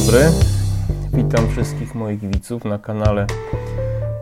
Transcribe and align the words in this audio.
dobry. 0.00 0.20
Witam 1.12 1.48
wszystkich 1.48 1.94
moich 1.94 2.20
widzów 2.20 2.64
na 2.64 2.78
kanale 2.78 3.26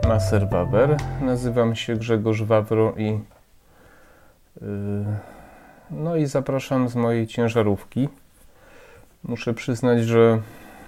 Maser 0.09 0.49
Wawer. 0.49 0.97
Nazywam 1.21 1.75
się 1.75 1.97
Grzegorz 1.97 2.43
Wawro 2.43 2.95
i 2.97 3.05
yy, 3.07 3.19
no 5.91 6.17
i 6.17 6.27
zapraszam 6.27 6.89
z 6.89 6.95
mojej 6.95 7.27
ciężarówki. 7.27 8.09
Muszę 9.25 9.55
przyznać, 9.55 10.05
że 10.05 10.41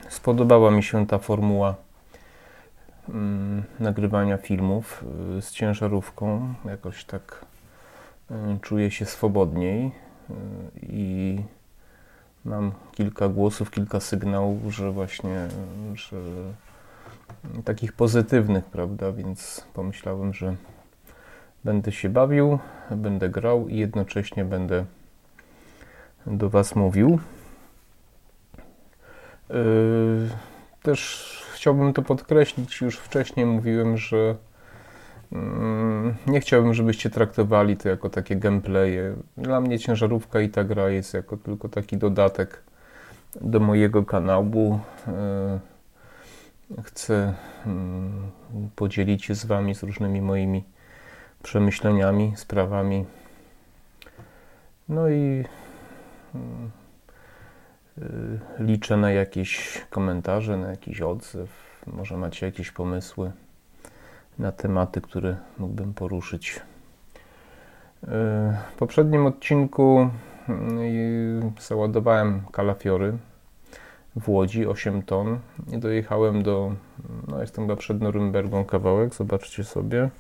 spodobała 0.09 0.71
mi 0.71 0.83
się 0.83 1.07
ta 1.07 1.19
formuła 1.19 1.75
yy, 3.09 3.15
nagrywania 3.81 4.37
filmów 4.37 5.05
yy, 5.35 5.43
z 5.43 5.53
ciężarówką. 5.53 6.55
Jakoś 6.65 7.05
tak 7.05 7.45
yy, 8.31 8.37
czuję 8.63 8.91
się 8.91 9.07
swobodniej 9.07 9.93
i 10.83 11.39
mam 12.47 12.73
kilka 12.93 13.29
głosów, 13.29 13.71
kilka 13.71 14.01
sygnałów, 14.01 14.75
że 14.75 14.93
właśnie, 14.93 15.49
że 15.95 16.17
takich 17.65 17.93
pozytywnych, 17.93 18.65
prawda, 18.65 19.13
więc 19.13 19.67
pomyślałem, 19.75 20.35
że 20.35 20.57
będę 21.65 21.93
się 21.93 22.09
bawił, 22.09 22.59
będę 22.91 23.29
grał 23.29 23.69
i 23.69 23.77
jednocześnie 23.77 24.45
będę 24.45 24.85
do 26.27 26.51
Was 26.51 26.77
mówił. 26.77 27.19
Yy, 29.51 29.57
też 30.83 31.27
chciałbym 31.55 31.93
to 31.93 32.03
podkreślić, 32.03 32.81
już 32.81 32.99
wcześniej 32.99 33.47
mówiłem, 33.47 33.97
że 33.97 34.37
nie 36.27 36.41
chciałbym, 36.41 36.75
żebyście 36.75 37.11
traktowali 37.11 37.77
to 37.77 37.89
jako 37.89 38.11
takie 38.11 38.37
gameplaye. 38.37 39.15
Dla 39.37 39.61
mnie 39.61 39.79
ciężarówka 39.79 40.41
i 40.41 40.49
ta 40.49 40.65
gra 40.65 40.89
jest 40.91 41.15
jako 41.15 41.37
tylko 41.37 41.69
taki 41.69 41.97
dodatek 41.97 42.63
do 43.41 43.61
mojego 43.61 44.05
kanału. 44.05 44.81
Yy, 46.71 46.83
chcę 46.83 47.35
mm, 47.67 48.31
podzielić 48.77 49.25
się 49.25 49.35
z 49.35 49.47
Wami 49.47 49.75
z 49.75 49.83
różnymi 49.83 50.23
moimi 50.23 50.65
przemyśleniami, 51.43 52.33
sprawami. 52.37 53.05
No 54.89 55.09
i 55.09 55.45
yy, 57.99 58.41
liczę 58.59 58.97
na 58.97 59.11
jakieś 59.11 59.81
komentarze, 59.91 60.57
na 60.57 60.71
jakiś 60.71 61.01
odzew. 61.01 61.51
Może 61.87 62.17
macie 62.17 62.47
jakieś 62.47 62.71
pomysły 62.71 63.33
na 64.39 64.53
tematy, 64.53 65.01
które 65.01 65.37
mógłbym 65.59 65.95
poruszyć. 65.95 66.61
W 68.03 68.77
poprzednim 68.79 69.27
odcinku 69.27 70.11
załadowałem 71.61 72.43
kalafiory 72.53 73.19
w 74.17 74.29
Łodzi 74.29 74.67
8 74.67 75.03
ton 75.03 75.39
i 75.73 75.79
dojechałem 75.79 76.43
do, 76.43 76.73
no 77.29 77.41
jestem 77.41 77.65
chyba 77.65 77.77
przed 77.77 78.01
Norymbergą 78.01 78.65
kawałek, 78.65 79.15
zobaczcie 79.15 79.65
sobie. 79.65 80.11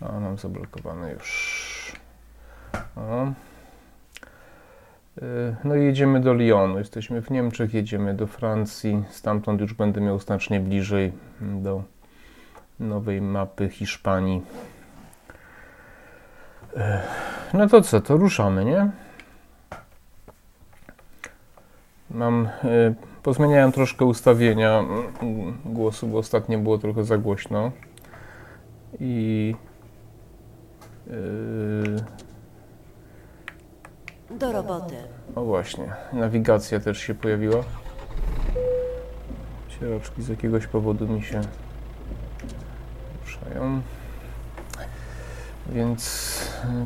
A, 0.00 0.20
mam 0.20 0.38
zablokowane 0.38 1.12
już. 1.12 1.92
O. 2.96 3.32
No 5.64 5.76
i 5.76 5.84
jedziemy 5.84 6.20
do 6.20 6.34
Lyonu. 6.34 6.78
Jesteśmy 6.78 7.22
w 7.22 7.30
Niemczech, 7.30 7.74
jedziemy 7.74 8.14
do 8.14 8.26
Francji. 8.26 9.04
Stamtąd 9.10 9.60
już 9.60 9.74
będę 9.74 10.00
miał 10.00 10.18
znacznie 10.18 10.60
bliżej 10.60 11.12
do 11.40 11.82
nowej 12.80 13.20
mapy 13.20 13.68
Hiszpanii. 13.68 14.42
No 17.54 17.68
to 17.68 17.82
co, 17.82 18.00
to 18.00 18.16
ruszamy, 18.16 18.64
nie? 18.64 18.90
Mam, 22.10 22.48
pozmieniałem 23.22 23.72
troszkę 23.72 24.04
ustawienia 24.04 24.84
głosu, 25.64 26.06
bo 26.06 26.18
ostatnio 26.18 26.58
było 26.58 26.78
trochę 26.78 27.04
za 27.04 27.18
głośno. 27.18 27.72
I 29.00 29.54
Do 34.38 34.52
roboty. 34.52 34.94
O 35.34 35.44
właśnie, 35.44 35.92
nawigacja 36.12 36.80
też 36.80 36.98
się 36.98 37.14
pojawiła. 37.14 37.64
Cieraczki 39.68 40.22
z 40.22 40.28
jakiegoś 40.28 40.66
powodu 40.66 41.08
mi 41.08 41.22
się 41.22 41.40
ruszają. 43.20 43.82
Więc 45.66 46.32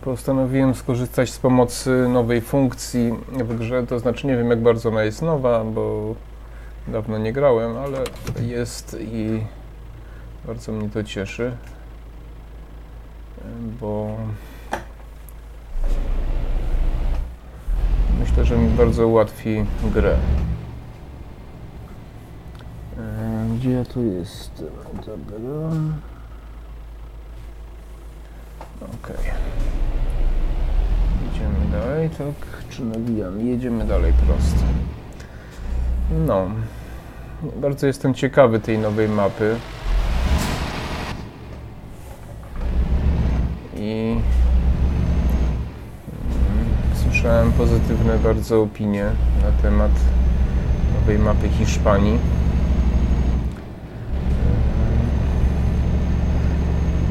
postanowiłem 0.04 0.74
skorzystać 0.74 1.30
z 1.30 1.38
pomocy 1.38 2.08
nowej 2.08 2.40
funkcji 2.40 3.14
w 3.32 3.58
grze. 3.58 3.86
To 3.86 3.98
znaczy 3.98 4.26
nie 4.26 4.36
wiem 4.36 4.50
jak 4.50 4.62
bardzo 4.62 4.88
ona 4.88 5.02
jest 5.02 5.22
nowa, 5.22 5.64
bo 5.64 6.14
dawno 6.88 7.18
nie 7.18 7.32
grałem, 7.32 7.76
ale 7.76 7.98
jest 8.40 8.96
i 9.00 9.44
bardzo 10.44 10.72
mnie 10.72 10.88
to 10.88 11.04
cieszy, 11.04 11.56
bo 13.80 14.16
myślę, 18.36 18.56
że 18.56 18.62
mi 18.62 18.68
bardzo 18.68 19.06
ułatwi 19.08 19.64
grę. 19.94 20.16
E, 22.98 23.46
Gdzie 23.56 23.70
ja 23.70 23.84
tu 23.84 24.02
jestem? 24.02 24.66
Dobra. 24.94 25.68
Okej. 28.80 29.30
Idziemy 31.32 31.80
dalej, 31.80 32.10
tak? 32.10 32.68
Czy 32.70 32.84
nawijamy? 32.84 33.44
Jedziemy 33.44 33.84
dalej 33.84 34.12
prosto. 34.26 34.60
No. 36.26 36.46
Bardzo 37.60 37.86
jestem 37.86 38.14
ciekawy 38.14 38.60
tej 38.60 38.78
nowej 38.78 39.08
mapy. 39.08 39.56
Pozytywne 47.58 48.18
bardzo 48.18 48.62
opinie 48.62 49.04
na 49.42 49.62
temat 49.62 49.90
nowej 50.94 51.18
mapy 51.18 51.48
Hiszpanii. 51.48 52.18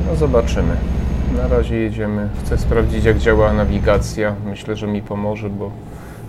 No 0.08 0.16
zobaczymy. 0.16 0.78
Na 1.38 1.48
razie 1.48 1.76
jedziemy. 1.76 2.30
Chcę 2.44 2.58
sprawdzić 2.58 3.06
jak 3.06 3.18
działa 3.18 3.54
nawigacja. 3.54 4.36
Myślę, 4.46 4.76
że 4.76 4.88
mi 4.88 5.02
pomoże, 5.02 5.50
bo 5.50 5.72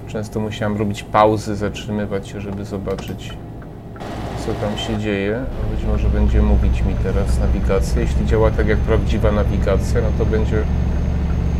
często 0.08 0.40
musiałem 0.40 0.76
robić 0.76 1.02
pauzy, 1.02 1.56
zatrzymywać 1.56 2.28
się, 2.28 2.40
żeby 2.40 2.64
zobaczyć 2.64 3.36
co 4.46 4.52
tam 4.54 4.78
się 4.78 4.98
dzieje. 4.98 5.44
Być 5.74 5.84
może 5.84 6.08
będzie 6.08 6.42
mówić 6.42 6.82
mi 6.82 6.94
teraz 6.94 7.38
nawigacja. 7.38 8.00
Jeśli 8.00 8.26
działa 8.26 8.50
tak 8.50 8.68
jak 8.68 8.78
prawdziwa 8.78 9.32
nawigacja, 9.32 10.00
no 10.00 10.08
to 10.18 10.26
będzie 10.26 10.62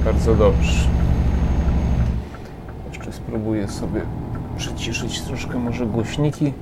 bardzo 0.05 0.35
dobrze. 0.35 0.96
Spróbuję 3.37 3.69
sobie 3.69 4.01
przyciszyć 4.57 5.21
troszkę 5.21 5.59
może 5.59 5.87
głośniki. 5.87 6.53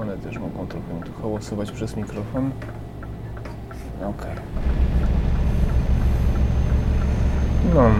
One 0.00 0.16
też 0.16 0.38
mogą 0.38 0.66
trochę 0.66 0.94
mi 0.94 1.02
tu 1.02 1.22
hałasować 1.22 1.70
przez 1.72 1.96
mikrofon. 1.96 2.50
Ok. 4.08 4.26
No. 7.74 7.82
Yy, 7.82 7.92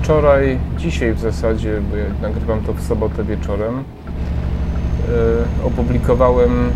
wczoraj, 0.00 0.58
dzisiaj 0.78 1.12
w 1.12 1.20
zasadzie, 1.20 1.80
bo 1.90 1.96
ja 1.96 2.04
nagrywam 2.22 2.60
to 2.60 2.72
w 2.72 2.82
sobotę 2.82 3.24
wieczorem, 3.24 3.74
yy, 5.08 5.66
opublikowałem 5.66 6.70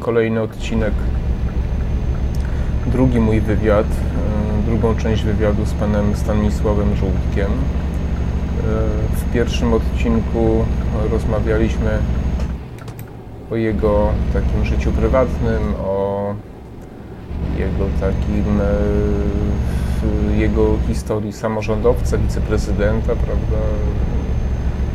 kolejny 0.00 0.42
odcinek, 0.42 0.92
drugi 2.86 3.20
mój 3.20 3.40
wywiad, 3.40 3.86
yy, 3.86 4.62
drugą 4.66 4.96
część 4.96 5.22
wywiadu 5.22 5.66
z 5.66 5.72
panem 5.72 6.16
Stanisławem 6.16 6.96
Żółtkiem. 6.96 7.50
W 9.12 9.32
pierwszym 9.32 9.72
odcinku 9.72 10.64
rozmawialiśmy 11.10 11.98
o 13.50 13.56
jego 13.56 14.08
takim 14.32 14.64
życiu 14.64 14.92
prywatnym, 14.92 15.62
o 15.84 16.34
jego 17.58 17.84
takim 18.00 18.60
jego 20.36 20.66
historii 20.88 21.32
samorządowca, 21.32 22.18
wiceprezydenta, 22.18 23.06
prawda? 23.06 23.56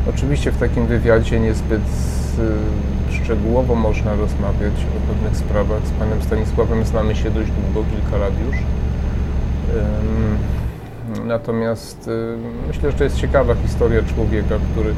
Oczywiście 0.10 0.52
w 0.52 0.58
takim 0.58 0.86
wywiadzie 0.86 1.40
niezbyt 1.40 1.82
szczegółowo 3.12 3.76
można 3.76 4.16
rozmawiać 4.16 4.74
o 4.74 5.14
pewnych 5.14 5.38
sprawach. 5.38 5.88
Z 5.88 5.92
panem 5.92 6.22
Stanisławem 6.22 6.86
znamy 6.86 7.16
się 7.16 7.32
dość 7.32 7.52
długo, 7.52 7.90
kilka 7.90 8.18
lat 8.18 8.34
już. 8.48 8.56
Natomiast 11.30 12.10
myślę, 12.68 12.92
że 12.92 12.98
to 12.98 13.04
jest 13.04 13.18
ciekawa 13.18 13.56
historia 13.56 14.02
człowieka, 14.16 14.56
który, 14.72 14.94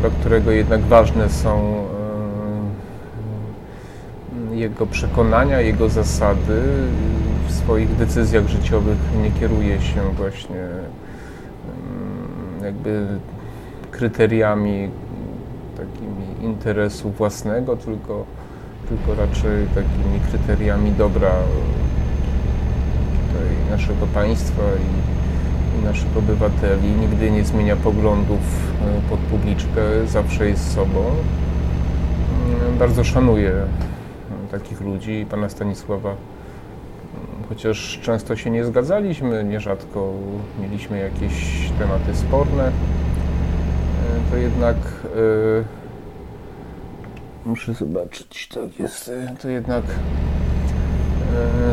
dla 0.00 0.10
którego 0.10 0.50
jednak 0.50 0.80
ważne 0.80 1.28
są 1.28 1.84
jego 4.52 4.86
przekonania, 4.86 5.60
jego 5.60 5.88
zasady. 5.88 6.62
W 7.48 7.52
swoich 7.52 7.96
decyzjach 7.96 8.48
życiowych 8.48 8.98
nie 9.22 9.30
kieruje 9.30 9.80
się 9.80 10.00
właśnie 10.16 10.68
jakby 12.62 13.06
kryteriami 13.90 14.90
takimi 15.76 16.44
interesu 16.50 17.10
własnego, 17.10 17.76
tylko, 17.76 18.24
tylko 18.88 19.22
raczej 19.22 19.66
takimi 19.66 20.20
kryteriami 20.30 20.92
dobra 20.92 21.30
naszego 23.70 24.06
państwa 24.06 24.62
i, 24.62 25.80
i 25.80 25.84
naszych 25.84 26.16
obywateli. 26.16 26.88
Nigdy 27.00 27.30
nie 27.30 27.44
zmienia 27.44 27.76
poglądów 27.76 28.38
e, 28.38 29.10
pod 29.10 29.20
publiczkę, 29.20 29.80
zawsze 30.06 30.48
jest 30.48 30.74
sobą. 30.74 31.00
Mm, 31.00 32.78
bardzo 32.78 33.04
szanuję 33.04 33.52
takich 34.50 34.80
ludzi, 34.80 35.26
pana 35.30 35.48
Stanisława 35.48 36.08
mm, 36.08 36.20
chociaż 37.48 38.00
często 38.02 38.36
się 38.36 38.50
nie 38.50 38.64
zgadzaliśmy, 38.64 39.44
nierzadko 39.44 40.12
mieliśmy 40.60 40.98
jakieś 40.98 41.70
tematy 41.78 42.14
sporne, 42.14 42.66
e, 42.66 42.70
to 44.30 44.36
jednak 44.36 44.76
yy, 45.16 45.64
muszę 47.46 47.74
zobaczyć, 47.74 48.48
tak 48.48 48.78
jest, 48.78 49.10
to 49.42 49.48
jednak 49.48 49.84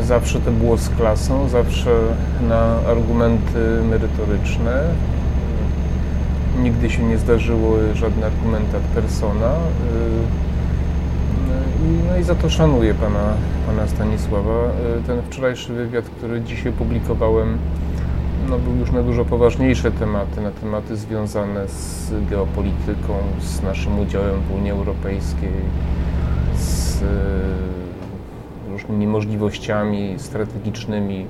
zawsze 0.02 0.40
to 0.40 0.50
było 0.50 0.76
z 0.76 0.88
klasą, 0.88 1.48
zawsze 1.48 1.90
na 2.48 2.76
argumenty 2.90 3.82
merytoryczne. 3.90 4.84
Nigdy 6.62 6.90
się 6.90 7.02
nie 7.02 7.18
zdarzyło 7.18 7.76
żadny 7.94 8.26
argument 8.26 8.74
ad 8.74 8.82
persona. 8.82 9.48
Yy, 9.48 10.48
no 12.08 12.16
i 12.18 12.22
za 12.22 12.34
to 12.34 12.50
szanuję 12.50 12.94
pana, 12.94 13.34
pana 13.66 13.88
Stanisława. 13.88 14.64
E, 14.98 15.02
ten 15.06 15.22
wczorajszy 15.22 15.72
wywiad, 15.72 16.04
który 16.04 16.40
dzisiaj 16.40 16.72
publikowałem, 16.72 17.58
no 18.48 18.58
był 18.58 18.76
już 18.76 18.92
na 18.92 19.02
dużo 19.02 19.24
poważniejsze 19.24 19.90
tematy, 19.92 20.40
na 20.40 20.50
tematy 20.50 20.96
związane 20.96 21.68
z 21.68 22.12
geopolityką, 22.30 23.14
z 23.40 23.62
naszym 23.62 23.98
udziałem 23.98 24.40
w 24.40 24.54
Unii 24.54 24.70
Europejskiej, 24.70 25.52
z 26.56 27.02
e, 27.02 27.87
różnymi 28.82 29.06
możliwościami 29.06 30.14
strategicznymi, 30.18 31.26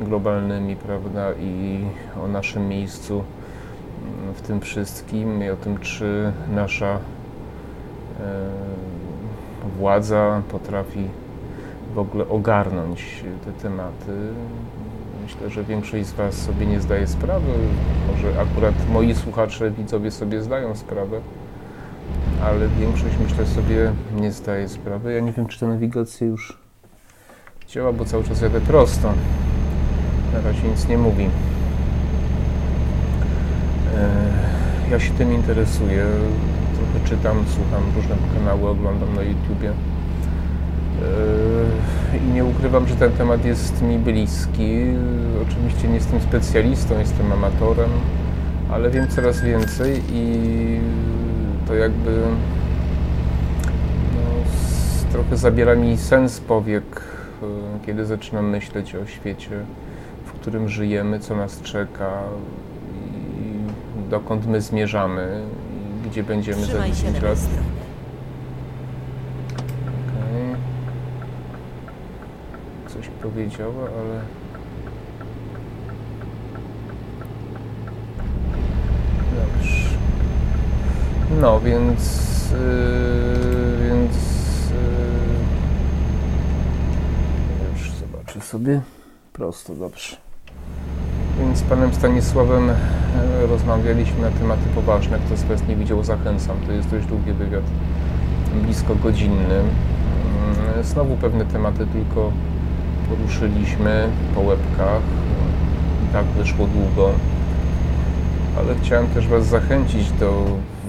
globalnymi, 0.00 0.76
prawda, 0.76 1.32
i 1.32 1.84
o 2.24 2.28
naszym 2.28 2.68
miejscu 2.68 3.24
w 4.34 4.40
tym 4.40 4.60
wszystkim 4.60 5.44
i 5.44 5.50
o 5.50 5.56
tym, 5.56 5.78
czy 5.78 6.32
nasza 6.54 6.94
e, 6.94 6.98
władza 9.78 10.42
potrafi 10.48 11.08
w 11.94 11.98
ogóle 11.98 12.28
ogarnąć 12.28 13.24
te 13.44 13.52
tematy. 13.52 14.12
Myślę, 15.22 15.50
że 15.50 15.64
większość 15.64 16.06
z 16.06 16.12
Was 16.12 16.34
sobie 16.34 16.66
nie 16.66 16.80
zdaje 16.80 17.06
sprawy. 17.06 17.52
Może 18.10 18.40
akurat 18.40 18.74
moi 18.92 19.14
słuchacze, 19.14 19.70
widzowie 19.70 20.10
sobie 20.10 20.42
zdają 20.42 20.74
sprawę, 20.74 21.20
ale 22.44 22.68
większość 22.68 23.14
myślę 23.22 23.46
sobie 23.46 23.92
nie 24.20 24.32
zdaje 24.32 24.68
sprawy. 24.68 25.12
Ja 25.12 25.20
nie 25.20 25.32
wiem, 25.32 25.46
czy 25.46 25.60
ta 25.60 25.66
nawigacja 25.66 26.26
już 26.26 26.61
działa, 27.72 27.92
bo 27.92 28.04
cały 28.04 28.24
czas 28.24 28.40
jadę 28.40 28.60
prosto. 28.60 29.12
Na 30.32 30.40
razie 30.40 30.68
nic 30.68 30.88
nie 30.88 30.98
mówi. 30.98 31.28
E, 33.96 34.90
ja 34.90 35.00
się 35.00 35.12
tym 35.12 35.32
interesuję 35.34 36.06
trochę 36.74 37.08
czytam, 37.08 37.44
słucham 37.54 37.82
różne 37.96 38.16
kanały, 38.34 38.68
oglądam 38.68 39.14
na 39.14 39.22
YouTubie. 39.22 39.72
Yy, 42.12 42.18
I 42.18 42.32
nie 42.32 42.44
ukrywam, 42.44 42.88
że 42.88 42.94
ten 42.94 43.12
temat 43.12 43.44
jest 43.44 43.82
mi 43.82 43.98
bliski. 43.98 44.82
Oczywiście 45.48 45.88
nie 45.88 45.94
jestem 45.94 46.20
specjalistą, 46.20 46.98
jestem 46.98 47.32
amatorem, 47.32 47.90
ale 48.70 48.90
wiem 48.90 49.08
coraz 49.08 49.40
więcej 49.40 50.02
i 50.12 50.80
to 51.68 51.74
jakby 51.74 52.20
no, 54.14 54.20
trochę 55.12 55.36
zabiera 55.36 55.74
mi 55.74 55.96
sens 55.96 56.40
powiek, 56.40 57.11
kiedy 57.86 58.06
zaczynam 58.06 58.50
myśleć 58.50 58.94
o 58.94 59.06
świecie, 59.06 59.50
w 60.24 60.32
którym 60.32 60.68
żyjemy, 60.68 61.20
co 61.20 61.36
nas 61.36 61.62
czeka 61.62 62.22
i 63.38 64.10
dokąd 64.10 64.46
my 64.46 64.60
zmierzamy 64.60 65.42
gdzie 66.12 66.22
będziemy 66.22 66.66
za 66.66 66.88
10 66.88 67.22
lat. 67.22 67.38
Okay. 69.56 70.56
Coś 72.88 73.08
powiedziała, 73.22 73.84
ale... 73.84 74.20
Dobrze. 79.36 79.88
No, 81.40 81.60
więc... 81.60 82.22
Yy, 82.52 83.88
więc... 83.88 84.14
Yy, 87.60 87.78
już 87.78 87.90
zobaczę 87.90 88.40
sobie. 88.52 88.80
Prosto, 89.32 89.74
dobrze. 89.74 90.16
Więc 91.38 91.58
z 91.58 91.62
panem 91.62 91.94
Stanisławem 91.94 92.70
e, 92.70 92.76
rozmawialiśmy 93.46 94.20
na 94.20 94.30
tematy 94.30 94.62
poważne. 94.74 95.18
Kto 95.26 95.36
z 95.36 95.42
Was 95.42 95.68
nie 95.68 95.76
widział, 95.76 96.04
zachęcam. 96.04 96.56
To 96.66 96.72
jest 96.72 96.88
dość 96.90 97.06
długi 97.06 97.32
wywiad, 97.32 97.64
blisko 98.62 98.94
godzinny. 98.94 99.54
Mm, 99.54 100.84
znowu 100.84 101.16
pewne 101.16 101.44
tematy 101.44 101.86
tylko 101.86 102.32
poruszyliśmy 103.08 104.08
po 104.34 104.40
łebkach. 104.40 105.02
I 106.04 106.12
tak 106.12 106.24
wyszło 106.24 106.66
długo. 106.66 107.10
Ale 108.58 108.74
chciałem 108.82 109.06
też 109.06 109.28
Was 109.28 109.46
zachęcić 109.46 110.10
do 110.10 110.44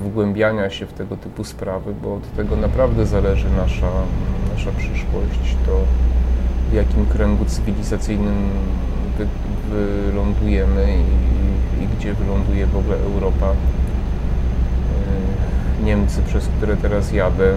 wgłębiania 0.05 0.69
się 0.69 0.85
w 0.85 0.93
tego 0.93 1.17
typu 1.17 1.43
sprawy, 1.43 1.93
bo 2.03 2.15
od 2.15 2.35
tego 2.35 2.55
naprawdę 2.55 3.05
zależy 3.05 3.47
nasza, 3.57 3.91
nasza 4.53 4.71
przyszłość. 4.71 5.55
To 5.65 5.79
w 6.73 6.75
jakim 6.75 7.05
kręgu 7.05 7.45
cywilizacyjnym 7.45 8.49
wy, 9.17 9.27
wylądujemy 9.69 10.87
i, 10.97 11.83
i, 11.83 11.87
gdzie 11.87 12.13
wyląduje 12.13 12.67
w 12.67 12.77
ogóle 12.77 12.95
Europa. 12.97 13.45
E, 13.45 13.53
Niemcy, 15.83 16.21
przez 16.27 16.47
które 16.47 16.77
teraz 16.77 17.11
jadę. 17.11 17.53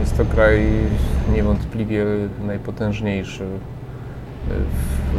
Jest 0.00 0.16
to 0.16 0.24
kraj 0.24 0.66
niewątpliwie 1.34 2.04
najpotężniejszy 2.46 3.44
w, 4.48 5.12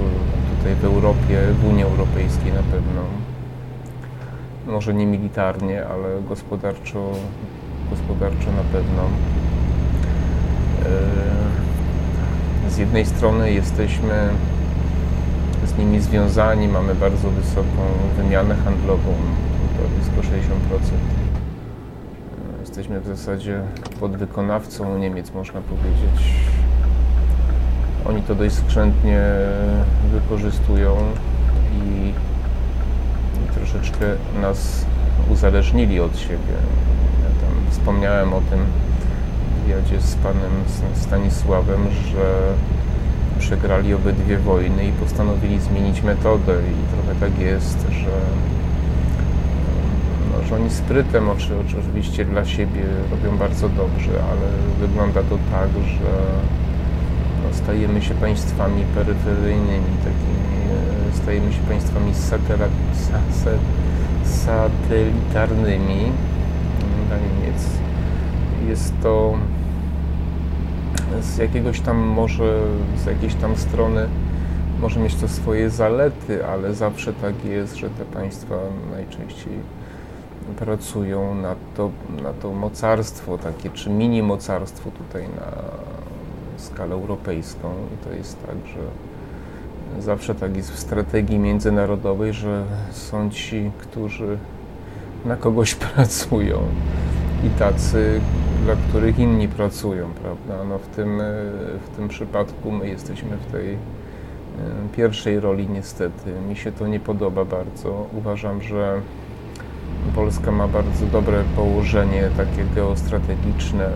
tutaj 0.58 0.76
w 0.76 0.86
Europie, 0.86 1.40
w 1.62 1.66
Unii 1.70 1.84
Europejskiej 1.84 2.54
na 2.54 2.64
pewno. 2.64 3.02
Może 4.68 4.94
nie 4.94 5.06
militarnie, 5.06 5.86
ale 5.86 6.22
gospodarczo, 6.28 7.12
gospodarczo 7.90 8.52
na 8.52 8.64
pewno. 8.72 9.02
E, 10.86 11.69
z 12.70 12.78
jednej 12.78 13.06
strony 13.06 13.52
jesteśmy 13.52 14.30
z 15.66 15.78
nimi 15.78 16.00
związani, 16.00 16.68
mamy 16.68 16.96
bardzo 16.96 17.30
wysoką 17.30 17.82
wymianę 18.18 18.56
handlową, 18.56 19.14
to 19.78 19.88
blisko 19.96 20.36
60%. 20.36 20.40
Jesteśmy 22.60 23.00
w 23.00 23.08
zasadzie 23.08 23.62
podwykonawcą 24.00 24.98
Niemiec, 24.98 25.34
można 25.34 25.62
powiedzieć. 25.62 26.34
Oni 28.06 28.22
to 28.22 28.36
dość 28.36 28.56
skrzętnie 28.56 29.22
wykorzystują 30.12 30.98
i, 31.74 32.10
i 33.46 33.54
troszeczkę 33.54 34.06
nas 34.42 34.86
uzależnili 35.30 36.00
od 36.00 36.18
siebie. 36.18 36.56
Ja 37.24 37.48
tam 37.48 37.72
wspomniałem 37.72 38.34
o 38.34 38.42
tym 38.42 38.60
wywiadzie 39.70 40.02
z 40.02 40.16
panem 40.16 40.52
Stanisławem, 40.96 41.82
że 41.92 42.54
przegrali 43.40 43.94
obydwie 43.94 44.38
wojny 44.38 44.86
i 44.86 44.92
postanowili 44.92 45.60
zmienić 45.60 46.02
metodę 46.02 46.54
i 46.54 46.96
trochę 46.96 47.20
tak 47.20 47.40
jest, 47.40 47.86
że, 47.92 48.20
no, 50.32 50.48
że 50.48 50.56
oni 50.56 50.70
sprytem 50.70 51.30
oczy, 51.30 51.54
oczywiście 51.70 52.26
dla 52.26 52.46
siebie 52.46 52.82
robią 53.12 53.38
bardzo 53.38 53.70
dobrze, 53.70 54.12
ale 54.12 54.48
wygląda 54.88 55.24
to 55.24 55.38
tak, 55.52 55.70
że 55.70 56.12
no, 57.44 57.54
stajemy 57.54 58.02
się 58.02 58.14
państwami 58.14 58.84
peryferyjnymi, 58.96 59.98
takimi, 59.98 60.58
e, 61.14 61.18
stajemy 61.18 61.54
się 61.54 61.62
państwami 61.62 62.12
satelitarnymi 64.24 66.12
dla 67.08 67.18
Niemiec. 67.18 67.66
Jest 68.68 68.94
to 69.04 69.38
z 71.22 71.38
jakiegoś 71.38 71.80
tam 71.82 71.98
może, 71.98 72.62
z 72.98 73.06
jakiejś 73.06 73.36
tam 73.36 73.58
strony 73.58 74.08
może 74.82 75.00
mieć 75.00 75.16
to 75.16 75.28
swoje 75.28 75.70
zalety, 75.70 76.46
ale 76.46 76.74
zawsze 76.74 77.14
tak 77.14 77.46
jest, 77.46 77.76
że 77.76 77.90
te 77.90 78.06
państwa 78.06 78.56
najczęściej 78.92 79.54
pracują 80.58 81.36
na 81.36 81.56
to, 81.76 81.92
na 82.24 82.34
to 82.34 82.54
mocarstwo 82.54 83.38
takie, 83.38 83.70
czy 83.70 83.90
mini 83.90 84.24
mocarstwo 84.24 84.92
tutaj 84.92 85.24
na 85.24 85.52
skalę 86.58 86.96
europejską. 86.96 87.74
I 87.94 88.06
to 88.06 88.14
jest 88.14 88.46
tak, 88.48 88.56
że 88.68 88.82
Zawsze 90.00 90.36
tak 90.36 90.58
jest 90.58 90.72
w 90.72 90.80
strategii 90.80 91.40
międzynarodowej, 91.40 92.34
że 92.34 92.64
są 92.92 93.30
ci, 93.30 93.72
którzy 93.78 94.38
na 95.26 95.36
kogoś 95.36 95.76
pracują. 95.86 96.60
I 97.44 97.50
tacy, 97.50 98.22
dla 98.66 98.76
których 98.76 99.20
inni 99.20 99.48
pracują, 99.48 100.10
prawda? 100.22 100.64
No 100.70 100.78
w, 100.78 100.88
tym, 100.88 101.22
w 101.86 101.96
tym 101.96 102.08
przypadku 102.08 102.72
my 102.72 102.88
jesteśmy 102.88 103.38
w 103.38 103.52
tej 103.52 103.78
pierwszej 104.96 105.40
roli 105.40 105.70
niestety. 105.70 106.32
Mi 106.50 106.56
się 106.56 106.72
to 106.72 106.88
nie 106.88 107.00
podoba 107.00 107.46
bardzo. 107.46 108.08
Uważam, 108.14 108.62
że 108.62 109.02
Polska 110.16 110.52
ma 110.52 110.68
bardzo 110.68 111.06
dobre 111.06 111.44
położenie 111.56 112.30
takie 112.38 112.66
geostrategiczne. 112.76 113.90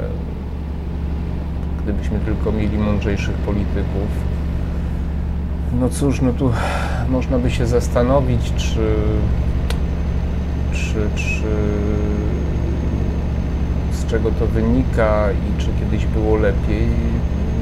Gdybyśmy 1.84 2.20
tylko 2.20 2.52
mieli 2.52 2.78
mądrzejszych 2.78 3.36
polityków. 3.36 4.08
No 5.80 5.90
cóż, 5.90 6.22
no 6.22 6.34
tu 6.34 6.52
można 7.10 7.40
by 7.40 7.52
się 7.52 7.66
zastanowić, 7.66 8.54
czy, 8.58 8.96
czy, 10.72 11.10
czy 11.16 11.44
czego 14.14 14.32
to 14.32 14.48
wynika 14.48 15.30
i 15.32 15.62
czy 15.62 15.68
kiedyś 15.80 16.06
było 16.06 16.38
lepiej. 16.38 16.88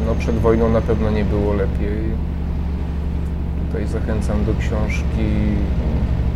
No 0.06 0.16
przed 0.16 0.36
wojną 0.36 0.70
na 0.70 0.82
pewno 0.82 1.12
nie 1.12 1.26
było 1.26 1.54
lepiej. 1.54 1.98
Tutaj 3.68 3.88
zachęcam 3.88 4.46
do 4.46 4.54
książki 4.60 5.28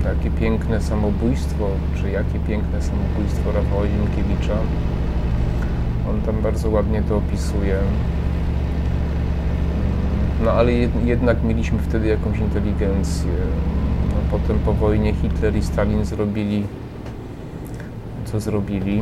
takie 0.03 0.31
piękne 0.31 0.81
samobójstwo, 0.81 1.67
czy 1.95 2.09
jakie 2.11 2.39
piękne 2.39 2.81
samobójstwo 2.81 3.51
Rafała 3.51 3.83
Ziemkiewicza. 3.87 4.57
On 6.09 6.21
tam 6.21 6.41
bardzo 6.41 6.69
ładnie 6.69 7.01
to 7.01 7.17
opisuje. 7.17 7.77
No 10.43 10.51
ale 10.51 10.71
jednak 11.05 11.43
mieliśmy 11.43 11.79
wtedy 11.79 12.07
jakąś 12.07 12.39
inteligencję. 12.39 13.31
No, 14.09 14.37
potem 14.37 14.59
po 14.59 14.73
wojnie 14.73 15.13
Hitler 15.13 15.55
i 15.55 15.63
Stalin 15.63 16.05
zrobili 16.05 16.63
co 18.25 18.39
zrobili. 18.39 19.01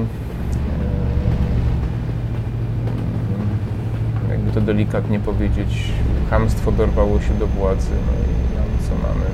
Jakby 4.30 4.43
to 4.54 4.62
delikatnie 4.62 5.20
powiedzieć, 5.20 5.92
hamstwo 6.30 6.72
dorwało 6.72 7.22
się 7.22 7.34
do 7.34 7.48
władzy. 7.48 7.90
No 7.92 8.14
i 8.14 8.56
mamy 8.56 8.78
co 8.90 9.08
mamy. 9.08 9.26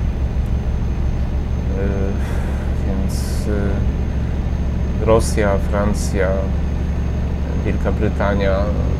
Y, 1.82 2.12
więc 2.86 3.46
y, 3.46 5.06
Rosja, 5.06 5.58
Francja, 5.70 6.28
Wielka 7.66 7.92
Brytania 7.92 8.56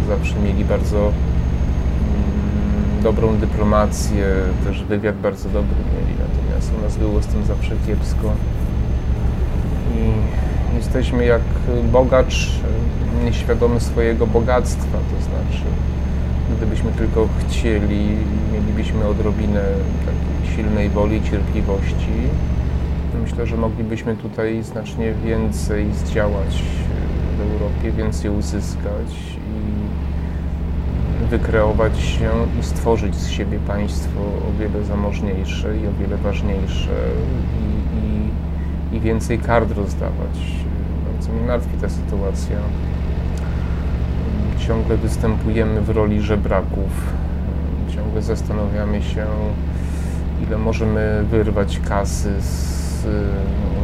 zawsze 0.08 0.34
mieli 0.40 0.64
bardzo 0.64 0.98
mm, 0.98 1.12
dobrą 3.02 3.36
dyplomację, 3.36 4.26
też 4.64 4.84
wywiad 4.84 5.16
bardzo 5.16 5.48
dobry 5.48 5.76
mieli, 5.76 6.18
natomiast 6.18 6.72
u 6.78 6.82
nas 6.82 6.96
było 6.96 7.22
z 7.22 7.26
tym 7.26 7.44
zawsze 7.44 7.74
kiepsko. 7.86 8.32
I 9.94 10.76
jesteśmy 10.76 11.24
jak 11.24 11.42
bogacz 11.92 12.50
nieświadomy 13.24 13.80
swojego 13.80 14.26
bogactwa, 14.26 14.98
to 14.98 15.24
znaczy 15.24 15.64
gdybyśmy 16.56 16.92
tylko 16.92 17.28
chcieli, 17.38 18.06
mielibyśmy 18.52 19.06
odrobinę 19.06 19.62
takiej 20.06 20.56
silnej 20.56 20.90
woli 20.90 21.22
cierpliwości, 21.22 22.12
myślę, 23.22 23.46
że 23.46 23.56
moglibyśmy 23.56 24.16
tutaj 24.16 24.62
znacznie 24.62 25.14
więcej 25.24 25.94
zdziałać 25.94 26.62
w 27.38 27.40
Europie, 27.40 27.92
więcej 27.92 28.30
uzyskać 28.30 29.36
i 29.36 31.26
wykreować 31.26 31.98
się 31.98 32.30
i 32.60 32.62
stworzyć 32.62 33.14
z 33.14 33.28
siebie 33.28 33.58
państwo 33.66 34.20
o 34.20 34.58
wiele 34.58 34.84
zamożniejsze 34.84 35.76
i 35.76 35.86
o 35.86 35.92
wiele 36.00 36.16
ważniejsze 36.16 36.96
i, 38.92 38.94
i, 38.94 38.96
i 38.96 39.00
więcej 39.00 39.38
kart 39.38 39.76
rozdawać. 39.76 40.38
Bardzo 41.12 41.32
mnie 41.32 41.46
martwi 41.46 41.76
ta 41.80 41.88
sytuacja. 41.88 42.56
Ciągle 44.66 44.96
występujemy 44.96 45.80
w 45.80 45.90
roli 45.90 46.20
żebraków. 46.20 46.90
Ciągle 47.94 48.22
zastanawiamy 48.22 49.02
się, 49.02 49.26
ile 50.46 50.58
możemy 50.58 51.24
wyrwać 51.30 51.80
kasy 51.88 52.30
z 52.40 53.06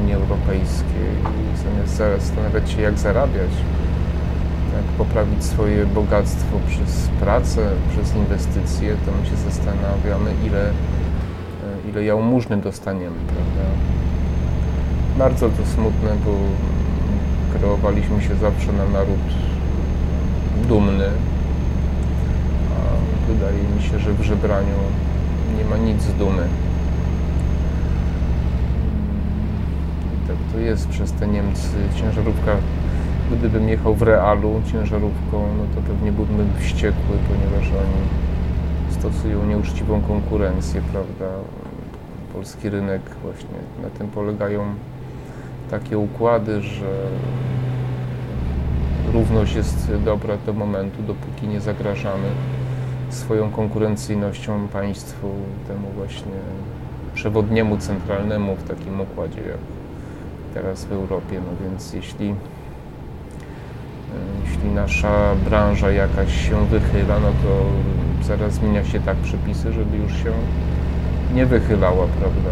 Unii 0.00 0.14
Europejskiej, 0.14 1.10
zamiast 1.64 1.96
zastanawiać 1.96 2.70
się, 2.70 2.82
jak 2.82 2.98
zarabiać, 2.98 3.50
jak 4.76 4.84
poprawić 4.98 5.44
swoje 5.44 5.86
bogactwo 5.86 6.56
przez 6.68 7.08
pracę, 7.20 7.68
przez 7.90 8.16
inwestycje, 8.16 8.96
to 9.06 9.12
my 9.20 9.26
się 9.26 9.36
zastanawiamy, 9.36 10.30
ile, 10.46 10.70
ile 11.90 12.04
jałmużny 12.04 12.56
dostaniemy, 12.56 13.16
prawda? 13.26 13.70
Bardzo 15.18 15.48
to 15.48 15.66
smutne, 15.66 16.10
bo 16.24 16.32
kreowaliśmy 17.58 18.22
się 18.22 18.34
zawsze 18.34 18.72
na 18.72 18.84
naród 18.98 19.55
dumny, 20.68 21.10
a 22.76 23.32
wydaje 23.32 23.62
mi 23.76 23.82
się, 23.82 23.98
że 23.98 24.12
w 24.12 24.22
żebraniu 24.22 24.76
nie 25.58 25.64
ma 25.64 25.76
nic 25.76 26.02
z 26.02 26.14
dumy. 26.14 26.42
tak 30.26 30.36
to 30.52 30.58
jest 30.58 30.88
przez 30.88 31.12
te 31.12 31.28
Niemcy. 31.28 31.76
Ciężarówka, 31.96 32.56
gdybym 33.32 33.68
jechał 33.68 33.94
w 33.94 34.02
realu 34.02 34.62
ciężarówką, 34.72 35.46
no 35.58 35.64
to 35.74 35.88
pewnie 35.88 36.12
byłbym 36.12 36.48
wściekły, 36.58 37.16
ponieważ 37.28 37.68
oni 37.68 38.02
stosują 38.90 39.46
nieuczciwą 39.46 40.00
konkurencję, 40.00 40.82
prawda? 40.92 41.34
Polski 42.32 42.70
rynek 42.70 43.02
właśnie 43.22 43.58
na 43.82 43.90
tym 43.90 44.08
polegają 44.08 44.64
takie 45.70 45.98
układy, 45.98 46.62
że 46.62 46.86
równość 49.12 49.54
jest 49.54 49.92
dobra 50.04 50.36
do 50.46 50.52
momentu, 50.52 51.02
dopóki 51.02 51.48
nie 51.48 51.60
zagrażamy 51.60 52.28
swoją 53.10 53.50
konkurencyjnością 53.50 54.68
państwu, 54.68 55.28
temu 55.68 55.88
właśnie 55.96 56.32
przewodniemu 57.14 57.78
centralnemu 57.78 58.56
w 58.56 58.68
takim 58.68 59.00
układzie 59.00 59.40
jak 59.40 59.58
teraz 60.54 60.84
w 60.84 60.92
Europie. 60.92 61.40
No 61.40 61.68
więc 61.68 61.92
jeśli, 61.92 62.28
e, 62.28 62.34
jeśli 64.44 64.70
nasza 64.70 65.34
branża 65.44 65.90
jakaś 65.90 66.48
się 66.48 66.66
wychyla, 66.66 67.20
no 67.20 67.28
to 67.28 67.64
zaraz 68.26 68.52
zmienia 68.52 68.84
się 68.84 69.00
tak 69.00 69.16
przepisy, 69.16 69.72
żeby 69.72 69.96
już 69.96 70.12
się 70.12 70.32
nie 71.34 71.46
wychylała, 71.46 72.06
prawda? 72.06 72.50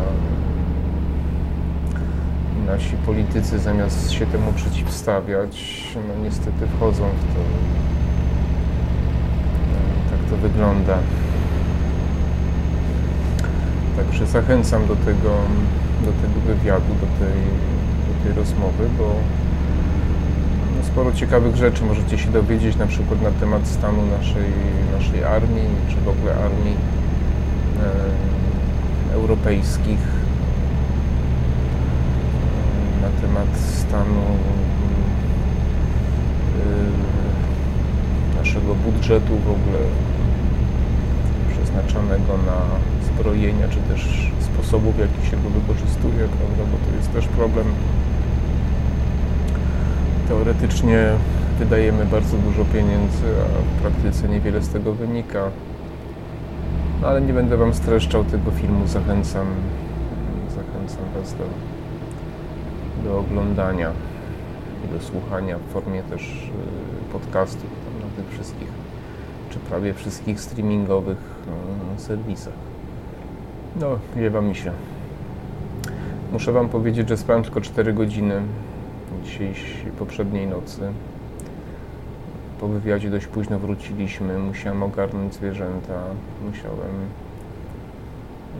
Nasi 2.67 2.97
politycy 2.97 3.59
zamiast 3.59 4.11
się 4.11 4.27
temu 4.27 4.53
przeciwstawiać, 4.53 5.85
no 6.09 6.25
niestety 6.25 6.67
wchodzą 6.77 7.05
w 7.05 7.35
to. 7.35 7.41
E, 9.71 10.11
tak 10.11 10.31
to 10.31 10.37
wygląda. 10.37 10.99
Także 13.97 14.27
zachęcam 14.27 14.87
do 14.87 14.97
tego, 14.97 15.31
do 16.01 16.13
tego 16.13 16.41
wywiadu, 16.47 16.95
do 16.95 17.25
tej 17.27 17.35
tej 18.25 18.33
rozmowy, 18.33 18.89
bo 18.99 19.05
no, 20.77 20.85
sporo 20.85 21.13
ciekawych 21.13 21.57
rzeczy 21.57 21.85
możecie 21.85 22.19
się 22.19 22.31
dowiedzieć 22.31 22.77
na 22.77 22.87
przykład 22.87 23.23
na 23.23 23.31
temat 23.31 23.69
stanu 23.69 24.07
naszej, 24.19 24.53
naszej 24.99 25.25
armii, 25.25 25.69
czy 25.89 25.97
w 25.97 26.09
ogóle 26.09 26.33
armii 26.33 26.77
e, 29.11 29.15
europejskich, 29.15 29.99
e, 32.99 33.03
na 33.03 33.14
temat 33.27 33.57
stanu 33.57 34.23
e, 38.35 38.39
naszego 38.39 38.75
budżetu 38.75 39.33
w 39.37 39.51
ogóle 39.51 39.79
przeznaczonego 41.51 42.33
na 42.47 42.59
zbrojenia, 43.07 43.69
czy 43.69 43.77
też 43.77 44.31
sposobów, 44.41 44.97
w 44.97 44.99
jaki 44.99 45.27
się 45.31 45.37
go 45.37 45.51
wykorzystuje, 45.51 46.29
prawda, 46.39 46.63
bo 46.73 46.91
to 46.91 46.97
jest 46.97 47.13
też 47.13 47.27
problem. 47.27 47.67
Teoretycznie 50.29 51.09
wydajemy 51.59 52.07
bardzo 52.07 52.37
dużo 52.37 52.65
pieniędzy, 52.65 53.27
a 53.45 53.79
w 53.79 53.83
praktyce 53.83 54.29
niewiele 54.29 54.63
z 54.63 54.69
tego 54.69 54.93
wynika. 54.93 55.51
No 57.03 57.09
ale 57.09 57.21
nie 57.21 57.33
będę 57.33 57.57
Wam 57.57 57.75
streszczał 57.75 58.25
tego 58.25 58.51
filmu, 58.51 58.87
zachęcam, 58.87 59.47
zachęcam 60.49 61.05
Was 61.21 61.33
do, 61.33 61.45
do 63.05 63.19
oglądania 63.19 63.91
i 64.85 64.95
do 64.95 65.01
słuchania 65.01 65.59
w 65.59 65.73
formie 65.73 66.03
też 66.03 66.23
y, 66.23 67.13
podcastów 67.13 67.71
na 68.01 68.23
tych 68.23 68.33
wszystkich, 68.33 68.69
czy 69.51 69.59
prawie 69.59 69.95
wszystkich 69.95 70.41
streamingowych 70.41 71.19
y, 71.97 72.01
serwisach. 72.01 72.55
No, 73.81 73.99
wiewa 74.17 74.41
mi 74.41 74.55
się. 74.55 74.73
Muszę 76.33 76.53
Wam 76.53 76.69
powiedzieć, 76.69 77.09
że 77.09 77.17
spałem 77.17 77.43
tylko 77.43 77.61
4 77.61 77.93
godziny 77.93 78.43
dzisiejszej, 79.25 79.93
poprzedniej 79.99 80.47
nocy. 80.47 80.81
Po 82.61 82.69
wywiadzie 82.69 83.11
dość 83.11 83.27
późno 83.27 83.59
wróciliśmy, 83.59 84.39
musiałem 84.39 84.83
ogarnąć 84.83 85.35
zwierzęta, 85.35 86.03
musiałem 86.47 86.91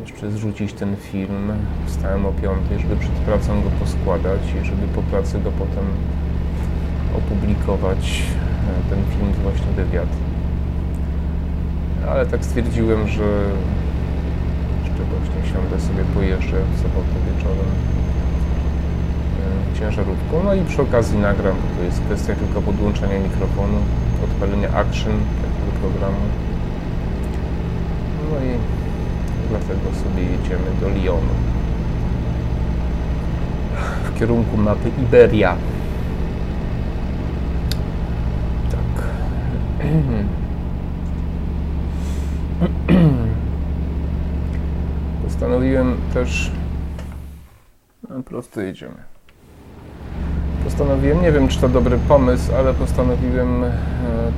jeszcze 0.01 0.31
zrzucić 0.31 0.73
ten 0.73 0.97
film. 0.97 1.53
Wstałem 1.87 2.27
o 2.27 2.33
5, 2.33 2.83
żeby 2.83 2.97
przed 2.97 3.13
pracą 3.13 3.63
go 3.63 3.71
poskładać 3.71 4.41
i 4.63 4.67
żeby 4.67 4.87
po 4.95 5.03
pracy 5.03 5.41
go 5.41 5.51
potem 5.51 5.85
opublikować 7.19 8.23
e, 8.87 8.91
ten 8.91 8.99
film, 9.11 9.33
właśnie 9.43 9.73
wywiad. 9.77 10.09
Ale 12.09 12.27
tak 12.27 12.45
stwierdziłem, 12.45 13.09
że 13.09 13.25
jeszcze 14.85 15.03
właśnie 15.13 15.53
siądę 15.53 15.81
sobie 15.81 16.05
pojeżdżę 16.15 16.57
w 16.75 16.77
sobotę 16.83 17.15
wieczorem 17.27 17.71
e, 19.75 19.79
ciężarówką. 19.79 20.45
No 20.45 20.55
i 20.55 20.65
przy 20.65 20.83
okazji 20.83 21.19
nagram, 21.19 21.57
bo 21.57 21.79
to 21.79 21.85
jest 21.85 22.01
kwestia 22.01 22.35
tylko 22.35 22.63
podłączenia 22.63 23.19
mikrofonu, 23.19 23.79
odpalenia 24.25 24.69
action 24.69 25.13
takiego 25.43 25.71
programu. 25.81 26.25
No 28.31 28.37
i 28.45 28.74
dlatego 29.49 29.81
sobie 30.05 30.23
jedziemy 30.23 30.71
do 30.81 30.89
Lyonu 30.89 31.35
w 34.15 34.19
kierunku 34.19 34.57
mapy 34.57 34.91
Iberia. 35.03 35.57
Tak. 38.71 39.09
Postanowiłem 45.25 45.97
też. 46.15 46.51
No, 48.11 48.23
prosto 48.23 48.61
jedziemy. 48.61 48.95
Postanowiłem, 50.65 51.23
nie 51.23 51.33
wiem 51.33 51.49
czy 51.49 51.61
to 51.61 51.69
dobry 51.69 51.99
pomysł, 52.09 52.53
ale 52.59 52.75
postanowiłem 52.75 53.65
e, 53.65 53.73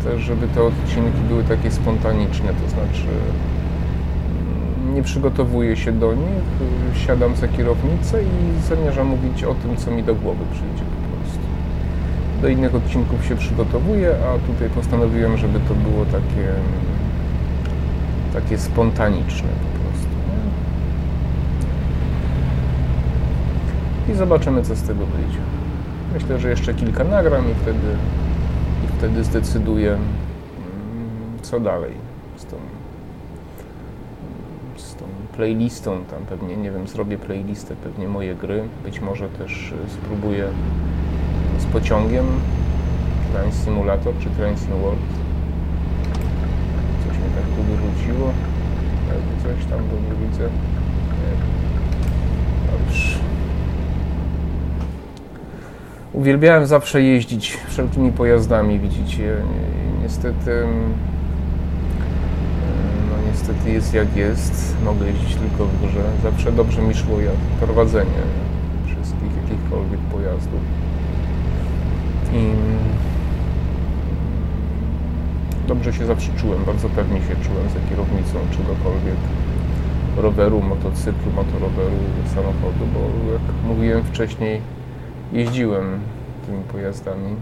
też, 0.05 0.23
żeby 0.23 0.49
te 0.49 0.63
odcinki 0.63 1.21
były 1.29 1.45
takie 1.45 1.71
spontaniczne, 1.71 2.49
to 2.49 2.69
znaczy 2.69 3.07
nie 4.97 5.03
przygotowuję 5.03 5.77
się 5.77 5.93
do 5.93 6.15
nich, 6.15 6.45
siadam 7.07 7.37
za 7.37 7.49
kierownicę 7.49 8.23
i 8.23 8.63
zamierzam 8.69 9.07
mówić 9.07 9.45
o 9.45 9.55
tym, 9.55 9.77
co 9.77 9.91
mi 9.91 10.03
do 10.03 10.15
głowy 10.15 10.45
przyjdzie 10.51 10.85
po 10.85 11.17
prostu. 11.17 11.41
Do 12.43 12.49
innych 12.49 12.75
odcinków 12.75 13.25
się 13.25 13.37
przygotowuję, 13.37 14.15
a 14.29 14.53
tutaj 14.53 14.71
postanowiłem, 14.71 15.37
żeby 15.37 15.61
to 15.61 15.75
było 15.75 16.05
takie, 16.05 16.49
takie 18.33 18.59
spontaniczne 18.59 19.49
po 19.49 19.79
prostu. 19.79 20.09
I 24.13 24.15
zobaczymy, 24.15 24.63
co 24.63 24.77
z 24.77 24.83
tego 24.83 25.07
wyjdzie. 25.07 25.41
Myślę, 26.15 26.39
że 26.39 26.51
jeszcze 26.51 26.75
kilka 26.75 27.05
nagram 27.05 27.51
i 27.51 27.55
wtedy, 27.55 27.97
i 28.85 28.99
wtedy 28.99 29.25
zdecyduję, 29.25 29.93
mm, 29.93 30.03
co 31.43 31.61
dalej 31.61 31.93
z 32.37 32.45
tą 32.45 32.57
playlistą. 35.37 36.05
Tam 36.05 36.27
pewnie, 36.27 36.57
nie 36.57 36.71
wiem, 36.71 36.89
zrobię 36.89 37.19
playlistę, 37.19 37.77
pewnie 37.77 38.09
moje 38.09 38.35
gry. 38.35 38.65
Być 38.85 39.01
może 39.01 39.29
też 39.29 39.73
y, 39.87 39.91
spróbuję 39.91 40.49
z 41.59 41.65
pociągiem 41.65 42.27
Train 43.33 43.53
Simulator 43.53 44.15
czy 44.19 44.31
Train 44.31 44.57
Sim 44.57 44.81
World. 44.83 45.01
Coś 47.07 47.19
mnie 47.19 47.29
tak 47.35 47.45
tu 47.57 47.63
wyrzuciło. 47.63 48.33
Coś 49.43 49.71
tam, 49.71 49.79
bo 49.79 49.97
nie 49.97 50.27
widzę. 50.27 50.49
Dobrze. 52.73 53.19
Uwielbiałem 56.13 56.67
zawsze 56.67 57.03
jeździć 57.03 57.59
wszelkimi 57.69 58.13
pojazdami, 58.13 58.79
widzicie. 58.79 59.37
Niestety, 60.03 60.67
no 60.67 61.16
niestety 63.49 63.71
jest 63.73 63.95
jak 63.95 64.17
jest. 64.17 64.77
Mogę 64.85 65.07
jeździć 65.07 65.35
tylko 65.35 65.65
w 65.65 65.81
górze. 65.81 66.03
Zawsze 66.23 66.53
dobrze 66.53 66.83
mi 66.83 66.95
szło 66.95 67.21
jak 67.21 67.37
prowadzenie 67.61 68.23
wszystkich 68.87 69.31
jakichkolwiek 69.43 70.01
pojazdów. 70.01 70.61
I 72.33 72.51
dobrze 75.69 75.93
się 75.93 76.07
zawsze 76.07 76.33
czułem, 76.37 76.65
bardzo 76.65 76.89
pewnie 76.89 77.21
się 77.21 77.37
czułem 77.37 77.69
za 77.75 77.91
kierownicą 77.91 78.39
czegokolwiek 78.51 79.17
roweru, 80.17 80.63
motocyklu, 80.63 81.33
motoroweru, 81.37 81.97
samochodu, 82.35 82.87
bo 82.95 83.33
jak 83.33 83.43
mówiłem 83.67 84.05
wcześniej, 84.05 84.61
jeździłem 85.33 86.01
tymi 86.47 86.63
pojazdami. 86.63 87.37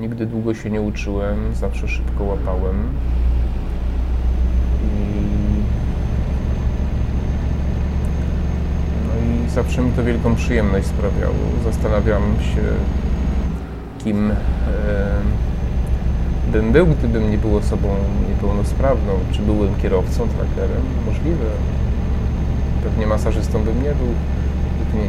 Nigdy 0.00 0.26
długo 0.26 0.54
się 0.54 0.70
nie 0.70 0.80
uczyłem, 0.82 1.54
zawsze 1.54 1.88
szybko 1.88 2.24
łapałem. 2.24 2.76
No 9.06 9.44
i 9.46 9.50
zawsze 9.50 9.82
mi 9.82 9.92
to 9.92 10.04
wielką 10.04 10.34
przyjemność 10.34 10.86
sprawiało. 10.86 11.34
Zastanawiam 11.64 12.22
się, 12.22 12.62
kim 14.04 14.30
e, 14.30 14.34
bym 16.52 16.72
był, 16.72 16.86
gdybym 16.86 17.30
nie 17.30 17.38
był 17.38 17.56
osobą 17.56 17.88
niepełnosprawną. 18.28 19.12
Czy 19.32 19.42
byłem 19.42 19.74
kierowcą, 19.74 20.28
trackerem? 20.28 20.82
Możliwe. 21.06 21.46
Pewnie 22.84 23.06
masażystą 23.06 23.64
bym 23.64 23.82
nie 23.82 23.94
był 23.94 24.14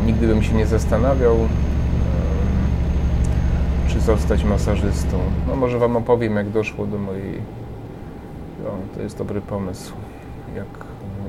nigdy 0.06 0.28
bym 0.28 0.44
się 0.44 0.54
nie 0.54 0.66
zastanawiał, 0.66 1.38
czy 3.88 4.00
zostać 4.00 4.44
masażystą. 4.44 5.18
No 5.48 5.56
może 5.56 5.80
Wam 5.80 5.98
opowiem, 5.98 6.36
jak 6.36 6.50
doszło 6.50 6.86
do 6.86 6.98
mojej... 6.98 7.42
To 8.96 9.02
jest 9.02 9.18
dobry 9.18 9.42
pomysł. 9.42 9.94
Jak, 10.56 10.66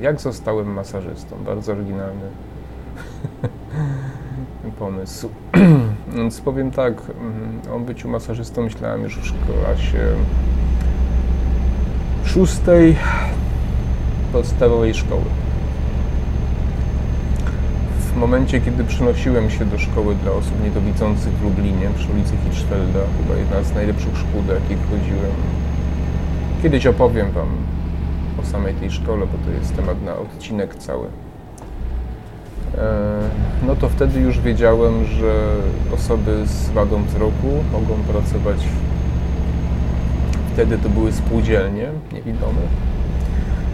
jak 0.00 0.20
zostałem 0.20 0.72
masażystą. 0.72 1.36
Bardzo 1.44 1.72
oryginalny 1.72 2.30
pomysł. 4.78 5.28
Więc 6.16 6.40
powiem 6.40 6.70
tak, 6.70 7.02
mm, 7.20 7.60
o 7.76 7.78
byciu 7.78 8.08
masażystą 8.08 8.62
myślałem 8.62 9.02
już 9.02 9.16
w 9.16 9.46
klasie 9.46 9.98
szóstej 12.24 12.96
podstawowej 14.32 14.94
szkoły 14.94 15.24
w 18.16 18.18
momencie, 18.18 18.60
kiedy 18.60 18.84
przenosiłem 18.84 19.50
się 19.50 19.64
do 19.64 19.78
szkoły 19.78 20.14
dla 20.14 20.32
osób 20.32 20.64
niedowidzących 20.64 21.32
w 21.32 21.42
Lublinie 21.42 21.88
przy 21.96 22.12
ulicy 22.12 22.36
Hirschfelda, 22.44 23.00
chyba 23.18 23.38
jedna 23.38 23.62
z 23.62 23.74
najlepszych 23.74 24.16
szkół, 24.16 24.42
do 24.42 24.54
jakich 24.54 24.78
chodziłem. 24.90 25.36
Kiedyś 26.62 26.86
opowiem 26.86 27.30
Wam 27.30 27.48
o 28.42 28.46
samej 28.46 28.74
tej 28.74 28.90
szkole, 28.90 29.26
bo 29.26 29.44
to 29.44 29.50
jest 29.50 29.76
temat 29.76 30.02
na 30.02 30.16
odcinek 30.16 30.74
cały. 30.74 31.06
E, 32.78 32.90
no 33.66 33.76
to 33.76 33.88
wtedy 33.88 34.20
już 34.20 34.40
wiedziałem, 34.40 35.04
że 35.04 35.46
osoby 35.94 36.46
z 36.46 36.70
wadą 36.70 37.04
wzroku 37.04 37.64
mogą 37.72 37.94
pracować. 37.94 38.56
Wtedy 40.52 40.78
to 40.78 40.88
były 40.88 41.12
spółdzielnie 41.12 41.88
niewidomych. 42.12 42.70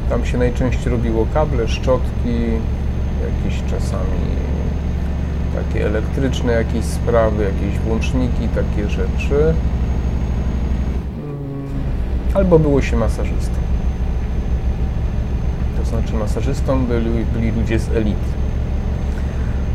Tam 0.08 0.24
się 0.24 0.38
najczęściej 0.38 0.92
robiło 0.92 1.26
kable, 1.34 1.68
szczotki, 1.68 2.36
jakieś 3.22 3.62
czasami 3.70 4.32
takie 5.54 5.86
elektryczne 5.86 6.52
jakieś 6.52 6.84
sprawy, 6.84 7.44
jakieś 7.44 7.78
włączniki, 7.78 8.48
takie 8.54 8.88
rzeczy. 8.88 9.54
Albo 12.34 12.58
było 12.58 12.82
się 12.82 12.96
masażystą. 12.96 13.54
To 15.78 15.84
znaczy 15.84 16.14
masażystą 16.14 16.86
byli, 16.86 17.24
byli 17.24 17.50
ludzie 17.50 17.78
z 17.78 17.88
elity. 17.88 18.32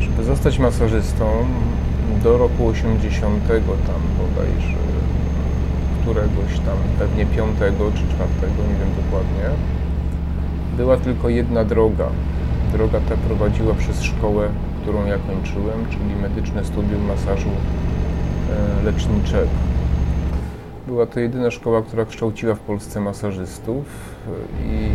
Żeby 0.02 0.24
zostać 0.24 0.60
masażystą 0.60 1.26
do 2.24 2.38
roku 2.38 2.68
80 2.68 3.48
tam 3.48 4.02
bodajże 4.18 4.78
któregoś 6.02 6.60
tam, 6.66 6.78
pewnie 7.00 7.26
5 7.26 7.58
czy 7.60 8.16
4, 8.16 8.30
nie 8.52 8.76
wiem 8.80 9.06
dokładnie, 9.06 9.44
była 10.78 10.98
tylko 10.98 11.30
jedna 11.30 11.66
droga 11.66 12.10
Droga 12.72 13.00
ta 13.10 13.18
prowadziła 13.18 13.74
przez 13.74 14.04
szkołę, 14.04 14.50
którą 14.82 15.06
ja 15.06 15.18
kończyłem, 15.18 15.86
czyli 15.90 16.16
medyczne 16.22 16.66
studium 16.66 17.06
masażu 17.06 17.50
e, 17.50 18.84
leczniczego. 18.84 19.50
Była 20.88 21.06
to 21.06 21.20
jedyna 21.20 21.52
szkoła, 21.52 21.82
która 21.82 22.06
kształciła 22.06 22.56
w 22.56 22.60
Polsce 22.60 23.00
masażystów 23.00 23.86
i 24.66 24.90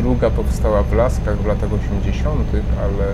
druga 0.00 0.30
powstała 0.30 0.82
w 0.82 0.92
Laskach 0.92 1.38
w 1.38 1.46
latach 1.46 1.70
80., 1.72 2.36
ale 2.82 3.12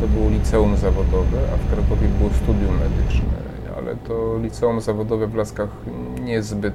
to 0.00 0.08
było 0.08 0.30
liceum 0.30 0.76
zawodowe, 0.76 1.38
a 1.54 1.56
w 1.56 1.74
Krakowie 1.74 2.08
było 2.08 2.30
studium 2.30 2.74
medyczne. 2.74 3.40
Ale 3.76 3.96
to 3.96 4.38
liceum 4.42 4.80
zawodowe 4.80 5.26
w 5.26 5.34
Laskach 5.34 5.68
niezbyt 6.20 6.74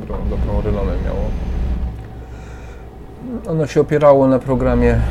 dobrą, 0.00 0.16
dobrą 0.30 0.60
renomę 0.60 0.92
miało. 1.04 1.24
Ono 3.48 3.66
się 3.66 3.80
opierało 3.80 4.28
na 4.28 4.38
programie 4.38 4.90
mm, 4.90 5.02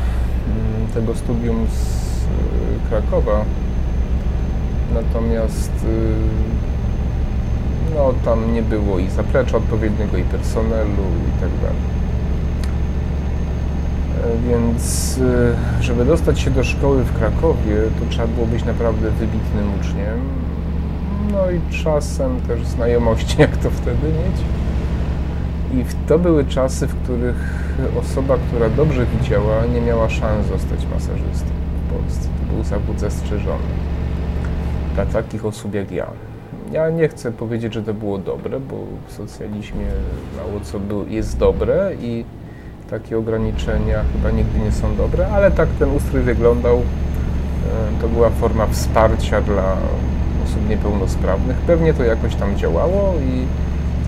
tego 0.94 1.14
studium 1.14 1.66
z 1.66 2.24
y, 2.24 2.88
Krakowa. 2.88 3.44
Natomiast 4.94 5.72
y, 5.84 6.59
no, 7.94 8.14
tam 8.24 8.54
nie 8.54 8.62
było 8.62 8.98
i 8.98 9.08
zaplecza 9.08 9.56
odpowiedniego, 9.56 10.16
i 10.16 10.22
personelu, 10.22 11.04
i 11.28 11.40
tak 11.40 11.50
dalej. 11.62 12.00
Więc 14.48 15.18
e, 15.78 15.82
żeby 15.82 16.04
dostać 16.04 16.40
się 16.40 16.50
do 16.50 16.64
szkoły 16.64 17.04
w 17.04 17.18
Krakowie, 17.18 17.76
to 18.00 18.06
trzeba 18.10 18.28
było 18.28 18.46
być 18.46 18.64
naprawdę 18.64 19.10
wybitnym 19.10 19.74
uczniem. 19.80 20.20
No 21.32 21.50
i 21.50 21.82
czasem 21.84 22.40
też 22.40 22.66
znajomości, 22.66 23.40
jak 23.40 23.56
to 23.56 23.70
wtedy 23.70 24.06
mieć. 24.06 24.42
I 25.80 25.84
to 26.08 26.18
były 26.18 26.44
czasy, 26.44 26.86
w 26.86 27.02
których 27.02 27.70
osoba, 28.00 28.36
która 28.48 28.68
dobrze 28.68 29.06
widziała, 29.06 29.66
nie 29.74 29.80
miała 29.80 30.08
szans 30.08 30.46
zostać 30.46 30.86
masażystą 30.94 31.50
w 31.86 31.92
Polsce. 31.92 32.28
To 32.28 32.54
był 32.54 32.64
zawód 32.64 33.00
zastrzeżony 33.00 33.90
dla 34.94 35.06
takich 35.06 35.44
osób 35.44 35.74
jak 35.74 35.90
ja. 35.90 36.06
Ja 36.70 36.90
nie 36.90 37.08
chcę 37.08 37.32
powiedzieć, 37.32 37.74
że 37.74 37.82
to 37.82 37.94
było 37.94 38.18
dobre, 38.18 38.60
bo 38.60 38.76
w 39.08 39.12
socjalizmie 39.12 39.86
mało 40.36 40.60
co 40.62 40.80
był, 40.80 41.08
jest 41.08 41.38
dobre 41.38 41.90
i 42.02 42.24
takie 42.90 43.18
ograniczenia 43.18 44.04
chyba 44.12 44.30
nigdy 44.30 44.58
nie 44.58 44.72
są 44.72 44.96
dobre, 44.96 45.28
ale 45.28 45.50
tak 45.50 45.68
ten 45.78 45.96
ustrój 45.96 46.22
wyglądał. 46.22 46.76
E, 46.76 46.82
to 48.00 48.08
była 48.08 48.30
forma 48.30 48.66
wsparcia 48.66 49.40
dla 49.40 49.76
osób 50.44 50.68
niepełnosprawnych. 50.68 51.56
Pewnie 51.56 51.94
to 51.94 52.04
jakoś 52.04 52.34
tam 52.34 52.56
działało 52.56 53.14
i 53.14 53.46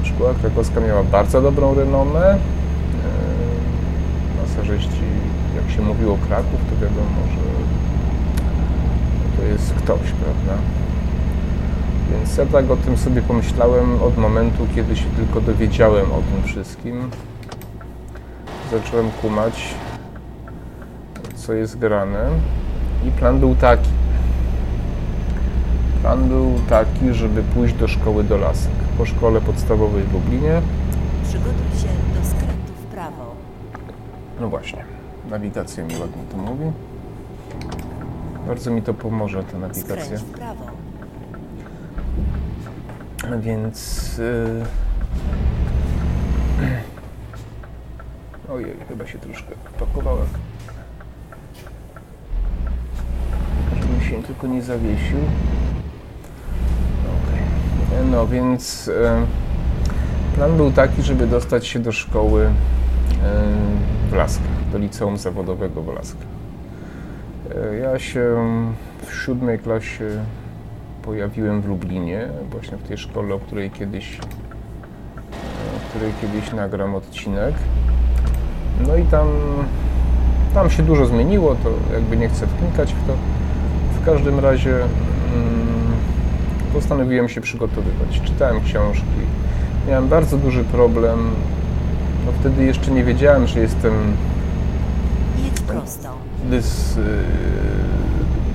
szkoła 0.07 0.35
krakowska 0.41 0.81
miała 0.81 1.05
bardzo 1.05 1.43
dobrą 1.43 1.75
renomę. 1.75 2.31
E, 2.31 2.39
masażyści, 4.43 5.05
jak 5.57 5.71
się 5.77 5.83
mówiło 5.83 6.19
Kraków, 6.29 6.61
to 6.71 6.77
wiadomo, 6.83 7.21
że 7.35 7.43
to 9.37 9.45
jest 9.53 9.75
ktoś, 9.75 10.13
prawda? 10.13 10.82
Więc 12.13 12.37
ja 12.37 12.47
tak 12.47 12.71
o 12.71 12.77
tym 12.77 12.97
sobie 12.97 13.23
pomyślałem 13.23 14.03
od 14.03 14.19
momentu, 14.19 14.67
kiedy 14.75 14.97
się 14.97 15.07
tylko 15.17 15.41
dowiedziałem 15.41 16.13
o 16.13 16.17
tym 16.17 16.43
wszystkim. 16.45 17.11
Zacząłem 18.71 19.11
kumać, 19.11 19.75
co 21.35 21.53
jest 21.53 21.79
grane. 21.79 22.31
I 23.09 23.11
plan 23.11 23.41
był 23.41 23.55
taki. 23.55 23.89
Plan 26.03 26.29
był 26.29 26.53
taki, 26.69 27.13
żeby 27.13 27.43
pójść 27.43 27.75
do 27.75 27.89
szkoły 27.89 28.25
do 28.25 28.37
lasek. 28.37 28.73
Po 28.99 29.07
szkole 29.07 29.41
podstawowej 29.41 30.03
w 30.03 30.13
Lublinie. 30.13 30.63
Przygotuj 31.25 31.81
się 31.81 31.89
do 32.21 32.29
skrętu 32.29 32.73
w 32.83 32.95
prawo. 32.95 33.35
No 34.41 34.49
właśnie, 34.49 34.85
nawigacja 35.31 35.85
mi 35.85 35.93
ładnie 36.01 36.23
to 36.31 36.37
mówi. 36.37 36.73
Bardzo 38.47 38.71
mi 38.71 38.83
to 38.83 38.95
pomoże, 38.95 39.45
ta 39.45 39.59
nawigacja. 39.59 40.05
Skręć 40.05 40.23
w 40.23 40.31
prawo. 40.31 40.82
Więc. 43.41 44.19
Yy... 44.19 44.65
Ojej, 48.55 48.77
chyba 48.89 49.07
się 49.07 49.19
troszkę 49.19 49.55
wpakowałem. 49.65 50.27
Żebym 53.81 54.01
się 54.01 54.23
tylko 54.23 54.47
nie 54.47 54.63
zawiesił. 54.63 55.19
Okej. 57.05 57.43
No 58.11 58.27
więc 58.27 58.87
yy, 58.87 58.95
plan 60.35 60.57
był 60.57 60.73
taki, 60.73 61.03
żeby 61.03 61.27
dostać 61.27 61.67
się 61.67 61.79
do 61.79 61.93
szkoły 61.93 62.43
yy, 62.43 62.51
w 64.11 64.13
Laskach, 64.13 64.71
do 64.73 64.79
liceum 64.79 65.17
zawodowego 65.19 65.83
w 65.83 65.95
Laskach. 65.95 66.27
Yy, 67.73 67.79
Ja 67.79 67.99
się 67.99 68.37
w 69.07 69.15
siódmej 69.15 69.59
klasie 69.59 70.25
pojawiłem 71.05 71.63
w 71.63 71.69
Lublinie, 71.69 72.29
właśnie 72.51 72.77
w 72.77 72.83
tej 72.83 72.99
szkole, 72.99 73.35
o 73.35 73.39
której 73.39 73.71
kiedyś, 73.71 74.19
o 75.77 75.89
której 75.91 76.13
kiedyś 76.21 76.53
nagram 76.53 76.95
odcinek. 76.95 77.55
No 78.87 78.97
i 78.97 79.05
tam, 79.05 79.29
tam 80.55 80.71
się 80.71 80.83
dużo 80.83 81.07
zmieniło, 81.07 81.55
to 81.55 81.95
jakby 81.95 82.17
nie 82.17 82.29
chcę 82.29 82.47
wnikać 82.47 82.95
w 82.95 83.07
to. 83.07 83.13
W 84.03 84.05
każdym 84.05 84.39
razie 84.39 84.75
mm, 84.75 84.87
postanowiłem 86.73 87.29
się 87.29 87.41
przygotowywać. 87.41 88.21
Czytałem 88.25 88.61
książki. 88.61 89.23
Miałem 89.89 90.09
bardzo 90.09 90.39
duży 90.39 90.65
problem. 90.65 91.31
No 92.27 92.33
wtedy 92.41 92.65
jeszcze 92.65 92.91
nie 92.91 93.05
wiedziałem, 93.05 93.47
że 93.47 93.61
jestem 93.61 93.93
dys, 96.51 96.97
y, 96.97 97.01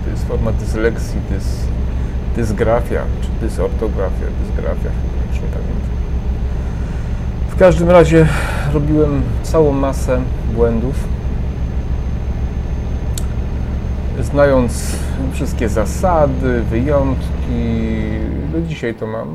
to 0.03 0.10
jest 0.10 0.27
forma 0.27 0.51
dyslekcji, 0.51 1.19
dys, 1.29 1.66
dysgrafia, 2.38 3.02
czy 3.21 3.45
dysortografia, 3.45 4.26
dysgrafia, 4.45 4.89
chyba, 4.89 5.28
już 5.28 5.41
nie 5.41 5.47
pamiętam. 5.47 5.97
W 7.50 7.56
każdym 7.56 7.89
razie 7.89 8.28
robiłem 8.73 9.21
całą 9.43 9.71
masę 9.71 10.21
błędów. 10.56 10.95
Znając 14.21 14.95
wszystkie 15.34 15.69
zasady, 15.69 16.62
wyjątki, 16.62 17.89
do 18.54 18.62
dzisiaj 18.62 18.95
to 18.95 19.08
mam. 19.08 19.28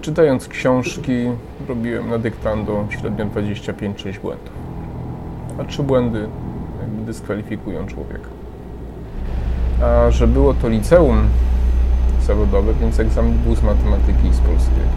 Czytając 0.00 0.48
książki, 0.48 1.30
robiłem 1.68 2.10
na 2.10 2.18
dyktando 2.18 2.86
średnio 2.90 3.26
25-6 3.26 4.20
błędów. 4.20 4.52
A 5.60 5.64
trzy 5.64 5.82
błędy 5.82 6.28
dyskwalifikują 7.06 7.86
człowieka. 7.86 8.33
A 9.84 10.10
że 10.10 10.26
było 10.26 10.54
to 10.54 10.68
liceum 10.68 11.28
zawodowe, 12.26 12.74
więc 12.74 13.00
egzamin 13.00 13.38
był 13.38 13.56
z 13.56 13.62
matematyki 13.62 14.28
i 14.28 14.34
z 14.34 14.38
polskiego. 14.40 14.88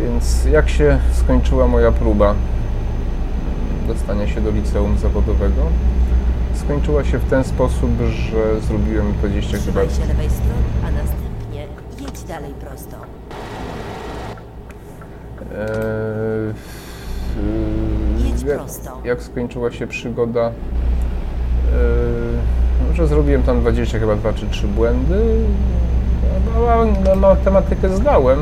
Więc 0.00 0.44
jak 0.44 0.68
się 0.68 0.98
skończyła 1.12 1.66
moja 1.68 1.92
próba 1.92 2.34
dostania 3.88 4.28
się 4.28 4.40
do 4.40 4.50
liceum 4.50 4.98
zawodowego, 4.98 5.62
skończyła 6.54 7.04
się 7.04 7.18
w 7.18 7.24
ten 7.30 7.44
sposób, 7.44 7.90
że 8.10 8.60
zrobiłem 8.60 9.12
20 9.12 9.58
chyba 9.58 9.80
się 9.80 10.06
lewej 10.08 10.30
strony, 10.30 10.62
a 10.86 10.90
następnie 10.90 11.66
jedź 12.06 12.22
dalej 12.22 12.52
prosto. 12.60 12.96
Eee, 15.52 16.54
Jedź 18.24 18.42
jak- 18.42 18.58
prosto. 18.58 19.00
Jak 19.04 19.22
skończyła 19.22 19.70
się 19.70 19.86
przygoda, 19.86 20.40
eee, 20.46 20.52
że 22.94 23.06
zrobiłem 23.06 23.42
tam 23.42 23.60
20 23.60 23.98
chyba 23.98 24.16
2 24.16 24.32
czy 24.32 24.46
3 24.48 24.68
błędy, 24.68 25.36
no, 26.54 26.84
na 27.10 27.14
matematykę 27.14 27.88
zdałem. 27.96 28.38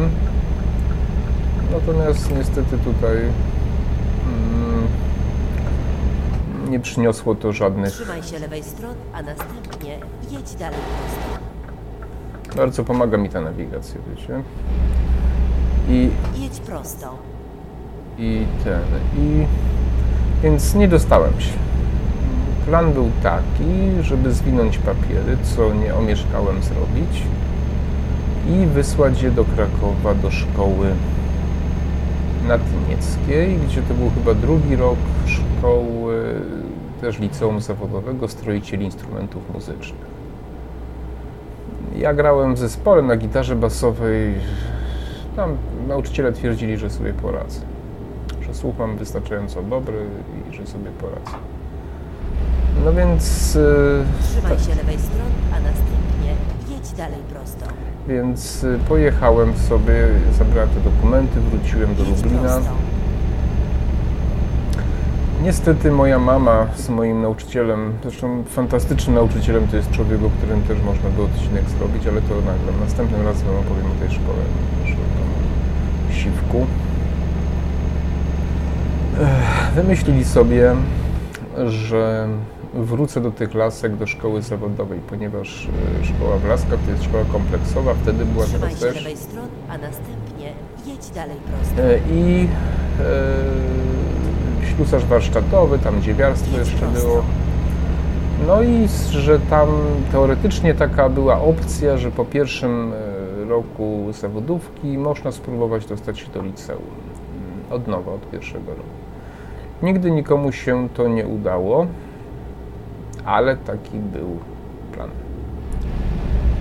Natomiast 1.73 2.37
niestety 2.37 2.79
tutaj 2.79 3.17
mm, 3.17 4.87
nie 6.71 6.81
przyniosło 6.81 7.35
to 7.35 7.53
żadnych. 7.53 7.91
Trzymaj 7.93 8.23
się 8.23 8.39
lewej 8.39 8.63
strony, 8.63 8.95
a 9.13 9.23
następnie 9.23 9.99
jedź 10.31 10.55
dalej 10.55 10.79
prosto. 10.99 11.39
Bardzo 12.57 12.85
pomaga 12.85 13.19
mi 13.19 13.29
ta 13.29 13.41
nawigacja, 13.41 14.01
wiecie. 14.11 14.43
I 15.89 16.11
Jedź 16.43 16.61
prosto. 16.61 17.19
i 18.19 18.47
ten. 18.65 18.81
I 19.19 19.47
więc 20.43 20.75
nie 20.75 20.89
dostałem 20.89 21.41
się. 21.41 21.53
Plan 22.69 22.93
był 22.93 23.11
taki, 23.23 24.03
żeby 24.03 24.33
zwinąć 24.33 24.79
papiery, 24.79 25.37
co 25.43 25.75
nie 25.75 25.95
omieszkałem 25.95 26.63
zrobić 26.63 27.23
i 28.49 28.67
wysłać 28.67 29.23
je 29.23 29.31
do 29.31 29.45
Krakowa 29.45 30.15
do 30.15 30.31
szkoły 30.31 30.87
natynieckiej, 32.49 33.57
gdzie 33.57 33.83
to 33.83 33.95
był 33.95 34.11
chyba 34.11 34.35
drugi 34.35 34.77
rok 34.77 34.99
szkoły, 35.27 36.35
też 37.01 37.19
liceum 37.19 37.61
zawodowego 37.61 38.29
stroicieli 38.29 38.85
instrumentów 38.85 39.55
muzycznych. 39.55 40.19
Ja 41.97 42.15
grałem 42.15 42.55
w 42.55 42.59
zespole 42.59 43.03
na 43.03 43.17
gitarze 43.17 43.57
basowej. 43.57 44.35
Tam 45.37 45.57
nauczyciele 45.89 46.33
twierdzili, 46.33 46.77
że 46.77 46.91
sobie 46.91 47.13
poradzę. 47.13 47.61
Że 48.47 48.55
słuch 48.55 48.75
mam 48.79 48.97
wystarczająco 48.97 49.63
dobry 49.63 50.07
i 50.51 50.55
że 50.55 50.67
sobie 50.67 50.91
poradzę. 50.91 51.58
No 52.85 52.93
więc, 52.93 53.57
y, 53.57 54.05
Trzymaj 54.23 54.59
się 54.59 54.75
lewej 54.75 54.99
strony, 54.99 55.31
a 55.53 55.61
następnie 55.61 56.31
jedź 56.77 56.91
dalej 56.93 57.19
prosto. 57.33 57.67
więc 58.09 58.65
y, 58.65 58.79
pojechałem 58.89 59.57
sobie, 59.57 59.95
zabrałem 60.39 60.69
te 60.69 60.81
dokumenty, 60.91 61.41
wróciłem 61.41 61.95
do 61.95 62.05
Jedź 62.05 62.23
Lublina. 62.23 62.41
prosto. 62.43 62.71
Niestety 65.43 65.91
moja 65.91 66.19
mama 66.19 66.67
z 66.77 66.89
moim 66.89 67.23
nauczycielem, 67.23 67.93
zresztą 68.03 68.45
fantastycznym 68.45 69.15
nauczycielem, 69.15 69.69
to 69.69 69.77
jest 69.77 69.91
człowiek, 69.91 70.21
o 70.25 70.31
którym 70.31 70.63
też 70.63 70.79
można 70.83 71.09
by 71.11 71.23
odcinek 71.23 71.63
zrobić, 71.79 72.07
ale 72.07 72.21
to 72.23 72.35
nagram. 72.35 72.81
Następnym 72.81 73.27
razem 73.27 73.47
wam 73.47 73.57
opowiem 73.57 73.87
o 73.87 74.01
tej 74.01 74.11
szkole, 74.11 74.39
tam 74.85 76.15
siwku. 76.17 76.67
Wymyślili 79.75 80.25
sobie, 80.25 80.75
że 81.67 82.29
wrócę 82.85 83.21
do 83.21 83.31
tych 83.31 83.55
lasek 83.55 83.97
do 83.97 84.07
szkoły 84.07 84.43
zawodowej, 84.43 85.01
ponieważ 85.11 85.69
e, 86.03 86.05
szkoła 86.05 86.37
w 86.37 86.45
Laskach 86.45 86.79
to 86.85 86.91
jest 86.91 87.05
szkoła 87.05 87.25
kompleksowa, 87.33 87.95
wtedy 88.03 88.25
była 88.25 88.45
Trzymaj 88.45 88.61
teraz 88.75 88.81
też. 88.81 88.97
lewej 88.97 89.17
strony, 89.17 89.49
a 89.69 89.79
następnie 89.79 90.53
jedź 90.87 91.11
dalej 91.11 91.37
prosto. 91.37 91.83
E, 91.83 91.99
I 92.13 92.49
e, 94.63 94.67
ślusarz 94.77 95.05
warsztatowy, 95.05 95.79
tam 95.79 96.03
dziewiarstwo 96.03 96.59
jeszcze 96.59 96.87
było. 96.87 97.23
No 98.47 98.63
i 98.63 98.89
że 99.11 99.41
tam 99.41 99.69
teoretycznie 100.13 100.75
taka 100.75 101.09
była 101.09 101.41
opcja, 101.41 101.97
że 101.99 102.11
po 102.11 102.25
pierwszym 102.25 102.93
e, 102.93 103.45
roku 103.49 104.05
zawodówki 104.21 104.99
można 104.99 105.33
spróbować 105.33 105.87
dostać 105.87 106.19
się 106.19 106.27
do 106.35 106.43
liceum. 106.43 106.79
Mm, 106.83 107.73
Od 107.81 107.89
nowa, 107.89 108.13
od 108.13 108.31
pierwszego 108.31 108.71
roku. 108.71 108.83
Nigdy 109.83 110.11
nikomu 110.11 110.53
się 110.53 110.89
to 110.95 111.09
nie 111.09 111.27
udało, 111.27 111.87
ale 113.25 113.57
taki 113.57 113.99
był 113.99 114.39
plan. 114.93 115.11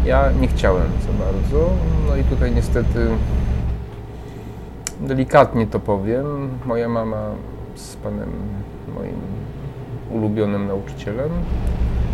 Ja 0.05 0.31
nie 0.31 0.47
chciałem 0.47 0.87
za 0.87 1.25
bardzo, 1.25 1.69
no 2.07 2.15
i 2.15 2.23
tutaj 2.23 2.51
niestety 2.51 3.07
delikatnie 5.01 5.67
to 5.67 5.79
powiem, 5.79 6.49
moja 6.65 6.89
mama 6.89 7.31
z 7.75 7.95
panem 7.95 8.29
moim 8.95 9.15
ulubionym 10.11 10.67
nauczycielem 10.67 11.29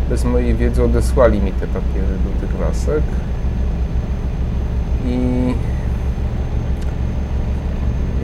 bez 0.08 0.24
mojej 0.24 0.54
wiedzy 0.54 0.84
odesłali 0.84 1.40
mi 1.40 1.52
te 1.52 1.66
papiery 1.66 2.14
do 2.24 2.46
tych 2.46 2.60
lasek. 2.60 3.02
I 5.06 5.54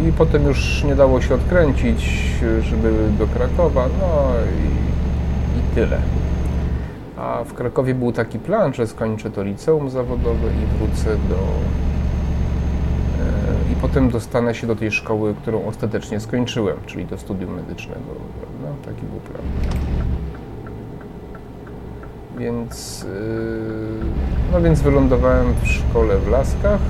i 0.09 0.13
potem 0.13 0.47
już 0.47 0.85
nie 0.85 0.97
dało 0.97 1.21
się 1.21 1.35
odkręcić, 1.35 2.11
żeby 2.63 2.93
do 3.19 3.27
Krakowa, 3.27 3.87
no 4.01 4.33
i, 4.67 4.90
i 5.59 5.75
tyle. 5.75 5.99
A 7.17 7.45
w 7.45 7.55
Krakowie 7.55 7.95
był 7.95 8.13
taki 8.13 8.39
plan, 8.39 8.75
że 8.75 8.87
skończę 8.87 9.31
to 9.31 9.43
liceum 9.43 9.91
zawodowe 9.91 10.49
i 10.49 10.79
wrócę 10.79 11.17
do. 11.29 11.35
e, 11.35 11.39
I 13.73 13.77
potem 13.77 14.11
dostanę 14.11 14.55
się 14.55 14.67
do 14.67 14.77
tej 14.77 14.91
szkoły, 14.91 15.35
którą 15.35 15.67
ostatecznie 15.67 16.21
skończyłem, 16.21 16.77
czyli 16.87 17.07
do 17.07 17.19
studium 17.19 17.55
medycznego. 17.55 18.01
Prawda? 18.41 18.69
Taki 18.85 19.03
był 19.07 19.21
plan. 19.21 19.43
Więc, 22.39 23.03
yy, 23.03 23.09
no 24.53 24.61
więc 24.61 24.83
wylądowałem 24.83 25.55
w 25.63 25.67
szkole 25.67 26.19
w 26.19 26.29
Laskach 26.29 26.81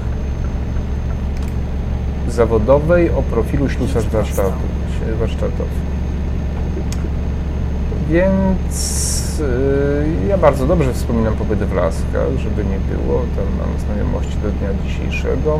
zawodowej 2.28 3.10
o 3.10 3.22
profilu 3.22 3.68
ślusarz 3.68 4.06
warsztatowy. 5.18 5.89
Więc 8.10 9.38
yy, 9.38 10.26
ja 10.28 10.38
bardzo 10.38 10.66
dobrze 10.66 10.92
wspominam 10.92 11.34
pobyt 11.36 11.58
w 11.58 11.74
Laskach, 11.74 12.28
żeby 12.38 12.64
nie 12.64 12.78
było. 12.78 13.20
Tam 13.36 13.44
mam 13.58 13.78
znajomości 13.78 14.36
do 14.42 14.50
dnia 14.50 14.68
dzisiejszego. 14.84 15.58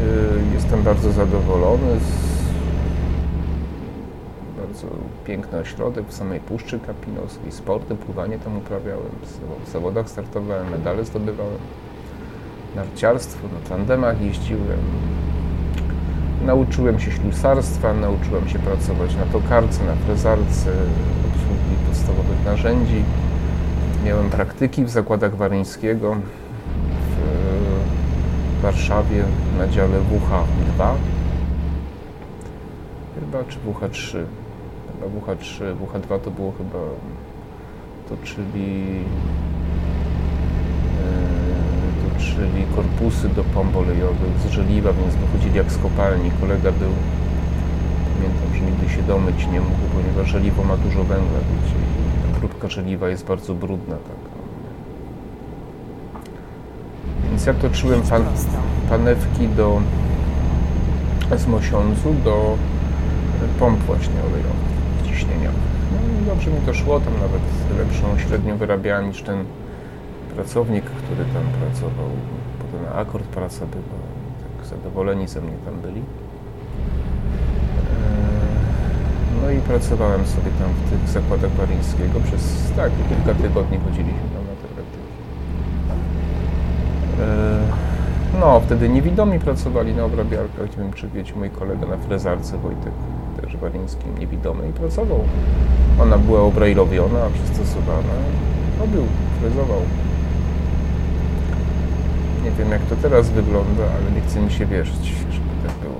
Yy, 0.00 0.54
jestem 0.54 0.82
bardzo 0.82 1.12
zadowolony. 1.12 2.00
Z, 2.00 2.38
bardzo 4.58 4.86
piękny 5.24 5.58
ośrodek 5.58 6.06
w 6.06 6.14
samej 6.14 6.40
Puszczy 6.40 6.80
Kapinowskiej. 6.80 7.52
Sporty, 7.52 7.94
pływanie 7.94 8.38
tam 8.38 8.56
uprawiałem. 8.56 9.12
W 9.66 9.70
zawodach 9.70 10.08
startowałem, 10.08 10.70
medale 10.70 11.04
zdobywałem 11.04 11.58
narciarstwo, 12.76 13.48
na 13.48 13.68
tandemach 13.68 14.20
jeździłem. 14.20 14.78
Nauczyłem 16.46 17.00
się 17.00 17.10
ślusarstwa, 17.10 17.94
nauczyłem 17.94 18.48
się 18.48 18.58
pracować 18.58 19.16
na 19.16 19.26
tokarce, 19.26 19.84
na 19.84 19.94
frezarce, 19.94 20.70
obsługi 21.28 21.76
podstawowych 21.86 22.44
narzędzi. 22.44 23.02
Miałem 24.04 24.30
praktyki 24.30 24.84
w 24.84 24.90
zakładach 24.90 25.36
Waryńskiego 25.36 26.16
w 27.10 28.62
Warszawie 28.62 29.24
na 29.58 29.68
dziale 29.68 29.98
WH2 29.98 30.94
chyba, 33.20 33.44
czy 33.44 33.58
WH3. 33.58 34.18
Chyba 34.92 35.06
WH3, 35.20 35.74
WH2 35.74 36.20
to 36.20 36.30
było 36.30 36.52
chyba 36.58 36.78
to 38.08 38.16
czyli 38.24 39.04
czyli 42.34 42.64
korpusy 42.76 43.28
do 43.28 43.44
pomp 43.44 43.76
olejowych 43.76 44.38
z 44.46 44.50
żeliwa, 44.50 44.92
więc 44.92 45.14
wychodzili 45.14 45.56
jak 45.56 45.72
z 45.72 45.78
kopalni. 45.78 46.30
Kolega 46.40 46.72
był, 46.72 46.92
pamiętam, 48.14 48.48
że 48.54 48.60
nigdy 48.60 48.88
się 48.96 49.02
domyć 49.02 49.46
nie 49.46 49.60
mógł, 49.60 49.84
ponieważ 49.94 50.30
żeliwo 50.30 50.64
ma 50.64 50.76
dużo 50.76 51.04
węgla, 51.04 51.38
wiecie, 51.38 51.76
i 51.76 52.32
ta 52.32 52.38
próbka 52.38 52.68
żeliwa 52.68 53.08
jest 53.08 53.24
bardzo 53.24 53.54
brudna. 53.54 53.94
Tak. 53.94 54.38
Więc 57.24 57.46
ja 57.46 57.54
toczyłem 57.54 58.02
pan, 58.02 58.24
panewki 58.88 59.48
do 59.48 59.80
z 61.36 61.46
Mosiądzu 61.46 62.14
do 62.24 62.56
pomp 63.58 63.78
właśnie 63.78 64.20
olejowych, 64.20 64.68
ciśnieniowych. 65.06 65.68
No 65.92 66.22
i 66.22 66.26
dobrze 66.26 66.50
mi 66.50 66.60
to 66.66 66.74
szło, 66.74 67.00
tam 67.00 67.14
nawet 67.14 67.42
lepszą 67.78 68.28
średnią 68.28 68.56
wyrabiałem 68.56 69.08
niż 69.08 69.22
ten 69.22 69.44
pracownik, 70.38 70.84
który 70.84 71.24
tam 71.34 71.42
pracował, 71.60 72.10
potem 72.58 72.82
akord 73.00 73.24
praca 73.24 73.66
była, 73.66 74.02
tak 74.42 74.66
zadowoleni 74.66 75.28
ze 75.28 75.40
mnie 75.40 75.56
tam 75.64 75.80
byli. 75.80 76.00
Eee, 76.00 76.04
No 79.42 79.50
i 79.50 79.60
pracowałem 79.60 80.26
sobie 80.26 80.50
tam 80.58 80.68
w 80.72 80.90
tych 80.90 81.08
zakładach 81.08 81.50
Waryńskiego 81.50 82.20
przez 82.20 82.72
tak, 82.76 82.92
kilka 83.08 83.42
tygodni 83.42 83.78
chodziliśmy 83.78 84.28
tam 84.34 84.44
na 84.50 84.56
te 84.62 84.68
praktyki. 84.74 85.08
Eee, 87.20 88.40
No, 88.40 88.60
wtedy 88.60 88.88
niewidomi 88.88 89.38
pracowali 89.38 89.94
na 89.94 90.04
obrabiarkach, 90.04 90.70
nie 90.76 90.82
wiem 90.84 90.92
czy 90.92 91.08
wiecie, 91.08 91.34
mój 91.36 91.50
kolega 91.50 91.86
na 91.86 91.96
frezarce 91.96 92.58
Wojtek, 92.58 92.92
też 93.40 93.56
waryńskim, 93.56 94.18
niewidomy 94.18 94.68
i 94.68 94.72
pracował. 94.72 95.20
Ona 96.02 96.18
była 96.18 96.40
obrejlowiona, 96.40 97.20
przystosowana, 97.34 98.14
robił, 98.80 99.02
frezował. 99.40 99.82
Nie 102.44 102.50
wiem 102.50 102.70
jak 102.70 102.82
to 102.82 102.96
teraz 102.96 103.30
wygląda, 103.30 103.82
ale 103.82 104.10
nie 104.14 104.20
chce 104.20 104.40
mi 104.40 104.50
się 104.52 104.66
wierzyć, 104.66 105.04
żeby 105.32 105.48
tak 105.66 105.76
było. 105.76 105.94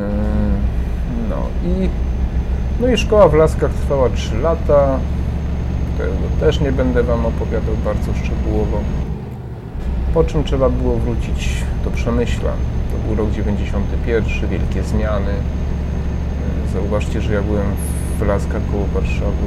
Eee, 0.00 0.54
No 1.28 1.36
i, 1.68 1.88
no 2.80 2.88
i 2.88 2.96
szkoła 2.96 3.28
w 3.28 3.34
Laskach 3.34 3.70
trwała 3.72 4.08
3 4.10 4.38
lata. 4.38 4.98
Też 6.40 6.60
nie 6.60 6.72
będę 6.72 7.02
Wam 7.02 7.26
opowiadał 7.26 7.74
bardzo 7.84 8.14
szczegółowo. 8.14 8.78
Po 10.14 10.24
czym 10.24 10.44
trzeba 10.44 10.68
było 10.70 10.96
wrócić 10.96 11.64
do 11.84 11.90
Przemyśla. 11.90 12.50
To 12.90 13.08
był 13.08 13.24
rok 13.24 13.32
91, 13.34 14.50
wielkie 14.50 14.82
zmiany. 14.82 15.30
Eee, 15.30 16.72
Zauważcie, 16.72 17.20
że 17.20 17.34
ja 17.34 17.42
byłem 17.42 17.66
w 18.18 18.26
Laskach 18.26 18.62
koło 18.72 18.86
Warszawy 18.94 19.46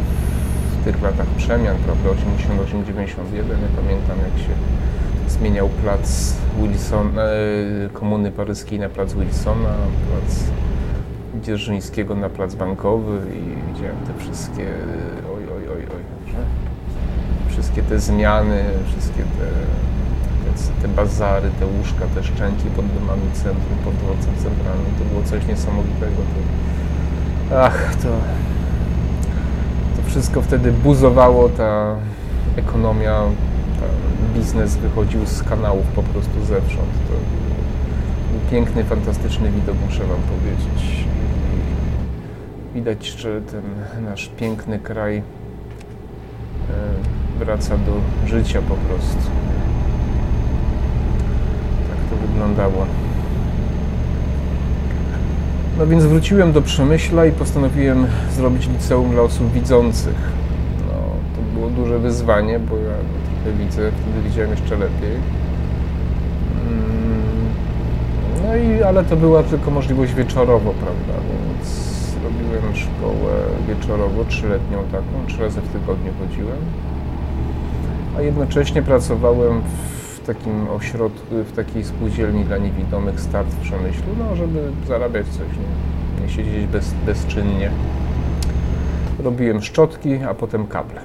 tych 0.87 1.01
latach 1.01 1.27
przemian, 1.27 1.75
prawda, 1.85 2.09
88-91. 2.09 2.13
Ja 3.35 3.69
pamiętam, 3.75 4.17
jak 4.17 4.37
się 4.47 4.53
zmieniał 5.27 5.69
plac 5.69 6.33
Wilson, 6.61 7.19
e, 7.19 7.23
Komuny 7.93 8.31
Paryskiej 8.31 8.79
na 8.79 8.89
plac 8.89 9.13
Wilsona, 9.13 9.75
plac 10.07 10.43
Dzierżyńskiego 11.43 12.15
na 12.15 12.29
plac 12.29 12.55
Bankowy 12.55 13.17
i 13.35 13.73
widziałem 13.73 13.97
te 14.07 14.23
wszystkie, 14.23 14.63
e, 14.63 15.31
oj, 15.35 15.43
oj, 15.55 15.69
oj, 15.69 15.87
oj, 15.95 16.31
że 16.31 16.41
wszystkie 17.49 17.83
te 17.83 17.99
zmiany, 17.99 18.63
wszystkie 18.87 19.23
te, 19.23 19.47
te, 20.81 20.87
bazary, 20.87 21.49
te 21.59 21.65
łóżka, 21.65 22.05
te 22.15 22.23
szczęki 22.23 22.69
pod 22.75 22.85
domami 22.85 23.31
centrum, 23.33 23.77
pod 23.85 23.95
dworcem 23.95 24.35
centralnym, 24.35 24.91
to 24.99 25.05
było 25.05 25.23
coś 25.23 25.47
niesamowitego. 25.47 26.21
To, 27.49 27.63
ach, 27.63 27.95
to 27.95 28.09
wszystko 30.17 30.41
wtedy 30.41 30.71
buzowało, 30.71 31.49
ta 31.49 31.95
ekonomia, 32.55 33.21
ta 33.79 33.85
biznes 34.39 34.75
wychodził 34.75 35.25
z 35.25 35.43
kanałów 35.43 35.85
po 35.85 36.03
prostu 36.03 36.45
zewsząd. 36.45 36.91
To 37.07 37.13
był 38.31 38.51
piękny, 38.51 38.83
fantastyczny 38.83 39.51
widok, 39.51 39.75
muszę 39.85 40.03
Wam 40.03 40.19
powiedzieć. 40.21 41.05
Widać, 42.75 43.05
że 43.05 43.41
ten 43.41 43.61
nasz 44.05 44.29
piękny 44.37 44.79
kraj 44.79 45.17
e, 45.17 45.23
wraca 47.39 47.77
do 47.77 48.27
życia 48.27 48.61
po 48.61 48.75
prostu. 48.75 49.31
Tak 51.89 52.09
to 52.09 52.27
wyglądało. 52.27 52.85
No 55.77 55.87
więc 55.87 56.05
wróciłem 56.05 56.51
do 56.53 56.61
Przemyśla 56.61 57.25
i 57.25 57.31
postanowiłem 57.31 58.07
zrobić 58.35 58.67
liceum 58.67 59.11
dla 59.11 59.21
osób 59.21 59.51
widzących. 59.51 60.15
No, 60.87 60.93
to 61.35 61.59
było 61.59 61.69
duże 61.69 61.99
wyzwanie, 61.99 62.59
bo 62.59 62.77
ja 62.77 62.93
trochę 63.43 63.57
widzę, 63.57 63.91
wtedy 64.01 64.29
widziałem 64.29 64.51
jeszcze 64.51 64.75
lepiej. 64.75 65.15
Mm, 66.67 67.49
No 68.43 68.55
i, 68.55 68.83
ale 68.83 69.03
to 69.03 69.15
była 69.15 69.43
tylko 69.43 69.71
możliwość 69.71 70.13
wieczorowo, 70.13 70.71
prawda, 70.71 71.23
więc 71.29 71.87
robiłem 72.23 72.75
szkołę 72.75 73.33
wieczorowo, 73.67 74.25
trzyletnią 74.25 74.77
taką, 74.91 75.27
trzy 75.27 75.41
razy 75.41 75.61
w 75.61 75.67
tygodniu 75.67 76.11
chodziłem. 76.19 76.57
A 78.17 78.21
jednocześnie 78.21 78.81
pracowałem 78.81 79.61
w 79.61 79.96
takim 80.27 80.69
ośrodku, 80.69 81.35
w 81.43 81.51
takiej 81.51 81.83
spółdzielni 81.83 82.45
dla 82.45 82.57
niewidomych 82.57 83.19
start 83.19 83.47
w 83.47 83.59
Przemyślu, 83.61 84.07
no 84.19 84.35
żeby 84.35 84.71
zarabiać 84.87 85.27
coś, 85.27 85.41
nie, 85.41 86.21
nie 86.21 86.29
siedzieć 86.29 86.65
bez, 86.65 86.93
bezczynnie. 87.05 87.71
Robiłem 89.23 89.61
szczotki, 89.61 90.15
a 90.29 90.33
potem 90.33 90.67
kable. 90.67 91.01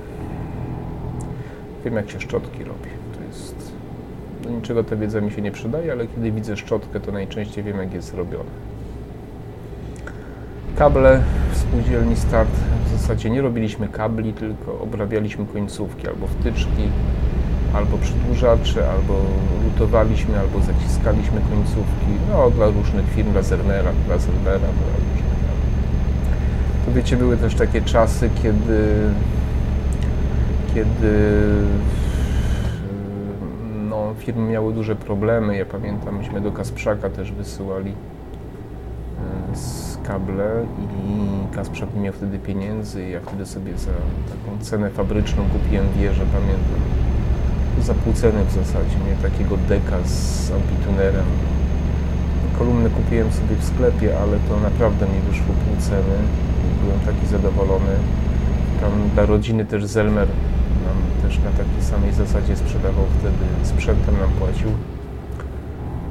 Wiem 1.85 1.95
jak 1.95 2.11
się 2.11 2.21
szczotki 2.21 2.65
robi. 2.65 2.91
To 3.19 3.25
jest... 3.25 3.73
Do 4.43 4.51
niczego 4.51 4.85
ta 4.85 4.97
wiedza 4.97 5.21
mi 5.21 5.31
się 5.31 5.43
nie 5.43 5.53
przydaje, 5.53 5.93
ale 5.93 6.07
kiedy 6.07 6.33
widzę 6.33 6.57
szczotkę, 6.57 7.01
to 7.01 7.13
najczęściej 7.13 7.65
wiem 7.65 7.79
jak 7.79 7.95
jest 7.95 8.15
robione. 8.15 8.51
Kable 10.77 11.23
w 11.53 11.57
spółdzielni 11.57 12.17
Start 12.17 12.51
w 12.87 12.91
zasadzie 13.01 13.31
nie 13.31 13.43
robiliśmy 13.43 13.89
kabli, 13.89 14.33
tylko 14.33 14.81
obrabialiśmy 14.81 15.47
końcówki 15.47 16.09
albo 16.09 16.27
wtyczki, 16.27 16.89
albo 17.75 17.99
przedłużacze, 17.99 18.91
albo 18.91 19.15
lutowaliśmy, 19.65 20.39
albo 20.39 20.61
zaciskaliśmy 20.61 21.41
końcówki, 21.41 22.13
no 22.31 22.51
dla 22.51 22.67
różnych 22.67 23.09
firm, 23.09 23.33
dla 23.33 23.43
Zernera, 23.43 23.91
dla 24.07 24.19
Zernera, 24.19 24.59
dla 24.59 24.97
różnych. 24.99 25.23
To 26.87 26.93
wiecie, 26.93 27.17
były 27.17 27.37
też 27.37 27.55
takie 27.55 27.83
czasy, 27.83 28.31
kiedy 28.43 29.11
kiedy 30.75 31.43
no, 33.91 34.15
firmy 34.19 34.51
miały 34.51 34.75
duże 34.75 34.97
problemy. 34.97 35.57
Ja 35.57 35.65
pamiętam, 35.65 36.19
myśmy 36.19 36.41
do 36.41 36.53
Kasprzaka 36.53 37.11
też 37.11 37.33
wysyłali 37.33 37.91
e, 39.53 39.57
z 39.57 39.99
kable 40.07 40.67
i 40.79 41.55
Kasprzak 41.55 41.95
nie 41.95 42.01
miał 42.01 42.13
wtedy 42.13 42.39
pieniędzy. 42.39 43.09
Ja 43.09 43.21
wtedy 43.21 43.47
sobie 43.47 43.79
za 43.79 43.91
taką 43.91 44.65
cenę 44.65 44.91
fabryczną 44.91 45.43
kupiłem 45.53 45.87
wieżę, 45.99 46.23
pamiętam. 46.33 47.02
Za 47.83 47.95
w 47.95 48.53
zasadzie, 48.53 48.97
nie 49.09 49.31
takiego 49.31 49.57
deka 49.57 49.99
z 50.05 50.51
ambitunerem. 50.53 51.25
Kolumny 52.59 52.91
kupiłem 52.91 53.33
sobie 53.33 53.57
w 53.57 53.65
sklepie, 53.65 54.19
ale 54.19 54.39
to 54.49 54.61
naprawdę 54.61 55.07
mi 55.07 55.21
wyszło 55.21 55.55
pół 55.65 55.77
ceny. 55.79 56.17
Byłem 56.85 57.01
taki 57.01 57.27
zadowolony. 57.27 57.95
Tam 58.81 58.93
dla 59.15 59.27
rodziny 59.27 59.65
też 59.65 59.85
Zelmer 59.85 60.29
nam 60.87 60.99
też 61.23 61.39
na 61.39 61.51
takiej 61.51 61.83
samej 61.83 62.13
zasadzie 62.13 62.57
sprzedawał 62.57 63.05
wtedy, 63.19 63.45
sprzętem 63.63 64.15
nam 64.19 64.31
płacił. 64.31 64.69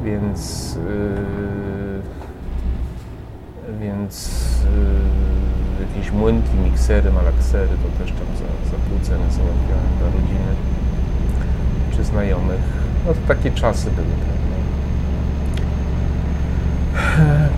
Więc 0.06 0.76
yy, 0.76 2.02
więc 3.82 4.14
yy, 5.80 5.86
jakieś 5.86 6.12
młynki, 6.12 6.56
miksery, 6.64 7.12
malaksery 7.12 7.70
to 7.84 8.04
też 8.04 8.12
tam 8.12 8.28
za, 8.38 8.72
za 8.72 8.78
pół 8.90 9.00
ceny 9.02 9.26
załatwiałem 9.32 9.92
dla 10.00 10.08
rodziny 10.08 10.52
znajomych. 12.12 12.60
No 13.08 13.13
to 13.13 13.19
takie 13.28 13.52
czasy 13.52 13.91
były 13.91 14.08
pewnie. 14.08 14.62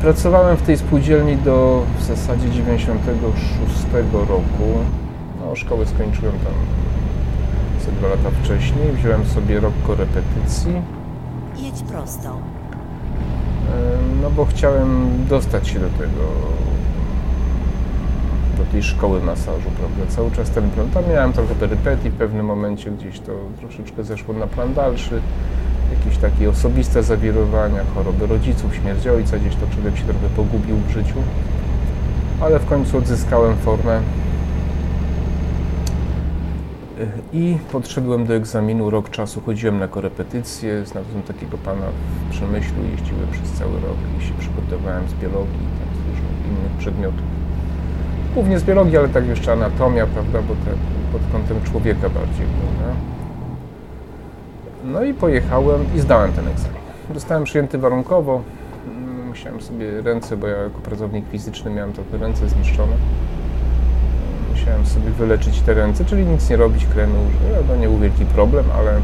Pracowałem 0.01 0.57
w 0.57 0.61
tej 0.61 0.77
spółdzielni 0.77 1.37
do 1.37 1.83
w 1.99 2.03
zasadzie 2.03 2.49
96 2.49 3.83
roku. 4.13 4.67
No, 5.39 5.55
szkołę 5.55 5.85
skończyłem 5.85 6.33
tam 6.33 6.53
ze 7.85 7.91
dwa 7.91 8.07
lata 8.07 8.29
wcześniej. 8.43 8.91
Wziąłem 8.93 9.25
sobie 9.25 9.59
rok 9.59 9.73
korepetycji, 9.87 10.81
Jedź 11.57 11.83
prosto. 11.83 12.37
no 14.21 14.29
bo 14.31 14.45
chciałem 14.45 15.09
dostać 15.29 15.67
się 15.67 15.79
do 15.79 15.89
tego, 15.89 16.21
tej 18.73 18.83
szkoły 18.83 19.21
masażu, 19.21 19.69
prawda? 19.79 20.15
Cały 20.15 20.31
czas 20.31 20.49
ten 20.49 20.69
plan. 20.69 20.89
Tam 20.89 21.03
miałem 21.09 21.33
trochę 21.33 21.55
perypetii 21.55 22.09
w 22.09 22.13
pewnym 22.13 22.45
momencie, 22.45 22.91
gdzieś 22.91 23.19
to 23.19 23.31
troszeczkę 23.59 24.03
zeszło 24.03 24.33
na 24.33 24.47
plan 24.47 24.73
dalszy. 24.73 25.21
Jakieś 25.99 26.17
takie 26.17 26.49
osobiste 26.49 27.03
zawirowania, 27.03 27.83
choroby 27.95 28.27
rodziców, 28.27 28.75
śmierć 28.75 29.07
ojca, 29.07 29.37
gdzieś 29.37 29.55
to 29.55 29.67
człowiek 29.75 29.97
się 29.97 30.03
trochę 30.03 30.29
pogubił 30.35 30.75
w 30.77 30.89
życiu. 30.89 31.15
Ale 32.41 32.59
w 32.59 32.65
końcu 32.65 32.97
odzyskałem 32.97 33.55
formę 33.57 34.01
i 37.33 37.57
podszedłem 37.71 38.25
do 38.25 38.33
egzaminu. 38.33 38.89
Rok 38.89 39.09
czasu 39.09 39.41
chodziłem 39.41 39.79
na 39.79 39.87
korepetycje. 39.87 40.85
Znalazłem 40.85 41.23
takiego 41.23 41.57
pana 41.57 41.85
w 41.85 42.31
Przemyślu. 42.31 42.83
Jeździłem 42.91 43.27
przez 43.31 43.51
cały 43.51 43.73
rok 43.73 43.97
i 44.19 44.25
się 44.25 44.33
przygotowałem 44.39 45.07
z 45.07 45.13
biologii 45.13 45.67
tam 45.79 45.95
z 45.95 45.99
różnych 46.07 46.47
innych 46.47 46.77
przedmiotów. 46.79 47.42
Głównie 48.33 48.59
z 48.59 48.63
biologii, 48.63 48.97
ale 48.97 49.09
tak 49.09 49.27
jeszcze 49.27 49.51
anatomia, 49.53 50.07
prawda, 50.07 50.41
bo 50.41 50.53
tak 50.65 50.75
pod 51.11 51.21
kątem 51.31 51.63
człowieka 51.63 52.09
bardziej, 52.09 52.45
prawda. 52.45 52.95
No 54.83 55.03
i 55.03 55.13
pojechałem 55.13 55.85
i 55.95 55.99
zdałem 55.99 56.31
ten 56.31 56.47
egzamin. 56.47 56.77
Zostałem 57.13 57.43
przyjęty 57.43 57.77
warunkowo. 57.77 58.41
Mm, 58.87 59.27
Musiałem 59.27 59.61
sobie 59.61 60.01
ręce, 60.01 60.37
bo 60.37 60.47
ja 60.47 60.57
jako 60.57 60.79
pracownik 60.79 61.25
fizyczny 61.31 61.71
miałem 61.71 61.93
trochę 61.93 62.17
ręce 62.17 62.49
zniszczone 62.49 62.95
musiałem 64.63 64.85
sobie 64.85 65.09
wyleczyć 65.11 65.61
te 65.61 65.73
ręce, 65.73 66.05
czyli 66.05 66.25
nic 66.25 66.49
nie 66.49 66.57
robić, 66.57 66.85
kremy 66.85 67.13
użyć. 67.19 67.67
To 67.67 67.75
nie 67.75 67.87
był 67.87 67.97
wielki 67.97 68.25
problem, 68.25 68.65
ale 68.77 68.91
e, 68.91 69.01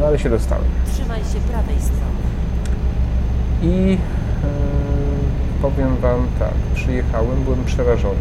no 0.00 0.06
ale 0.06 0.18
się 0.18 0.30
dostałem. 0.30 0.64
Trzymaj 0.92 1.18
się 1.18 1.38
prawej 1.50 1.76
strony. 1.80 2.22
I 3.62 3.98
e, 4.44 4.73
powiem 5.64 5.96
Wam 5.96 6.26
tak, 6.38 6.54
przyjechałem, 6.74 7.44
byłem 7.44 7.64
przerażony. 7.64 8.20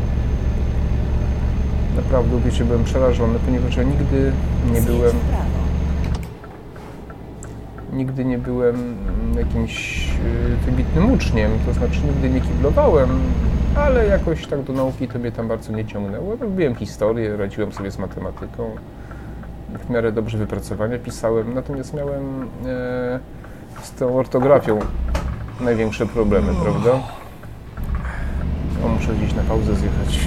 Naprawdę, 1.96 2.40
wiecie, 2.46 2.66
byłem 2.66 2.84
przerażony, 2.84 3.40
ponieważ 3.46 3.78
ja 3.78 3.84
nigdy 3.84 4.32
nie 4.74 4.82
byłem, 4.82 5.16
nigdy 7.94 8.26
nie 8.26 8.38
byłem 8.38 8.96
jakimś 9.38 10.08
e, 10.10 10.66
wybitnym 10.66 11.12
uczniem, 11.12 11.52
to 11.66 11.74
znaczy 11.74 12.00
nigdy 12.08 12.30
nie 12.30 12.42
kiblowałem, 12.42 13.10
ale 13.76 14.06
jakoś 14.06 14.48
tak 14.48 14.64
do 14.64 14.74
nauki 14.74 15.08
to 15.08 15.20
mnie 15.20 15.32
tam 15.32 15.48
bardzo 15.48 15.72
nie 15.72 15.86
ciągnęło. 15.86 16.36
Lubiłem 16.42 16.76
historię, 16.76 17.38
radziłem 17.38 17.72
sobie 17.72 17.92
z 17.92 18.00
matematyką, 18.00 18.76
w 19.88 19.90
miarę 19.90 20.12
dobrze 20.12 20.38
wypracowania 20.38 21.00
pisałem, 21.00 21.54
natomiast 21.54 21.94
miałem 21.94 22.42
e, 22.66 23.20
z 23.82 23.92
tą 23.92 24.18
ortografią 24.18 24.80
największe 25.62 26.06
problemy, 26.06 26.54
prawda? 26.64 27.23
Muszę 29.04 29.16
gdzieś 29.16 29.34
na 29.34 29.44
pauzę 29.44 29.76
zjechać. 29.76 30.20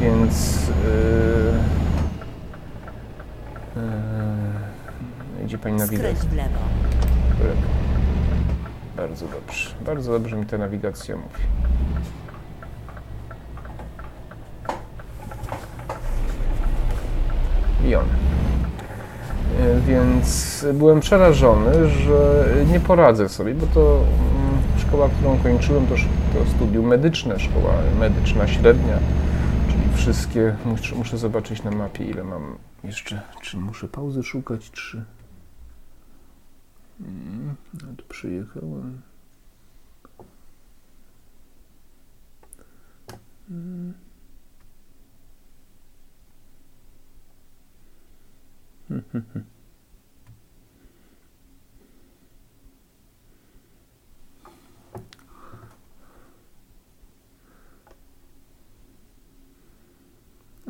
Więc... 0.00 0.66
E, 3.76 3.80
e, 5.40 5.44
idzie 5.44 5.58
Pani 5.58 5.78
w 5.78 5.92
lewo. 5.92 6.18
w 6.20 6.32
lewo. 6.32 6.58
Bardzo 8.96 9.26
dobrze. 9.26 9.70
Bardzo 9.86 10.12
dobrze 10.12 10.36
mi 10.36 10.46
ta 10.46 10.58
nawigacja 10.58 11.16
mówi. 11.16 11.42
I 17.88 17.94
on. 17.94 18.04
E, 19.60 19.80
Więc 19.80 20.66
byłem 20.74 21.00
przerażony, 21.00 21.88
że 21.88 22.44
nie 22.72 22.80
poradzę 22.80 23.28
sobie, 23.28 23.54
bo 23.54 23.66
to 23.66 24.04
szkoła, 24.90 25.08
którą 25.08 25.38
kończyłem, 25.38 25.86
to, 25.86 25.94
to 26.34 26.50
studium 26.50 26.86
medyczne, 26.86 27.38
szkoła 27.38 27.74
medyczna 27.98 28.48
średnia, 28.48 28.98
czyli 29.68 29.96
wszystkie. 29.96 30.56
Muszę, 30.64 30.94
muszę 30.94 31.18
zobaczyć 31.18 31.62
na 31.62 31.70
mapie, 31.70 32.04
ile 32.04 32.24
mam 32.24 32.58
jeszcze. 32.84 33.22
Czy 33.42 33.56
muszę 33.56 33.88
pauzy 33.88 34.22
szukać? 34.22 34.70
Trzy. 34.70 35.04
Mm, 37.00 37.56
No 37.74 37.88
tu 37.96 38.04
przyjechałem. 38.08 39.00
Mm. 43.50 43.94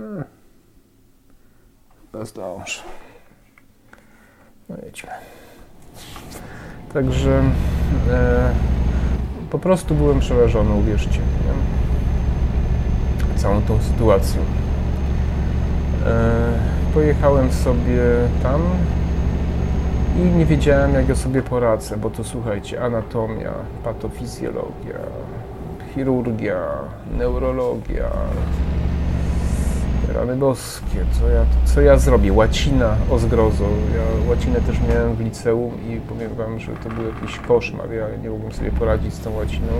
Mm. 0.01 0.25
Chyba 2.21 2.29
zdążę. 2.29 2.81
No 4.69 4.77
jedźmy. 4.87 5.11
Także 6.95 7.43
e, 8.11 8.51
po 9.51 9.59
prostu 9.59 9.95
byłem 9.95 10.21
przerażony, 10.21 10.75
uwierzcie. 10.75 11.19
Nie? 11.19 11.55
Całą 13.39 13.63
tą 13.63 13.83
sytuacją. 13.83 14.41
E, 16.07 16.53
pojechałem 16.95 17.53
sobie 17.53 18.03
tam 18.43 18.61
i 20.17 20.21
nie 20.21 20.47
wiedziałem, 20.47 20.95
jak 20.95 21.09
ja 21.09 21.17
sobie 21.17 21.43
poradzę, 21.43 21.97
bo 21.97 22.11
to 22.11 22.25
słuchajcie, 22.25 22.83
anatomia, 22.83 23.53
patofizjologia, 23.85 24.99
chirurgia, 25.95 26.61
neurologia, 27.19 28.11
Rany 30.15 30.37
boskie, 30.37 31.05
co 31.21 31.29
ja, 31.29 31.45
co 31.65 31.81
ja 31.81 31.99
zrobię? 31.99 32.33
Łacina 32.33 32.97
o 33.11 33.19
zgrozo. 33.19 33.65
Ja 33.95 34.31
łacinę 34.31 34.61
też 34.61 34.77
miałem 34.89 35.15
w 35.15 35.21
liceum 35.21 35.73
i 35.89 36.01
powiem 36.01 36.35
wam, 36.35 36.61
że 36.61 36.73
to 36.73 36.89
był 36.89 37.05
jakiś 37.05 37.39
koszmar. 37.39 37.93
Ja 37.93 38.07
nie 38.23 38.31
mogłem 38.31 38.53
sobie 38.53 38.71
poradzić 38.71 39.15
z 39.15 39.21
tą 39.21 39.35
łaciną. 39.35 39.73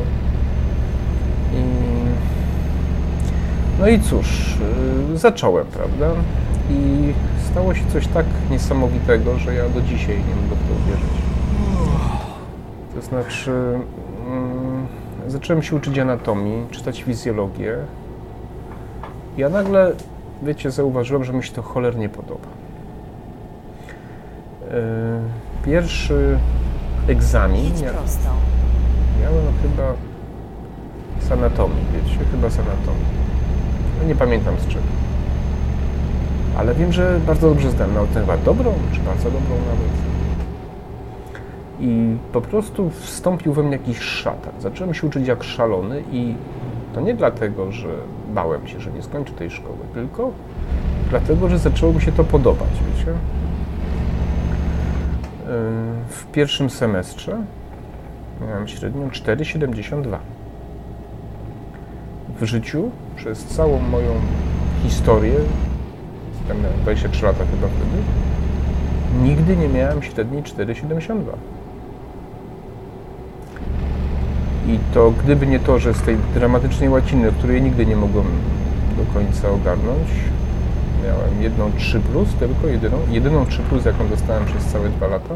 I... 1.55 1.63
No 3.81 3.89
i 3.89 4.01
cóż, 4.01 4.59
yy, 5.11 5.19
zacząłem, 5.19 5.67
prawda? 5.67 6.11
I 6.71 7.13
stało 7.51 7.75
się 7.75 7.83
coś 7.93 8.07
tak 8.07 8.27
niesamowitego, 8.51 9.39
że 9.39 9.55
ja 9.55 9.69
do 9.69 9.81
dzisiaj 9.81 10.17
nie 10.17 10.43
mogę 10.43 10.57
w 10.57 10.69
to 10.69 10.75
uwierzyć. 10.85 11.21
To 12.95 13.03
znaczy, 13.03 13.53
mm, 14.27 14.87
zacząłem 15.27 15.63
się 15.63 15.77
uczyć 15.77 15.99
anatomii, 15.99 16.67
czytać 16.71 17.03
fizjologię. 17.03 17.77
Ja 19.37 19.49
nagle, 19.49 19.93
wiecie, 20.43 20.71
zauważyłem, 20.71 21.25
że 21.25 21.33
mi 21.33 21.45
się 21.45 21.53
to 21.53 21.63
cholernie 21.63 22.09
podoba. 22.09 22.47
Yy, 24.61 24.77
Pierwszy 25.65 26.39
egzamin 27.09 27.65
Jedź 27.65 27.81
mia- 27.83 27.91
prosto. 27.91 28.29
miałem 29.23 29.45
chyba 29.63 29.93
z 31.21 31.33
anatomii, 31.33 31.85
wiecie, 31.95 32.19
chyba 32.31 32.51
z 32.51 32.55
anatomii. 32.59 33.21
No 34.03 34.09
nie 34.09 34.15
pamiętam 34.15 34.55
z 34.59 34.67
czego. 34.67 34.85
Ale 36.59 36.75
wiem, 36.75 36.93
że 36.93 37.21
bardzo 37.27 37.49
dobrze 37.49 37.71
zdałem 37.71 37.95
naukę, 37.95 38.15
chyba 38.21 38.37
dobrą, 38.37 38.73
czy 38.93 39.01
bardzo 39.01 39.25
dobrą 39.25 39.55
nawet. 39.57 39.91
I 41.81 42.17
po 42.33 42.41
prostu 42.41 42.91
wstąpił 42.91 43.53
we 43.53 43.63
mnie 43.63 43.73
jakiś 43.73 43.99
szatan. 43.99 44.53
Zacząłem 44.61 44.95
się 44.95 45.07
uczyć 45.07 45.27
jak 45.27 45.45
szalony 45.45 46.03
i 46.13 46.35
to 46.95 47.01
nie 47.01 47.15
dlatego, 47.15 47.73
że 47.73 47.89
bałem 48.31 48.69
się, 48.69 48.81
że 48.81 48.93
nie 48.93 49.03
skończę 49.03 49.33
tej 49.33 49.51
szkoły, 49.51 49.79
tylko 49.95 50.31
dlatego, 51.11 51.49
że 51.49 51.59
zaczęło 51.59 51.93
mi 51.93 52.01
się 52.01 52.13
to 52.13 52.25
podobać, 52.25 52.69
wiecie. 52.99 53.11
Yy, 53.11 53.17
W 56.09 56.27
pierwszym 56.33 56.71
semestrze 56.71 57.43
miałem 58.41 58.69
średnią 58.69 59.09
4,72. 59.09 60.19
W 62.41 62.45
życiu 62.45 62.91
przez 63.17 63.45
całą 63.45 63.81
moją 63.81 64.13
historię, 64.83 65.35
miałem 66.49 66.81
23 66.83 67.25
lata 67.25 67.39
chyba 67.39 67.69
wtedy, 67.69 68.03
nigdy 69.23 69.57
nie 69.57 69.69
miałem 69.69 70.03
średniej 70.03 70.43
4,72. 70.43 71.23
I 74.67 74.79
to 74.95 75.13
gdyby 75.25 75.47
nie 75.47 75.61
to, 75.61 75.79
że 75.79 75.95
z 75.95 76.03
tej 76.03 76.17
dramatycznej 76.35 76.89
łaciny, 76.89 77.33
której 77.39 77.63
nigdy 77.63 77.87
nie 77.87 77.97
mogłem 77.97 78.27
do 78.97 79.15
końca 79.15 79.51
ogarnąć, 79.51 80.09
miałem 81.05 81.43
jedną 81.43 81.73
3 81.73 82.01
plus, 82.01 82.35
tylko 82.35 82.67
jedyną, 82.67 82.97
jedyną 83.11 83.47
3 83.47 83.63
plus, 83.63 83.85
jaką 83.85 84.09
dostałem 84.09 84.45
przez 84.45 84.65
całe 84.65 84.89
dwa 84.89 85.07
lata, 85.07 85.35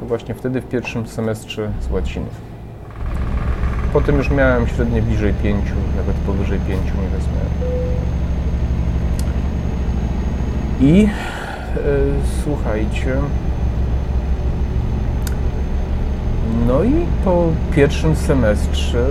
to 0.00 0.06
właśnie 0.06 0.34
wtedy 0.34 0.60
w 0.60 0.68
pierwszym 0.68 1.06
semestrze 1.06 1.70
z 1.80 1.90
łaciny. 1.90 2.26
Potem 3.92 4.16
już 4.16 4.30
miałem 4.30 4.66
średnie 4.66 5.02
bliżej 5.02 5.34
5, 5.42 5.64
nawet 5.96 6.16
powyżej 6.16 6.58
5 6.58 6.80
nie 6.84 7.08
wezmę. 7.18 7.40
I 10.80 11.04
e, 11.04 11.08
słuchajcie. 12.44 13.16
No 16.66 16.84
i 16.84 17.06
po 17.24 17.46
pierwszym 17.74 18.16
semestrze 18.16 19.06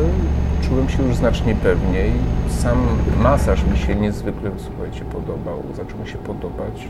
czułem 0.61 0.89
się 0.89 1.03
już 1.03 1.15
znacznie 1.15 1.55
pewniej. 1.55 2.11
Sam 2.49 2.77
masaż 3.21 3.63
mi 3.63 3.77
się 3.77 3.95
niezwykle, 3.95 4.51
słuchajcie, 4.57 5.05
podobał, 5.05 5.63
zaczął 5.75 5.99
mi 5.99 6.07
się 6.07 6.17
podobać. 6.17 6.87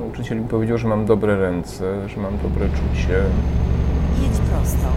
Nauczyciel 0.00 0.40
mi 0.40 0.48
powiedział, 0.48 0.78
że 0.78 0.88
mam 0.88 1.06
dobre 1.06 1.36
ręce, 1.36 2.08
że 2.08 2.20
mam 2.20 2.38
dobre 2.42 2.68
czucie. 2.68 3.18
Jedź 4.22 4.38
prosto. 4.50 4.88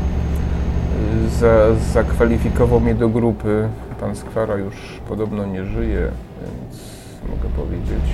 Za, 1.40 1.76
zakwalifikował 1.94 2.80
mnie 2.80 2.96
do 2.96 3.10
grupy. 3.10 3.70
Pan 4.00 4.16
Skwara 4.16 4.56
już 4.56 4.76
podobno 5.08 5.46
nie 5.46 5.66
żyje, 5.66 6.12
więc 6.42 6.82
mogę 7.30 7.50
powiedzieć. 7.56 8.12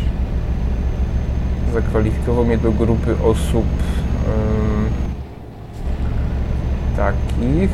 Zakwalifikował 1.73 2.45
mnie 2.45 2.57
do 2.57 2.71
grupy 2.71 3.15
osób 3.23 3.65
em, 4.25 5.10
takich, 6.95 7.71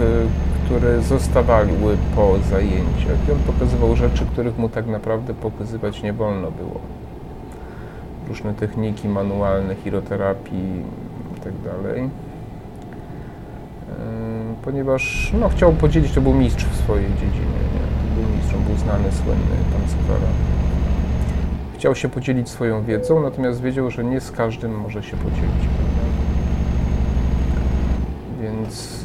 y, 0.00 0.50
które 0.64 1.02
zostawały 1.02 1.96
po 2.16 2.38
zajęciach. 2.50 3.28
I 3.28 3.32
on 3.32 3.38
pokazywał 3.38 3.96
rzeczy, 3.96 4.26
których 4.26 4.58
mu 4.58 4.68
tak 4.68 4.86
naprawdę 4.86 5.34
pokazywać 5.34 6.02
nie 6.02 6.12
wolno 6.12 6.50
było. 6.50 6.80
Różne 8.28 8.54
techniki 8.54 9.08
manualne, 9.08 9.74
chiroterapii 9.74 10.82
itd. 11.34 11.70
Yy, 11.96 12.10
ponieważ 14.62 15.32
no, 15.40 15.48
chciał 15.48 15.72
podzielić, 15.72 16.12
to 16.12 16.20
był 16.20 16.34
mistrz 16.34 16.64
w 16.64 16.76
swojej 16.76 17.06
dziedzinie, 17.06 17.60
nie? 17.74 18.22
Był 18.22 18.36
mistrz, 18.36 18.54
on 18.54 18.62
był 18.62 18.76
znany, 18.76 19.12
słynny, 19.12 19.56
Skwara. 19.86 20.26
Chciał 21.74 21.94
się 21.94 22.08
podzielić 22.08 22.48
swoją 22.48 22.84
wiedzą, 22.84 23.22
natomiast 23.22 23.62
wiedział, 23.62 23.90
że 23.90 24.04
nie 24.04 24.20
z 24.20 24.30
każdym 24.30 24.78
może 24.80 25.02
się 25.02 25.16
podzielić. 25.16 25.89
Więc 28.70 29.04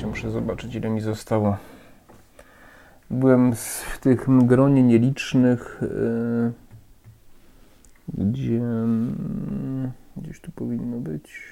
yy, 0.00 0.06
muszę 0.06 0.30
zobaczyć, 0.30 0.74
ile 0.74 0.88
mi 0.90 1.00
zostało. 1.00 1.56
Byłem 3.10 3.54
w 3.54 3.98
tych 4.00 4.26
gronie 4.46 4.82
nielicznych, 4.82 5.80
yy, 5.82 6.52
gdzie 8.26 8.56
mm, 8.56 9.92
gdzieś 10.16 10.40
tu 10.40 10.52
powinno 10.52 10.96
być. 10.96 11.42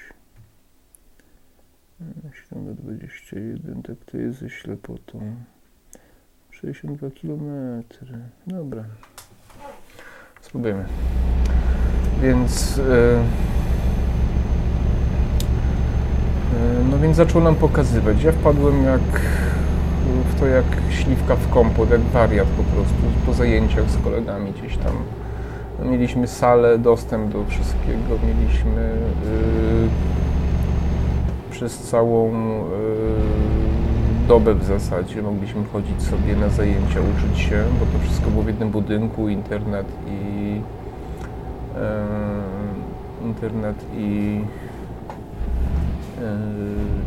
7 2.49 2.65
do 2.65 2.73
21, 2.73 3.83
tak 3.83 3.97
to 4.05 4.17
jest 4.17 4.39
ze 4.39 4.49
ślepotą. 4.49 5.35
62 6.51 7.07
km. 7.21 7.83
Dobra. 8.47 8.83
Spróbujemy. 10.41 10.85
Więc. 12.21 12.77
e, 12.79 12.83
e, 12.83 13.45
no 16.91 16.99
więc 16.99 17.17
zaczął 17.17 17.41
nam 17.41 17.55
pokazywać. 17.55 18.23
Ja 18.23 18.31
wpadłem 18.31 18.83
jak 18.83 19.21
w 20.29 20.39
to 20.39 20.47
jak 20.47 20.65
śliwka 20.89 21.35
w 21.35 21.49
kompot, 21.49 21.91
jak 21.91 22.01
wariat 22.01 22.47
po 22.47 22.63
prostu, 22.63 22.95
po 23.25 23.33
zajęciach 23.33 23.89
z 23.89 23.97
kolegami 23.97 24.51
gdzieś 24.51 24.77
tam. 24.77 24.93
No, 25.79 25.85
mieliśmy 25.91 26.27
salę, 26.27 26.77
dostęp 26.77 27.33
do 27.33 27.45
wszystkiego, 27.45 28.19
mieliśmy 28.27 28.81
y, 28.81 29.89
przez 31.51 31.79
całą 31.79 32.31
y, 32.31 32.65
dobę 34.27 34.55
w 34.55 34.63
zasadzie 34.63 35.21
mogliśmy 35.21 35.63
chodzić 35.73 36.01
sobie 36.01 36.35
na 36.35 36.49
zajęcia, 36.49 36.99
uczyć 37.15 37.39
się, 37.39 37.63
bo 37.79 37.85
to 37.85 38.03
wszystko 38.03 38.29
było 38.29 38.43
w 38.43 38.47
jednym 38.47 38.69
budynku, 38.69 39.29
internet 39.29 39.87
i 40.07 40.61
y, 43.21 43.25
internet 43.25 43.85
i 43.97 44.39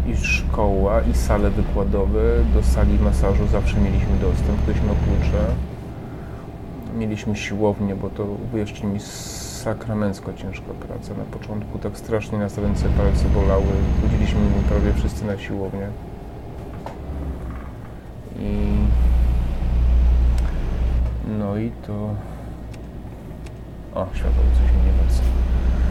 i 0.07 0.17
szkoła, 0.17 1.01
i 1.03 1.15
sale 1.15 1.51
wykładowe. 1.51 2.21
Do 2.55 2.63
sali 2.63 2.99
masażu 2.99 3.47
zawsze 3.47 3.81
mieliśmy 3.81 4.17
dostęp, 4.21 4.67
miał 4.67 4.95
klucze. 4.95 5.45
Mieliśmy 6.99 7.37
siłownię, 7.37 7.97
bo 7.97 8.11
to 8.11 8.25
uwierzcie 8.25 8.87
mi 8.87 9.01
sakramencko 9.01 10.35
ciężka 10.35 10.73
praca. 10.87 11.15
Na 11.15 11.25
początku 11.25 11.79
tak 11.79 11.99
strasznie 11.99 12.39
nas 12.39 12.59
ręce, 12.59 12.89
palce 12.89 13.25
bolały. 13.29 13.65
Chodziliśmy 14.03 14.41
prawie 14.69 14.93
wszyscy 14.93 15.25
na 15.25 15.39
siłownię. 15.39 15.89
I 18.41 18.79
no 21.39 21.57
i 21.57 21.71
to... 21.87 22.15
O, 23.95 24.07
światło 24.15 24.43
coś 24.55 24.77
mi 24.77 24.87
nie 24.87 24.93
wraca. 24.93 25.23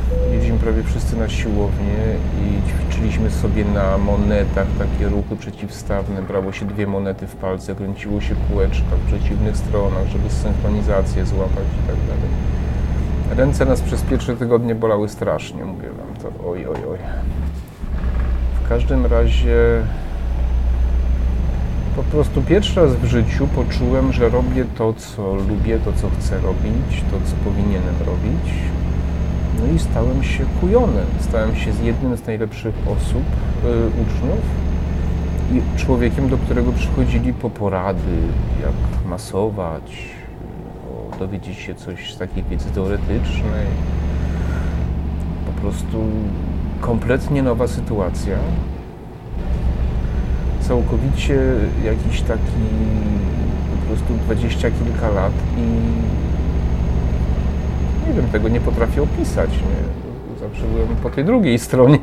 Chodziliśmy 0.10 0.58
prawie 0.58 0.84
wszyscy 0.84 1.18
na 1.18 1.30
siłownię 1.30 2.04
i 2.42 2.70
ćwiczyliśmy 2.70 3.32
sobie 3.32 3.66
na 3.66 3.98
monetach 3.98 4.68
takie 4.80 5.10
ruchy 5.10 5.36
przeciwstawne. 5.36 6.22
Brało 6.22 6.52
się 6.52 6.66
dwie 6.66 6.88
monety 6.88 7.28
w 7.28 7.36
palce, 7.36 7.76
kręciło 7.76 8.22
się 8.22 8.36
kółeczka 8.50 8.96
w 8.96 9.08
przeciwnych 9.08 9.58
stronach, 9.58 10.08
żeby 10.08 10.30
synchronizację 10.30 11.26
złapać 11.26 11.66
i 11.84 11.88
tak 11.88 11.96
dalej. 11.96 12.30
Ręce 13.38 13.66
nas 13.66 13.82
przez 13.82 14.02
pierwsze 14.02 14.38
tygodnie 14.38 14.76
bolały 14.76 15.10
strasznie, 15.10 15.66
mówię 15.66 15.88
wam 15.90 16.16
to. 16.22 16.50
Oj, 16.50 16.66
oj, 16.66 16.78
oj. 16.92 16.98
W 18.64 18.70
każdym 18.70 19.06
razie 19.06 19.84
po 21.96 22.04
prostu 22.04 22.42
pierwszy 22.42 22.82
raz 22.82 22.96
w 22.96 23.06
życiu 23.06 23.48
poczułem, 23.48 24.14
że 24.14 24.30
robię 24.30 24.66
to, 24.78 24.94
co 24.94 25.36
lubię, 25.36 25.80
to, 25.80 25.94
co 25.94 26.10
chcę 26.10 26.40
robić, 26.40 27.04
to, 27.12 27.18
co 27.30 27.36
powinienem 27.44 27.96
robić. 28.06 28.54
No 29.60 29.74
i 29.76 29.80
stałem 29.80 30.24
się 30.24 30.46
kujonem. 30.62 31.06
Stałem 31.20 31.56
się 31.56 31.74
z 31.74 31.80
jednym 31.80 32.18
z 32.18 32.26
najlepszych 32.26 32.76
osób, 32.86 33.24
y, 33.66 33.88
uczniów 33.88 34.46
i 35.52 35.80
człowiekiem, 35.80 36.30
do 36.30 36.38
którego 36.38 36.72
przychodzili 36.72 37.34
po 37.34 37.50
porady, 37.50 38.18
jak 38.62 39.06
masować, 39.10 40.18
dowiedzieć 41.20 41.58
się 41.58 41.76
coś 41.76 42.14
z 42.14 42.18
takiej 42.18 42.44
wiedzy 42.44 42.70
teoretycznej. 42.72 43.66
Po 45.46 45.62
prostu 45.62 45.98
kompletnie 46.82 47.44
nowa 47.44 47.68
sytuacja. 47.68 48.38
Całkowicie 50.62 51.40
jakiś 51.86 52.22
taki 52.22 52.68
po 53.72 53.88
prostu 53.88 54.14
dwadzieścia 54.26 54.72
kilka 54.72 55.10
lat 55.10 55.34
i 55.58 55.68
nie 58.08 58.14
wiem, 58.14 58.26
tego 58.32 58.50
nie 58.50 58.60
potrafię 58.62 59.04
opisać. 59.04 59.50
Nie? 59.52 60.40
Zawsze 60.48 60.64
byłem 60.66 60.88
po 61.04 61.10
tej 61.10 61.26
drugiej 61.26 61.60
stronie. 61.60 62.00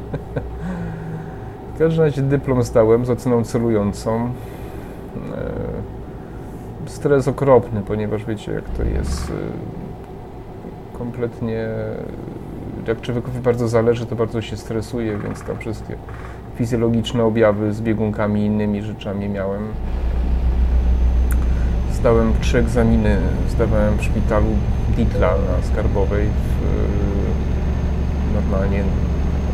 W 1.75 1.79
każdym 1.79 2.05
razie 2.05 2.23
dyplom 2.23 2.63
zdałem 2.63 3.05
z 3.07 3.11
oceną 3.11 3.45
celującą. 3.45 4.25
E, 5.37 5.51
Stres 6.87 7.29
okropny, 7.29 7.83
ponieważ 7.87 8.25
wiecie 8.25 8.53
jak 8.53 8.65
to 8.69 8.83
jest. 8.83 9.31
e, 9.31 9.35
Kompletnie, 10.99 11.69
jak 12.87 13.01
człowiekowi 13.01 13.41
bardzo 13.41 13.69
zależy, 13.69 14.07
to 14.07 14.17
bardzo 14.17 14.43
się 14.43 14.57
stresuje, 14.57 15.19
więc 15.19 15.43
tam 15.43 15.59
wszystkie 15.59 15.95
fizjologiczne 16.57 17.25
objawy 17.25 17.73
z 17.73 17.81
biegunkami 17.81 18.41
i 18.41 18.45
innymi 18.45 18.83
rzeczami 18.83 19.29
miałem. 19.29 19.63
Zdałem 21.93 22.33
trzy 22.41 22.59
egzaminy, 22.59 23.17
zdawałem 23.49 23.97
w 23.99 24.03
szpitalu 24.03 24.47
Ditla 24.97 25.29
na 25.29 25.67
Skarbowej. 25.73 26.27
W, 26.27 26.63
e, 26.63 28.35
normalnie 28.35 28.85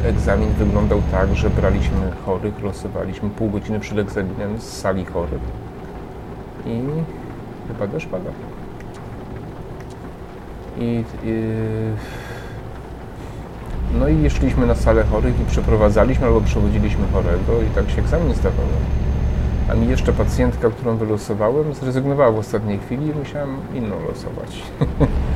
egzamin 0.05 0.49
wyglądał 0.49 1.03
tak, 1.11 1.37
że 1.37 1.51
braliśmy 1.51 2.11
chorych, 2.27 2.63
losowaliśmy 2.63 3.31
pół 3.31 3.51
godziny 3.51 3.81
przed 3.81 3.99
egzaminem 3.99 4.59
z 4.59 4.63
sali 4.63 5.05
chorych 5.05 5.41
i 6.67 6.81
chyba 7.69 7.87
deszcz 7.87 8.07
pada. 8.07 8.31
I, 10.79 11.05
i 11.25 11.43
no 13.99 14.09
i 14.09 14.31
szliśmy 14.31 14.67
na 14.67 14.75
salę 14.75 15.05
chorych 15.05 15.41
i 15.41 15.45
przeprowadzaliśmy 15.45 16.27
albo 16.27 16.41
przewodziliśmy 16.41 17.07
chorego 17.13 17.63
i 17.63 17.75
tak 17.75 17.91
się 17.91 17.99
egzamin 17.99 18.35
zdawało. 18.35 18.69
A 19.71 19.75
mi 19.75 19.89
jeszcze 19.89 20.13
pacjentka, 20.13 20.71
którą 20.71 20.97
wylosowałem, 20.97 21.75
zrezygnowała 21.75 22.33
w 22.33 22.39
ostatniej 22.39 22.79
chwili 22.79 23.07
i 23.07 23.15
musiałem 23.15 23.57
inną 23.75 23.97
losować. 24.09 24.63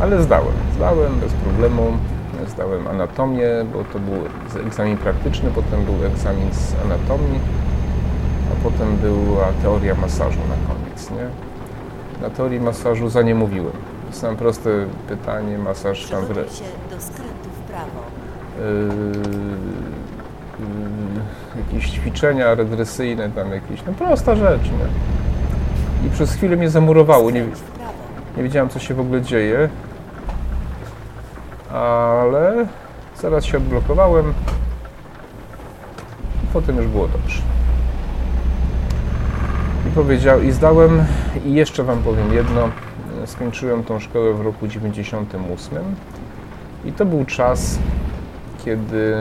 Ale 0.00 0.22
zdałem, 0.22 0.52
zdałem 0.76 1.20
bez 1.20 1.32
problemu. 1.32 1.92
Zdałem 2.48 2.86
anatomię, 2.88 3.48
bo 3.72 3.84
to 3.84 3.98
był 3.98 4.14
egzamin 4.66 4.96
praktyczny, 4.96 5.50
potem 5.54 5.84
był 5.84 6.06
egzamin 6.06 6.48
z 6.52 6.74
anatomii, 6.84 7.40
a 8.52 8.64
potem 8.64 8.96
była 8.96 9.46
teoria 9.62 9.94
masażu 9.94 10.38
na 10.48 10.74
koniec, 10.74 11.10
nie? 11.10 11.26
Na 12.22 12.30
teorii 12.30 12.60
masażu 12.60 13.08
za 13.08 13.22
nie 13.22 13.34
mówiłem. 13.34 13.72
Sam 14.10 14.36
proste 14.36 14.70
pytanie, 15.08 15.58
masaż 15.58 16.06
tam 16.06 16.24
Przygotuj 16.24 16.56
się 16.56 16.64
do 16.90 17.00
skrętu 17.02 17.48
w 17.64 17.68
prawo. 17.70 18.00
yy, 18.58 18.64
yy, 21.56 21.62
jakieś 21.66 21.90
ćwiczenia 21.90 22.54
regresyjne, 22.54 23.30
tam 23.30 23.50
jakieś, 23.52 23.84
no 23.86 23.92
prosta 23.92 24.36
rzecz, 24.36 24.62
nie? 24.64 26.06
I 26.08 26.10
przez 26.10 26.32
chwilę 26.34 26.56
mnie 26.56 26.70
zamurowało, 26.70 27.30
nie. 27.30 27.44
Nie 28.36 28.42
wiedziałem 28.42 28.68
co 28.68 28.78
się 28.78 28.94
w 28.94 29.00
ogóle 29.00 29.22
dzieje, 29.22 29.68
ale 31.70 32.66
zaraz 33.16 33.44
się 33.44 33.56
odblokowałem 33.56 34.34
potem 36.54 36.76
już 36.76 36.86
było 36.86 37.08
dobrze. 37.08 37.42
I 39.88 39.90
powiedział, 39.94 40.42
i 40.42 40.52
zdałem, 40.52 41.04
i 41.44 41.52
jeszcze 41.52 41.84
Wam 41.84 42.02
powiem 42.02 42.32
jedno, 42.32 42.68
skończyłem 43.26 43.84
tą 43.84 44.00
szkołę 44.00 44.34
w 44.34 44.40
roku 44.40 44.68
98 44.68 45.78
i 46.84 46.92
to 46.92 47.04
był 47.04 47.24
czas, 47.24 47.78
kiedy 48.64 49.14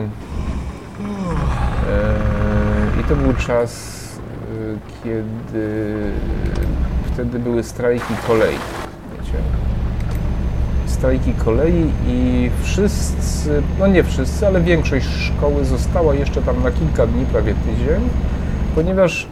e, 1.89 3.01
i 3.01 3.03
to 3.03 3.15
był 3.15 3.33
czas, 3.33 4.03
e, 4.35 5.03
kiedy 5.03 5.93
wtedy 7.13 7.39
były 7.39 7.63
strajki 7.63 8.13
kolei. 8.27 8.82
Strajki 11.03 11.33
kolei 11.33 11.91
i 12.07 12.49
wszyscy, 12.61 13.61
no 13.79 13.87
nie 13.87 14.03
wszyscy, 14.03 14.47
ale 14.47 14.61
większość 14.61 15.05
szkoły 15.05 15.65
została 15.65 16.13
jeszcze 16.13 16.41
tam 16.41 16.63
na 16.63 16.71
kilka 16.71 17.07
dni, 17.07 17.25
prawie 17.25 17.53
tydzień, 17.53 18.09
ponieważ 18.75 19.27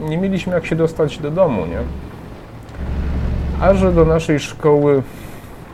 nie 0.00 0.18
mieliśmy 0.18 0.54
jak 0.54 0.66
się 0.66 0.76
dostać 0.76 1.18
do 1.18 1.30
domu, 1.30 1.66
nie? 1.66 1.78
A 3.60 3.74
że 3.74 3.92
do 3.92 4.04
naszej 4.04 4.40
szkoły 4.40 5.02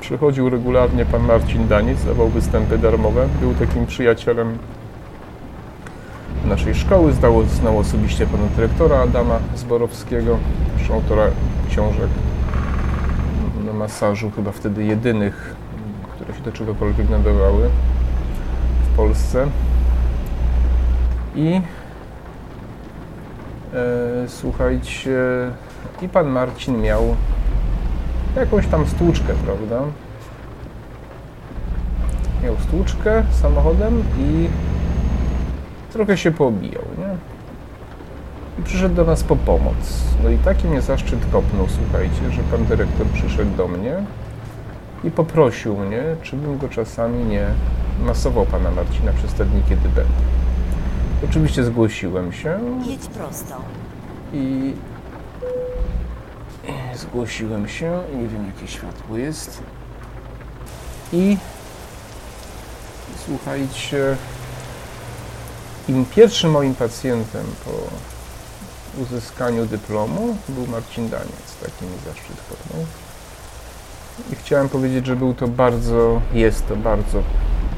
przychodził 0.01 0.51
regularnie 0.51 1.07
pan 1.07 1.22
Marcin 1.22 1.68
Daniec, 1.68 2.05
dawał 2.05 2.28
występy 2.28 2.78
darmowe, 2.78 3.28
był 3.41 3.55
takim 3.55 3.87
przyjacielem 3.87 4.59
naszej 6.45 6.74
szkoły, 6.74 7.12
znał, 7.12 7.45
znał 7.45 7.78
osobiście 7.78 8.26
pana 8.26 8.45
dyrektora 8.57 8.99
Adama 9.01 9.39
Zborowskiego, 9.57 10.39
autora 10.93 11.26
książek 11.70 12.09
masażu, 13.85 14.30
chyba 14.30 14.53
wtedy 14.53 14.85
jedynych, 14.85 15.57
które 16.14 16.35
się 16.35 16.41
do 16.41 16.53
czegokolwiek 16.53 17.11
nadawały 17.11 17.70
w 18.85 18.97
Polsce. 18.97 19.47
I 21.37 21.61
e, 23.74 24.28
słuchajcie, 24.28 25.18
i 26.03 26.09
pan 26.09 26.28
Marcin 26.28 26.80
miał 26.80 27.16
jakąś 28.37 28.66
tam 28.66 28.87
stłuczkę, 28.87 29.35
prawda? 29.45 29.80
Miał 32.45 32.57
stłuczkę 32.57 33.24
samochodem 33.30 34.05
i 34.18 34.49
trochę 35.93 36.16
się 36.16 36.30
poobijał, 36.30 36.85
nie? 36.99 37.34
I 38.59 38.62
przyszedł 38.62 38.94
do 38.94 39.05
nas 39.05 39.22
po 39.24 39.36
pomoc. 39.36 39.74
No 40.22 40.30
i 40.30 40.38
taki 40.38 40.66
mnie 40.68 40.80
zaszczyt 40.80 41.18
kopnął, 41.32 41.66
słuchajcie, 41.68 42.30
że 42.30 42.42
pan 42.42 42.64
dyrektor 42.64 43.07
przyszedł 43.07 43.57
do 43.57 43.68
mnie 43.68 43.96
i 45.05 45.11
poprosił 45.11 45.76
mnie, 45.76 46.02
czy 46.22 46.36
bym 46.36 46.59
go 46.59 46.68
czasami 46.68 47.24
nie 47.24 47.46
masował 48.00 48.46
pana 48.46 48.70
Marcina 48.70 49.12
przez 49.12 49.34
te 49.34 49.44
dni, 49.44 49.62
kiedy 49.68 49.88
będę. 49.88 50.12
Oczywiście 51.30 51.64
zgłosiłem 51.64 52.32
się 52.32 52.59
Jedź 52.86 53.07
prosto. 53.07 53.55
i 54.32 54.74
zgłosiłem 57.02 57.68
się. 57.68 58.00
Nie 58.16 58.28
wiem, 58.28 58.46
jakie 58.46 58.68
światło 58.72 59.16
jest. 59.16 59.62
I 61.12 61.36
słuchajcie, 63.26 64.16
im 65.88 66.05
pierwszym 66.05 66.50
moim 66.50 66.74
pacjentem 66.74 67.46
po 67.64 67.70
uzyskaniu 68.99 69.66
dyplomu 69.66 70.36
był 70.49 70.66
Marcin 70.66 71.09
Daniec. 71.09 71.57
Taki 71.62 71.84
mi 71.84 71.99
zaszczyt 72.07 72.36
kopnął. 72.49 72.86
I 74.32 74.36
chciałem 74.36 74.68
powiedzieć, 74.68 75.07
że 75.07 75.16
był 75.16 75.34
to 75.34 75.49
bardzo, 75.49 76.20
jest 76.32 76.68
to 76.68 76.76
bardzo 76.76 77.22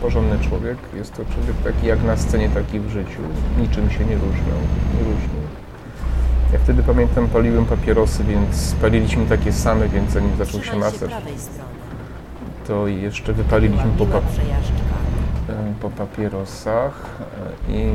porządny 0.03 0.49
człowiek. 0.49 0.79
Jest 0.95 1.13
to 1.13 1.25
człowiek 1.25 1.57
taki 1.65 1.87
jak 1.87 2.05
na 2.05 2.17
scenie, 2.17 2.49
taki 2.49 2.81
w 2.81 2.91
życiu. 2.91 3.21
Niczym 3.59 3.91
się 3.91 4.05
nie 4.05 4.15
różniał. 4.15 4.59
Nie 4.95 5.05
różnił. 5.05 5.47
Ja 6.53 6.59
wtedy 6.59 6.83
pamiętam, 6.83 7.29
paliłem 7.29 7.67
papierosy, 7.67 8.25
więc 8.25 8.75
paliliśmy 8.81 9.27
takie 9.27 9.53
same, 9.53 9.89
więc 9.89 10.11
zanim 10.11 10.37
zaczął 10.37 10.63
się 10.63 10.77
masaż, 10.77 11.11
to 12.67 12.87
jeszcze 12.87 13.33
wypaliliśmy 13.33 13.91
po, 13.99 14.07
po 15.81 15.91
papierosach 15.91 17.21
e, 17.69 17.73
i 17.73 17.95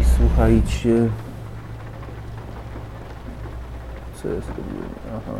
i 0.00 0.04
słuchajcie 0.16 1.08
co 4.22 4.28
ja 4.28 4.40
zrobiłem? 4.40 4.90
Aha. 5.08 5.38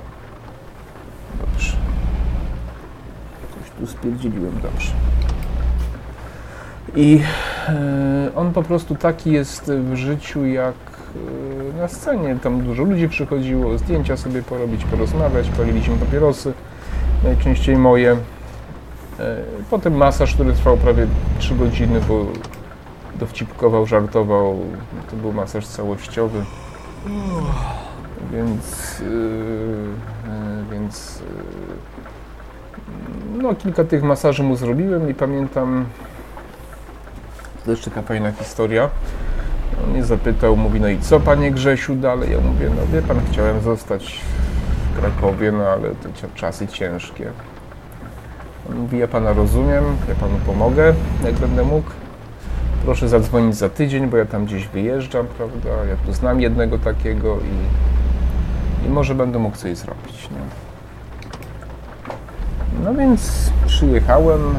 Dobrze. 1.40 1.76
Coś 3.54 3.70
tu 3.78 3.86
spierdzieliłem, 3.86 4.52
dobrze. 4.62 4.92
I 6.96 7.20
e, 7.68 8.30
on 8.36 8.52
po 8.52 8.62
prostu 8.62 8.94
taki 8.94 9.32
jest 9.32 9.72
w 9.72 9.94
życiu 9.96 10.46
jak 10.46 10.74
e, 11.74 11.78
na 11.78 11.88
scenie. 11.88 12.36
Tam 12.42 12.60
dużo 12.60 12.82
ludzi 12.82 13.08
przychodziło, 13.08 13.78
zdjęcia 13.78 14.16
sobie 14.16 14.42
porobić, 14.42 14.84
porozmawiać, 14.84 15.48
paliliśmy 15.48 15.96
papierosy, 15.96 16.52
najczęściej 17.24 17.76
moje. 17.76 18.16
E, 19.22 19.36
Potem 19.70 19.94
masaż, 19.94 20.34
który 20.34 20.52
trwał 20.52 20.76
prawie 20.76 21.06
3 21.38 21.54
godziny, 21.54 22.00
bo 22.08 22.26
dowcipkował, 23.14 23.86
żartował. 23.86 24.58
To 25.10 25.16
był 25.16 25.32
masaż 25.32 25.66
całościowy. 25.66 26.44
Więc, 28.32 28.98
yy, 29.00 29.06
yy, 29.06 30.64
więc 30.70 31.22
no, 33.42 33.54
kilka 33.54 33.84
tych 33.84 34.02
masaży 34.02 34.42
mu 34.42 34.56
zrobiłem 34.56 35.10
i 35.10 35.14
pamiętam, 35.14 35.84
to 37.60 37.66
też 37.66 37.84
taka 37.84 38.02
fajna 38.02 38.32
historia. 38.32 38.90
On 39.84 39.90
mnie 39.90 40.04
zapytał, 40.04 40.56
mówi, 40.56 40.80
no 40.80 40.88
i 40.88 40.98
co 40.98 41.20
panie 41.20 41.50
Grzesiu 41.50 41.94
dalej? 41.94 42.32
Ja 42.32 42.40
mówię, 42.40 42.70
no 42.76 42.82
wie 42.92 43.02
pan, 43.02 43.20
chciałem 43.32 43.60
zostać 43.60 44.20
w 44.94 45.00
Krakowie, 45.00 45.52
no 45.52 45.64
ale 45.64 45.88
to 45.88 46.28
czasy 46.34 46.66
ciężkie. 46.66 47.32
On 48.70 48.78
mówi, 48.78 48.98
ja 48.98 49.08
pana 49.08 49.32
rozumiem, 49.32 49.84
ja 50.08 50.14
panu 50.14 50.38
pomogę, 50.46 50.94
jak 51.24 51.34
będę 51.34 51.64
mógł. 51.64 51.90
Proszę 52.84 53.08
zadzwonić 53.08 53.56
za 53.56 53.68
tydzień, 53.68 54.06
bo 54.06 54.16
ja 54.16 54.24
tam 54.24 54.44
gdzieś 54.44 54.68
wyjeżdżam, 54.68 55.26
prawda? 55.26 55.68
Ja 55.70 55.96
tu 56.06 56.12
znam 56.12 56.40
jednego 56.40 56.78
takiego 56.78 57.38
i, 57.38 58.86
i 58.86 58.88
może 58.88 59.14
będę 59.14 59.38
mógł 59.38 59.56
coś 59.56 59.76
zrobić. 59.76 60.28
Nie? 60.30 60.36
No 62.84 62.94
więc 62.94 63.52
przyjechałem, 63.66 64.54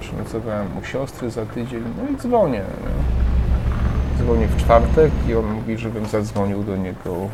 przynocowałem 0.00 0.66
u 0.82 0.84
siostry 0.84 1.30
za 1.30 1.46
tydzień, 1.46 1.82
no 1.96 2.10
i 2.10 2.16
dzwonię. 2.16 2.58
Nie? 2.58 4.24
Dzwonię 4.24 4.46
w 4.46 4.56
czwartek 4.56 5.12
i 5.28 5.34
on 5.34 5.46
mówi, 5.46 5.78
żebym 5.78 6.06
zadzwonił 6.06 6.64
do 6.64 6.76
niego. 6.76 7.10
O, 7.10 7.30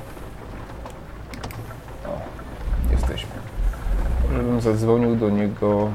jesteśmy. 2.92 3.30
Żebym 4.36 4.60
zadzwonił 4.60 5.16
do 5.16 5.30
niego 5.30 5.90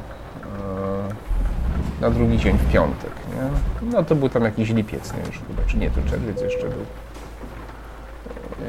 e, 2.00 2.02
na 2.02 2.10
drugi 2.10 2.38
dzień 2.38 2.58
w 2.58 2.72
piątek, 2.72 3.12
nie? 3.36 3.90
No 3.92 4.04
to 4.04 4.16
był 4.16 4.30
tam 4.30 4.44
jakiś 4.44 4.70
lipiec, 4.70 5.14
nie 5.14 5.20
już 5.20 5.40
chyba, 5.40 5.64
czy 5.68 5.78
nie, 5.78 5.92
to 5.92 6.02
czerwiec 6.02 6.42
jeszcze 6.42 6.70
był. 6.70 6.86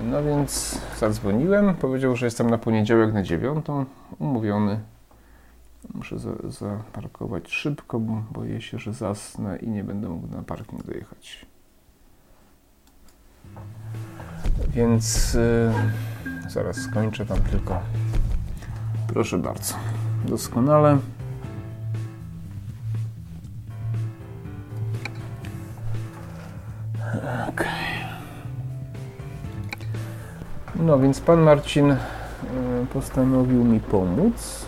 No 0.02 0.22
więc 0.22 0.80
zadzwoniłem, 0.98 1.74
powiedział, 1.74 2.16
że 2.16 2.26
jestem 2.26 2.50
na 2.50 2.58
poniedziałek 2.58 3.12
na 3.12 3.22
dziewiątą, 3.22 3.84
umówiony. 4.18 4.80
Muszę 5.94 6.18
za, 6.18 6.30
zaparkować 6.44 7.50
szybko, 7.50 8.00
bo 8.00 8.22
boję 8.30 8.60
się, 8.60 8.78
że 8.78 8.92
zasnę 8.92 9.56
i 9.56 9.68
nie 9.68 9.84
będę 9.84 10.08
mógł 10.08 10.36
na 10.36 10.42
parking 10.42 10.82
dojechać. 10.82 11.46
Więc 14.68 15.34
y, 15.34 15.72
zaraz 16.48 16.76
skończę 16.76 17.26
tam 17.26 17.38
tylko. 17.38 17.80
Proszę 19.12 19.38
bardzo. 19.38 19.74
Doskonale. 20.24 20.98
Okej. 27.48 27.68
No 30.76 30.98
więc 30.98 31.20
pan 31.20 31.40
Marcin 31.40 31.90
y, 31.90 31.96
postanowił 32.92 33.64
mi 33.64 33.80
pomóc. 33.80 34.66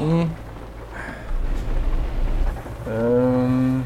I 0.00 0.26
em, 2.90 3.84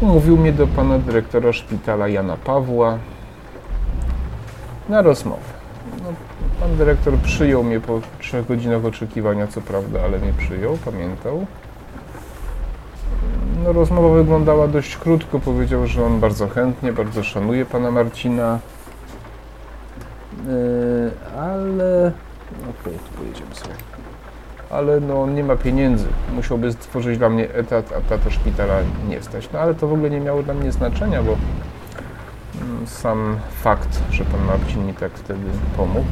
umówił 0.00 0.36
mnie 0.36 0.52
do 0.52 0.66
pana 0.66 0.98
dyrektora 0.98 1.52
szpitala 1.52 2.08
Jana 2.08 2.36
Pawła 2.36 2.98
na 4.88 5.02
rozmowę. 5.02 5.55
No, 6.02 6.12
pan 6.60 6.76
dyrektor 6.76 7.14
przyjął 7.18 7.64
mnie 7.64 7.80
po 7.80 8.00
trzech 8.20 8.46
godzinach 8.46 8.84
oczekiwania, 8.84 9.46
co 9.46 9.60
prawda, 9.60 10.00
ale 10.04 10.18
mnie 10.18 10.32
przyjął, 10.38 10.78
pamiętał. 10.84 11.46
No, 13.64 13.72
rozmowa 13.72 14.14
wyglądała 14.14 14.68
dość 14.68 14.96
krótko. 14.96 15.38
Powiedział, 15.40 15.86
że 15.86 16.04
on 16.04 16.20
bardzo 16.20 16.48
chętnie, 16.48 16.92
bardzo 16.92 17.22
szanuje 17.22 17.66
pana 17.66 17.90
Marcina. 17.90 18.58
Yy, 20.46 21.10
ale. 21.40 22.12
Okej, 22.62 22.98
tu 22.98 23.18
pojedziemy 23.18 23.54
sobie. 23.54 23.74
Ale 24.70 25.00
no, 25.00 25.22
on 25.22 25.34
nie 25.34 25.44
ma 25.44 25.56
pieniędzy. 25.56 26.06
Musiałby 26.34 26.72
stworzyć 26.72 27.18
dla 27.18 27.28
mnie 27.28 27.54
etat, 27.54 27.92
a 27.92 28.00
tata 28.08 28.30
szpitala 28.30 28.74
nie 29.08 29.22
stać. 29.22 29.48
No 29.52 29.58
ale 29.58 29.74
to 29.74 29.88
w 29.88 29.92
ogóle 29.92 30.10
nie 30.10 30.20
miało 30.20 30.42
dla 30.42 30.54
mnie 30.54 30.72
znaczenia, 30.72 31.22
bo 31.22 31.36
sam 32.86 33.36
fakt, 33.62 34.00
że 34.10 34.24
pan 34.24 34.44
Marcin 34.44 34.86
mi 34.86 34.94
tak 34.94 35.12
wtedy 35.12 35.50
pomógł, 35.76 36.06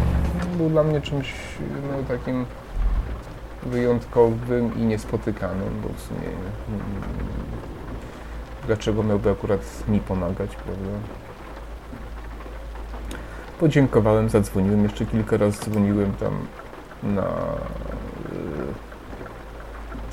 był 0.56 0.70
dla 0.70 0.82
mnie 0.82 1.00
czymś 1.00 1.34
no, 1.60 2.16
takim 2.16 2.46
wyjątkowym 3.62 4.76
i 4.76 4.84
niespotykanym, 4.84 5.80
bo 5.82 5.88
w 5.88 6.00
sumie 6.00 6.28
mm, 6.68 6.80
dlaczego 8.66 9.02
miałby 9.02 9.30
akurat 9.30 9.60
mi 9.88 10.00
pomagać, 10.00 10.56
prawda? 10.56 10.90
Podziękowałem, 13.60 14.28
zadzwoniłem, 14.28 14.82
jeszcze 14.82 15.06
kilka 15.06 15.36
razy 15.36 15.58
dzwoniłem 15.58 16.12
tam 16.12 16.46
na 17.02 17.22
y, 17.22 17.26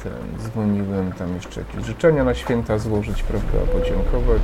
ten, 0.03 0.13
dzwoniłem 0.39 1.11
tam 1.11 1.35
jeszcze 1.35 1.61
jakieś 1.61 1.85
życzenia 1.85 2.23
na 2.23 2.33
święta 2.33 2.77
złożyć, 2.77 3.23
prawda, 3.23 3.57
podziękować. 3.73 4.41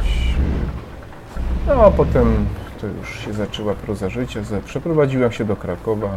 No 1.68 1.74
a 1.74 1.92
potem 1.92 2.46
to 2.82 2.88
już 2.88 3.20
się 3.20 3.34
zaczęła 3.34 3.74
proza 3.74 4.10
życia. 4.10 4.40
Przeprowadziłem 4.66 5.32
się 5.32 5.46
do 5.46 5.56
Krakowa 5.56 6.10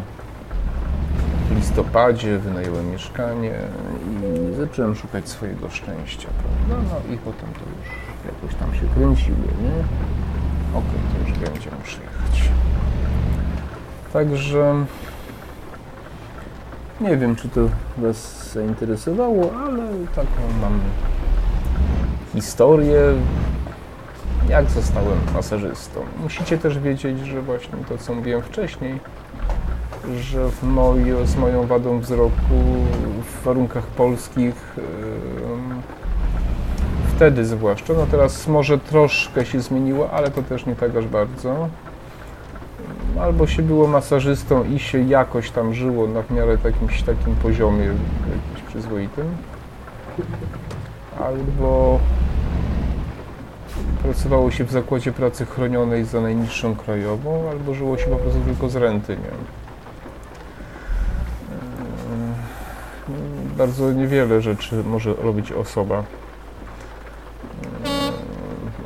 w 1.49 1.57
listopadzie, 1.57 2.39
wynająłem 2.39 2.91
mieszkanie 2.91 3.55
i 4.53 4.55
zacząłem 4.55 4.95
szukać 4.95 5.29
swojego 5.29 5.71
szczęścia, 5.71 6.29
prawda? 6.39 6.85
No 6.91 7.15
i 7.15 7.19
potem 7.19 7.49
to 7.55 7.61
już 7.61 7.89
jakoś 8.27 8.55
tam 8.55 8.75
się 8.75 8.95
kręciło, 8.95 9.39
nie? 9.39 9.85
Okej, 10.79 11.01
to 11.13 11.29
już 11.29 11.39
gdzie 11.39 11.71
muszę 11.81 12.01
jechać. 12.03 12.51
Także 14.13 14.85
nie 17.01 17.17
wiem, 17.17 17.37
czy 17.37 17.49
to 17.49 17.61
Was 17.99 18.53
zainteresowało, 18.53 19.53
ale 19.67 19.83
taką 20.15 20.43
mam 20.61 20.81
historię, 22.35 23.01
jak 24.51 24.71
zostałem 24.71 25.19
masażystą. 25.35 26.01
Musicie 26.23 26.59
też 26.59 26.79
wiedzieć, 26.79 27.19
że 27.19 27.43
właśnie 27.43 27.79
to, 27.89 27.99
co 27.99 28.15
mówiłem 28.15 28.43
wcześniej, 28.43 29.01
że 30.21 30.51
w 30.51 30.63
mojo, 30.63 31.27
z 31.27 31.37
moją 31.37 31.67
wadą 31.67 32.01
wzroku 32.01 32.61
w 33.25 33.45
warunkach 33.45 33.87
polskich 33.87 34.55
em, 34.79 35.83
wtedy 37.17 37.45
zwłaszcza, 37.45 37.93
no 37.95 38.07
teraz 38.11 38.49
może 38.49 38.79
troszkę 38.79 39.47
się 39.47 39.61
zmieniło, 39.61 40.11
ale 40.11 40.31
to 40.31 40.43
też 40.43 40.67
nie 40.67 40.77
tak 40.77 40.97
aż 40.97 41.07
bardzo. 41.07 41.69
Albo 43.21 43.47
się 43.47 43.63
było 43.63 43.87
masażystą 43.87 44.65
i 44.65 44.79
się 44.79 45.03
jakoś 45.03 45.51
tam 45.51 45.75
żyło 45.75 46.07
na 46.07 46.23
w 46.23 46.31
miarę 46.31 46.59
jakimś 46.65 47.03
takim 47.03 47.37
poziomie 47.37 47.85
jakimś 47.85 48.69
przyzwoitym, 48.69 49.37
albo 51.21 52.01
pracowało 54.03 54.51
się 54.51 54.65
w 54.65 54.71
zakładzie 54.71 55.13
pracy 55.13 55.47
chronionej 55.47 56.05
za 56.05 56.21
najniższą 56.21 56.77
krajową, 56.77 57.51
albo 57.51 57.75
żyło 57.75 57.99
się 57.99 58.07
po 58.07 58.17
prostu 58.17 58.41
tylko 58.41 58.69
z 58.69 58.77
renty, 58.77 59.17
nie? 59.17 59.23
Eee, 63.15 63.57
Bardzo 63.57 63.93
niewiele 63.93 64.41
rzeczy 64.43 64.85
może 64.87 65.15
robić 65.15 65.53
osoba. 65.53 65.99
Eee, 67.85 68.11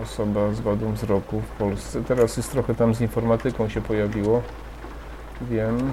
Osoba 0.03 0.53
z 0.53 0.61
wadą 0.61 0.93
wzroku 0.93 1.41
w 1.41 1.47
Polsce. 1.59 2.05
Teraz 2.05 2.37
jest 2.37 2.53
trochę 2.53 2.75
tam 2.75 2.95
z 2.95 3.01
informatyką 3.01 3.69
się 3.69 3.81
pojawiło. 3.81 4.43
Wiem. 5.41 5.93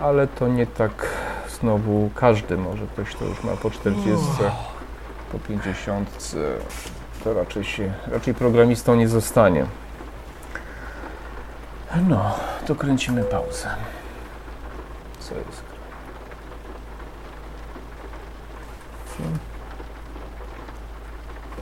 Ale 0.00 0.26
to 0.26 0.48
nie 0.48 0.66
tak 0.66 1.06
znowu 1.60 2.10
każdy 2.14 2.56
może. 2.56 2.86
Ktoś 2.86 3.14
to 3.14 3.24
już 3.24 3.44
ma 3.44 3.52
po 3.56 3.70
40, 3.70 4.26
po 5.32 5.38
50. 5.38 6.34
To 7.26 7.34
raczej 7.34 7.64
się, 7.64 7.92
raczej 8.06 8.34
programistą 8.34 8.94
nie 8.94 9.08
zostanie. 9.08 9.66
No, 12.08 12.38
to 12.66 12.74
kręcimy 12.74 13.24
pauzę. 13.24 13.68
Co 15.20 15.34
jest? 15.34 15.62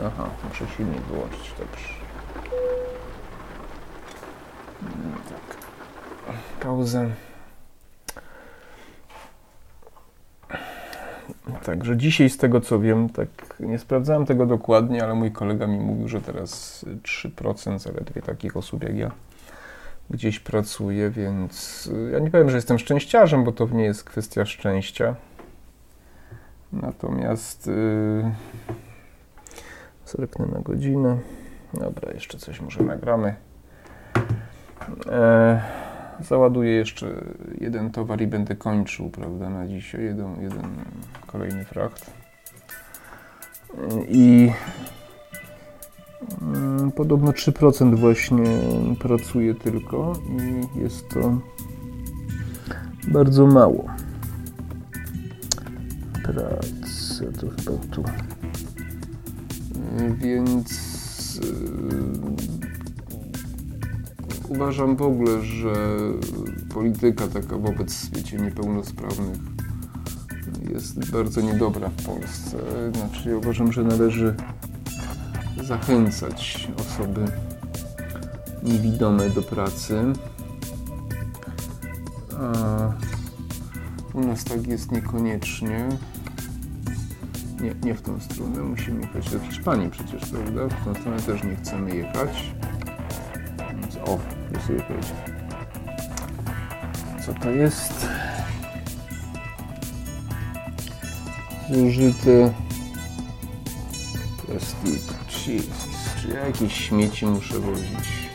Aha, 0.06 0.28
muszę 0.48 0.64
silnik 0.76 1.02
wyłączyć, 1.02 1.54
dobrze. 1.58 1.88
Mm, 4.82 5.14
Tak. 5.28 5.56
Pauzę. 6.60 7.10
Także 11.64 11.96
dzisiaj 11.96 12.30
z 12.30 12.36
tego 12.36 12.60
co 12.60 12.80
wiem, 12.80 13.08
tak 13.08 13.28
nie 13.60 13.78
sprawdzałem 13.78 14.26
tego 14.26 14.46
dokładnie, 14.46 15.04
ale 15.04 15.14
mój 15.14 15.32
kolega 15.32 15.66
mi 15.66 15.78
mówił, 15.78 16.08
że 16.08 16.20
teraz 16.20 16.84
3% 17.02 17.78
zaledwie 17.78 18.22
takich 18.22 18.56
osób 18.56 18.82
jak 18.82 18.96
ja 18.96 19.10
gdzieś 20.10 20.40
pracuje, 20.40 21.10
więc 21.10 21.86
y, 21.86 22.10
ja 22.10 22.18
nie 22.18 22.30
powiem, 22.30 22.50
że 22.50 22.56
jestem 22.56 22.78
szczęściarzem, 22.78 23.44
bo 23.44 23.52
to 23.52 23.68
nie 23.68 23.84
jest 23.84 24.04
kwestia 24.04 24.44
szczęścia. 24.44 25.14
Natomiast 26.72 27.66
yy, 27.66 28.32
zerknę 30.06 30.46
na 30.46 30.60
godzinę. 30.60 31.18
Dobra, 31.74 32.12
jeszcze 32.12 32.38
coś 32.38 32.60
może 32.60 32.82
nagramy. 32.82 33.34
E, 35.06 35.62
załaduję 36.20 36.70
jeszcze 36.70 37.24
jeden 37.60 37.90
towar 37.90 38.20
i 38.22 38.26
będę 38.26 38.56
kończył, 38.56 39.10
prawda, 39.10 39.50
na 39.50 39.68
dzisiaj. 39.68 40.04
Jeden, 40.04 40.42
jeden 40.42 40.64
kolejny 41.26 41.64
fracht. 41.64 42.10
I 44.08 44.50
Mm, 46.42 46.92
Podobno 46.92 47.32
3% 47.32 47.98
właśnie 47.98 48.44
pracuje 49.00 49.54
tylko 49.54 50.12
i 50.28 50.78
jest 50.80 51.08
to 51.08 51.38
bardzo 53.08 53.46
mało. 53.46 53.84
Praca 56.22 57.24
to 57.40 57.46
chyba 57.48 57.86
tu. 57.90 58.04
Więc 60.16 61.40
y, 61.44 62.73
uważam 64.48 64.96
w 64.96 65.02
ogóle, 65.02 65.42
że 65.42 65.74
polityka 66.74 67.28
taka 67.28 67.58
wobec 67.58 68.10
wiecie, 68.10 68.36
niepełnosprawnych 68.36 69.38
jest 70.72 71.10
bardzo 71.10 71.40
niedobra 71.40 71.88
w 71.88 72.06
Polsce. 72.06 72.56
Znaczy 72.94 73.36
uważam, 73.36 73.72
że 73.72 73.82
należy 73.82 74.34
zachęcać 75.62 76.68
osoby 76.80 77.24
niewidome 78.62 79.30
do 79.30 79.42
pracy. 79.42 80.02
A 82.40 82.92
u 84.14 84.20
nas 84.20 84.44
tak 84.44 84.66
jest 84.66 84.92
niekoniecznie. 84.92 85.88
Nie, 87.60 87.74
nie 87.84 87.94
w 87.94 88.02
tą 88.02 88.20
stronę. 88.20 88.62
Musimy 88.62 89.00
jechać 89.00 89.30
do 89.30 89.38
Hiszpanii 89.38 89.90
przecież, 89.90 90.26
prawda? 90.30 90.68
W 90.68 90.84
tą 90.84 90.94
stronę 90.94 91.22
też 91.22 91.44
nie 91.44 91.56
chcemy 91.56 91.96
jechać. 91.96 92.54
Więc 93.80 93.96
o, 93.96 94.18
sobie 94.60 94.78
jedzie. 94.78 95.14
Co 97.26 97.34
to 97.34 97.50
jest? 97.50 98.06
Zużyte 101.70 102.54
plastik. 104.46 105.02
Jesus. 105.46 105.94
Czy 106.22 106.28
ja 106.28 106.46
jakieś 106.46 106.72
śmieci 106.72 107.26
muszę 107.26 107.58
wozić? 107.58 108.28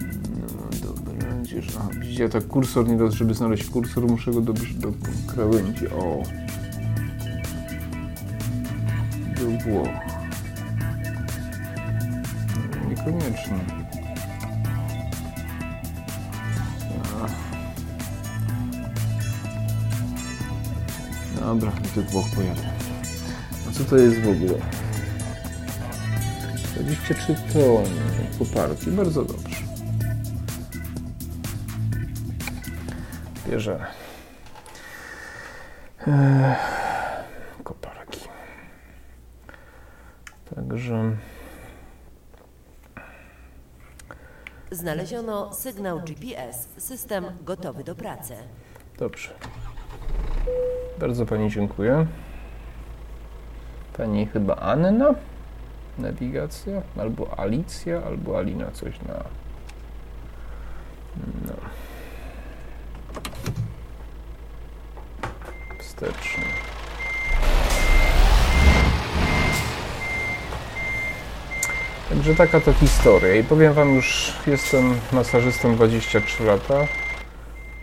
No 0.00 0.78
dobra, 0.82 1.34
gdzież... 1.42 1.66
A, 1.76 1.94
widzicie, 1.94 2.22
ja 2.22 2.28
tak 2.28 2.46
kursor 2.46 2.88
nie 2.88 2.96
da, 2.96 3.10
żeby 3.10 3.34
znaleźć 3.34 3.64
kursor, 3.70 4.06
muszę 4.06 4.30
go 4.30 4.40
do, 4.40 4.52
do 4.52 4.92
krawędzi. 5.26 5.88
O! 5.88 6.22
Do 9.36 9.70
Włoch. 9.70 10.09
No, 13.10 13.16
Niekoniecznie. 13.16 13.54
A. 21.36 21.40
Dobra, 21.40 21.70
do 21.70 21.88
tych 21.88 22.10
Włoch 22.10 22.26
pojadę. 22.34 22.62
A 23.68 23.72
co 23.72 23.84
to 23.84 23.96
jest 23.96 24.20
w 24.20 24.28
ogóle? 24.28 24.60
23 26.74 27.34
tony 27.52 27.88
koparki, 28.38 28.90
bardzo 28.90 29.24
dobrze. 29.24 29.56
Bierze 33.48 33.86
eee, 36.06 36.56
koparki. 37.64 38.20
Także 40.54 41.16
Znaleziono 44.80 45.54
sygnał 45.54 46.00
GPS. 46.00 46.68
System 46.78 47.24
gotowy 47.44 47.84
do 47.84 47.94
pracy. 47.94 48.34
dobrze. 48.98 49.30
Bardzo 50.98 51.26
Pani 51.26 51.50
dziękuję. 51.50 52.06
Pani 53.96 54.26
chyba 54.26 54.56
Anna? 54.56 55.14
Nawigacja? 55.98 56.82
Albo 56.98 57.38
Alicja, 57.38 58.02
albo 58.06 58.38
Alina, 58.38 58.70
coś 58.70 59.00
na. 59.02 59.24
No. 61.46 61.54
Wstecznie. 65.78 66.44
Także 72.10 72.34
taka 72.34 72.60
to 72.60 72.72
historia. 72.72 73.34
I 73.34 73.44
powiem 73.44 73.72
Wam 73.72 73.94
już, 73.94 74.32
jestem 74.46 74.94
masażystą 75.12 75.74
23 75.74 76.44
lata. 76.44 76.74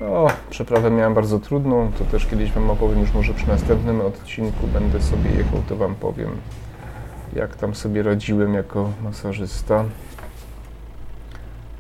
O, 0.02 0.28
przeprawę 0.50 0.92
miałem 0.92 1.14
bardzo 1.14 1.40
trudną, 1.40 1.92
to 2.00 2.06
też 2.06 2.26
kiedyś 2.26 2.52
Wam 2.52 2.70
opowiem, 2.70 3.00
już 3.00 3.14
może 3.14 3.34
przy 3.34 3.48
następnym 3.48 4.02
odcinku 4.02 4.68
będę 4.68 5.02
sobie 5.02 5.30
jechał, 5.32 5.62
to 5.70 5.76
Wam 5.76 5.96
powiem, 5.96 6.30
jak 7.34 7.56
tam 7.56 7.76
sobie 7.76 8.04
radziłem 8.04 8.54
jako 8.54 8.92
masażysta. 9.04 9.84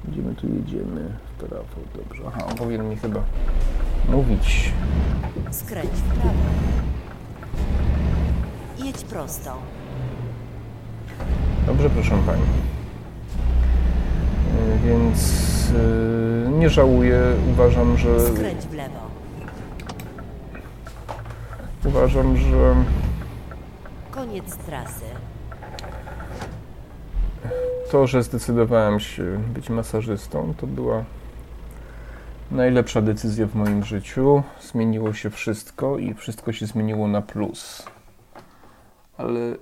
Gdzie 0.05 0.21
my 0.21 0.35
tu 0.35 0.47
jedziemy? 0.47 1.09
W 1.37 1.43
prawo, 1.43 1.65
dobrze. 1.95 2.23
Aha, 2.27 2.45
on 2.49 2.55
powinien 2.55 2.89
mi 2.89 2.95
chyba 2.95 3.19
mówić. 4.09 4.73
Skręć 5.51 5.89
w 5.89 6.01
prawo. 6.01 6.33
Jedź 8.77 9.03
prosto. 9.03 9.57
Dobrze, 11.67 11.89
proszę 11.89 12.17
Pani. 12.25 12.41
Yy, 14.83 14.89
Więc 14.89 15.69
yy, 15.69 16.51
nie 16.51 16.69
żałuję, 16.69 17.21
uważam, 17.51 17.97
że 17.97 18.19
Skręć 18.19 18.65
w 18.65 18.73
lewo. 18.73 18.99
uważam, 21.85 22.37
że 22.37 22.75
Koniec 24.11 24.57
trasy. 24.57 25.05
To, 27.91 28.07
że 28.07 28.23
zdecydowałem 28.23 28.99
się 28.99 29.23
być 29.53 29.69
masażystą, 29.69 30.53
to 30.57 30.67
była 30.67 31.03
najlepsza 32.51 33.01
decyzja 33.01 33.47
w 33.47 33.55
moim 33.55 33.83
życiu. 33.83 34.43
Zmieniło 34.61 35.13
się 35.13 35.29
wszystko 35.29 35.97
i 35.97 36.13
wszystko 36.13 36.51
się 36.51 36.65
zmieniło 36.65 37.07
na 37.07 37.21
plus. 37.21 37.85
Ale 39.17 39.55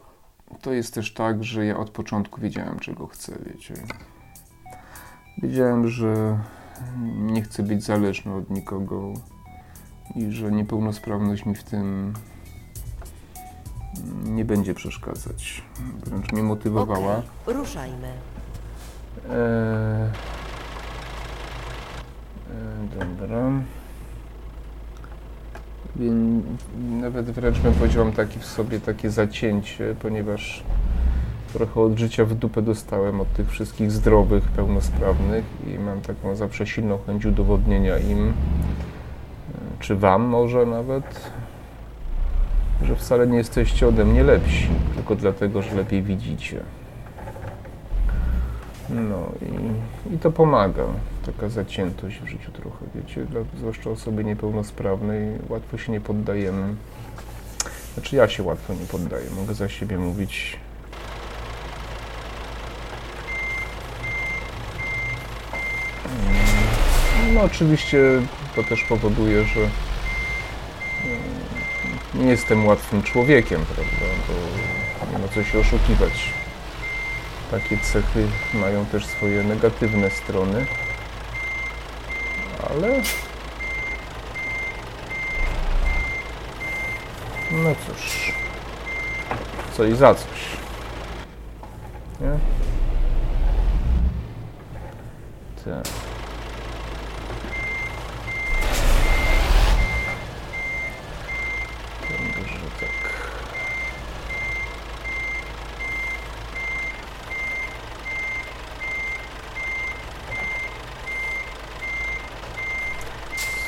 to 0.61 0.73
jest 0.73 0.93
też 0.93 1.13
tak, 1.13 1.43
że 1.43 1.65
ja 1.65 1.77
od 1.77 1.89
początku 1.89 2.41
wiedziałem, 2.41 2.79
czego 2.79 3.07
chcę, 3.07 3.37
wiecie. 3.45 3.73
Wiedziałem, 5.37 5.87
że 5.87 6.39
nie 7.15 7.41
chcę 7.41 7.63
być 7.63 7.83
zależny 7.83 8.33
od 8.33 8.49
nikogo 8.49 9.13
i 10.15 10.31
że 10.31 10.51
niepełnosprawność 10.51 11.45
mi 11.45 11.55
w 11.55 11.63
tym 11.63 12.13
nie 14.23 14.45
będzie 14.45 14.73
przeszkadzać. 14.73 15.63
Wręcz 16.05 16.31
mnie 16.31 16.43
motywowała. 16.43 17.15
Okej, 17.17 17.55
ruszajmy. 17.55 18.07
Eee, 19.29 20.09
e, 22.51 22.99
dobra. 22.99 23.51
Nawet 27.01 27.25
wręcz 27.25 27.59
bym 27.59 27.73
powiedział, 27.73 28.11
taki 28.11 28.39
w 28.39 28.45
sobie 28.45 28.79
takie 28.79 29.09
zacięcie, 29.09 29.95
ponieważ 29.99 30.63
trochę 31.53 31.81
od 31.81 31.97
życia 31.97 32.25
w 32.25 32.33
dupę 32.33 32.61
dostałem 32.61 33.21
od 33.21 33.33
tych 33.33 33.49
wszystkich 33.49 33.91
zdrowych, 33.91 34.43
pełnosprawnych 34.43 35.45
i 35.67 35.79
mam 35.79 36.01
taką 36.01 36.35
zawsze 36.35 36.67
silną 36.67 36.97
chęć 37.07 37.25
udowodnienia 37.25 37.97
im, 37.97 38.27
e, 38.27 38.33
czy 39.79 39.95
wam 39.95 40.21
może 40.21 40.65
nawet, 40.65 41.31
że 42.83 42.95
wcale 42.95 43.27
nie 43.27 43.37
jesteście 43.37 43.87
ode 43.87 44.05
mnie 44.05 44.23
lepsi, 44.23 44.67
tylko 44.95 45.15
dlatego, 45.15 45.61
że 45.61 45.75
lepiej 45.75 46.03
widzicie. 46.03 46.59
No 48.89 49.31
i, 49.41 50.15
i 50.15 50.19
to 50.19 50.31
pomaga, 50.31 50.83
taka 51.25 51.49
zaciętość 51.49 52.19
w 52.19 52.27
życiu 52.27 52.51
trochę, 52.51 52.85
wiecie, 52.95 53.25
dla, 53.25 53.41
zwłaszcza 53.57 53.89
osoby 53.89 54.23
niepełnosprawnej, 54.23 55.39
łatwo 55.49 55.77
się 55.77 55.91
nie 55.91 56.01
poddajemy. 56.01 56.75
Znaczy 57.93 58.15
ja 58.15 58.27
się 58.27 58.43
łatwo 58.43 58.73
nie 58.73 58.85
poddaję, 58.85 59.29
mogę 59.35 59.53
za 59.53 59.69
siebie 59.69 59.97
mówić. 59.97 60.57
No 67.33 67.41
oczywiście 67.41 68.21
to 68.55 68.63
też 68.63 68.83
powoduje, 68.83 69.43
że 69.43 69.59
mm, 69.59 69.69
nie 72.13 72.31
jestem 72.31 72.65
łatwym 72.65 73.03
człowiekiem, 73.03 73.65
prawda, 73.65 74.05
bo 74.27 75.11
nie 75.11 75.17
ma 75.17 75.27
co 75.27 75.43
się 75.43 75.59
oszukiwać. 75.59 76.33
Takie 77.51 77.77
cechy 77.77 78.27
mają 78.53 78.85
też 78.85 79.05
swoje 79.05 79.43
negatywne 79.43 80.09
strony, 80.09 80.65
ale 82.59 83.01
no 87.51 87.75
cóż, 87.87 88.33
co 89.77 89.83
i 89.83 89.95
za 89.95 90.15
coś. 90.15 90.57
Nie? 92.21 92.39
Tak. 95.65 96.04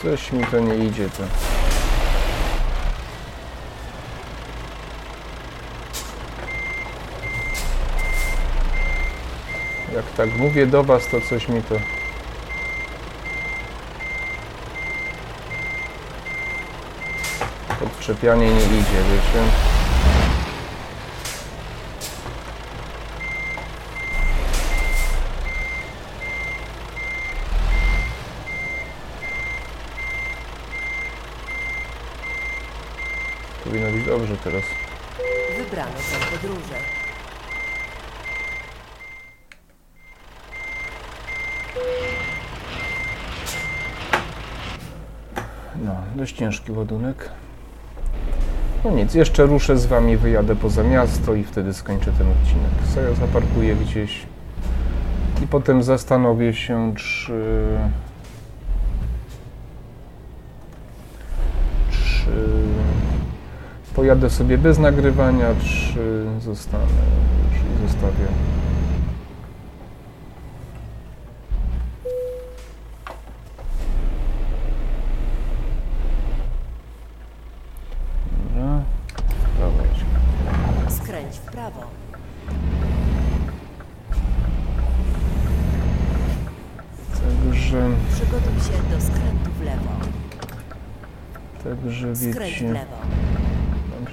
Coś 0.01 0.31
mi 0.31 0.43
to 0.43 0.59
nie 0.59 0.75
idzie 0.75 1.09
to. 1.09 1.23
Jak 9.95 10.05
tak 10.17 10.37
mówię 10.37 10.67
do 10.67 10.83
was, 10.83 11.07
to 11.07 11.21
coś 11.21 11.47
mi 11.47 11.63
to... 11.63 11.75
Podczepianie 17.79 18.47
nie 18.47 18.63
idzie, 18.63 19.03
wiecie? 19.11 19.76
Teraz. 34.43 34.63
Wybrano 35.57 35.91
są 35.97 36.37
podróże. 36.37 36.75
No, 45.85 45.95
dość 46.15 46.35
ciężki 46.35 46.71
ładunek. 46.71 47.29
No 48.85 48.91
nic, 48.91 49.13
jeszcze 49.13 49.45
ruszę 49.45 49.77
z 49.77 49.85
wami, 49.85 50.17
wyjadę 50.17 50.55
poza 50.55 50.83
miasto 50.83 51.33
i 51.35 51.43
wtedy 51.43 51.73
skończę 51.73 52.11
ten 52.11 52.27
odcinek. 52.31 52.93
Sobie 52.95 53.15
zaparkuję 53.15 53.75
gdzieś 53.75 54.25
i 55.43 55.47
potem 55.47 55.83
zastanowię 55.83 56.53
się. 56.53 56.93
Czy 56.95 57.33
pojadę 64.07 64.29
sobie 64.29 64.57
bez 64.57 64.79
nagrywania, 64.79 65.45
czy 65.63 66.25
zostanę 66.41 66.83
już 67.51 67.85
i 67.85 67.87
zostawię. 67.87 68.27
Dobra, 78.55 78.83
dobra. 79.59 80.91
Skręć 80.91 81.35
w 81.35 81.51
prawo. 81.51 81.81
Także, 87.13 87.89
Przygotuj 88.13 88.61
się 88.61 88.95
do 88.95 89.01
skrętu 89.01 89.51
w 89.59 89.61
lewo. 89.61 89.91
także 91.63 92.15
Skręć 92.15 92.35
w 92.35 92.39
wiecie... 92.39 92.73
lewo. 92.73 92.97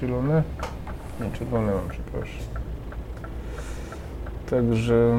Zielone? 0.04 0.42
Nie, 1.20 1.30
czerwone 1.38 1.72
mam, 1.72 1.88
przepraszam. 1.90 2.44
Także, 4.50 5.18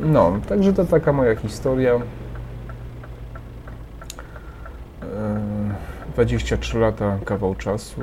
no, 0.00 0.38
także 0.48 0.72
to 0.72 0.84
taka 0.84 1.12
moja 1.12 1.36
historia. 1.36 1.94
E, 5.02 5.74
23 6.14 6.78
lata, 6.78 7.18
kawał 7.24 7.54
czasu. 7.54 8.00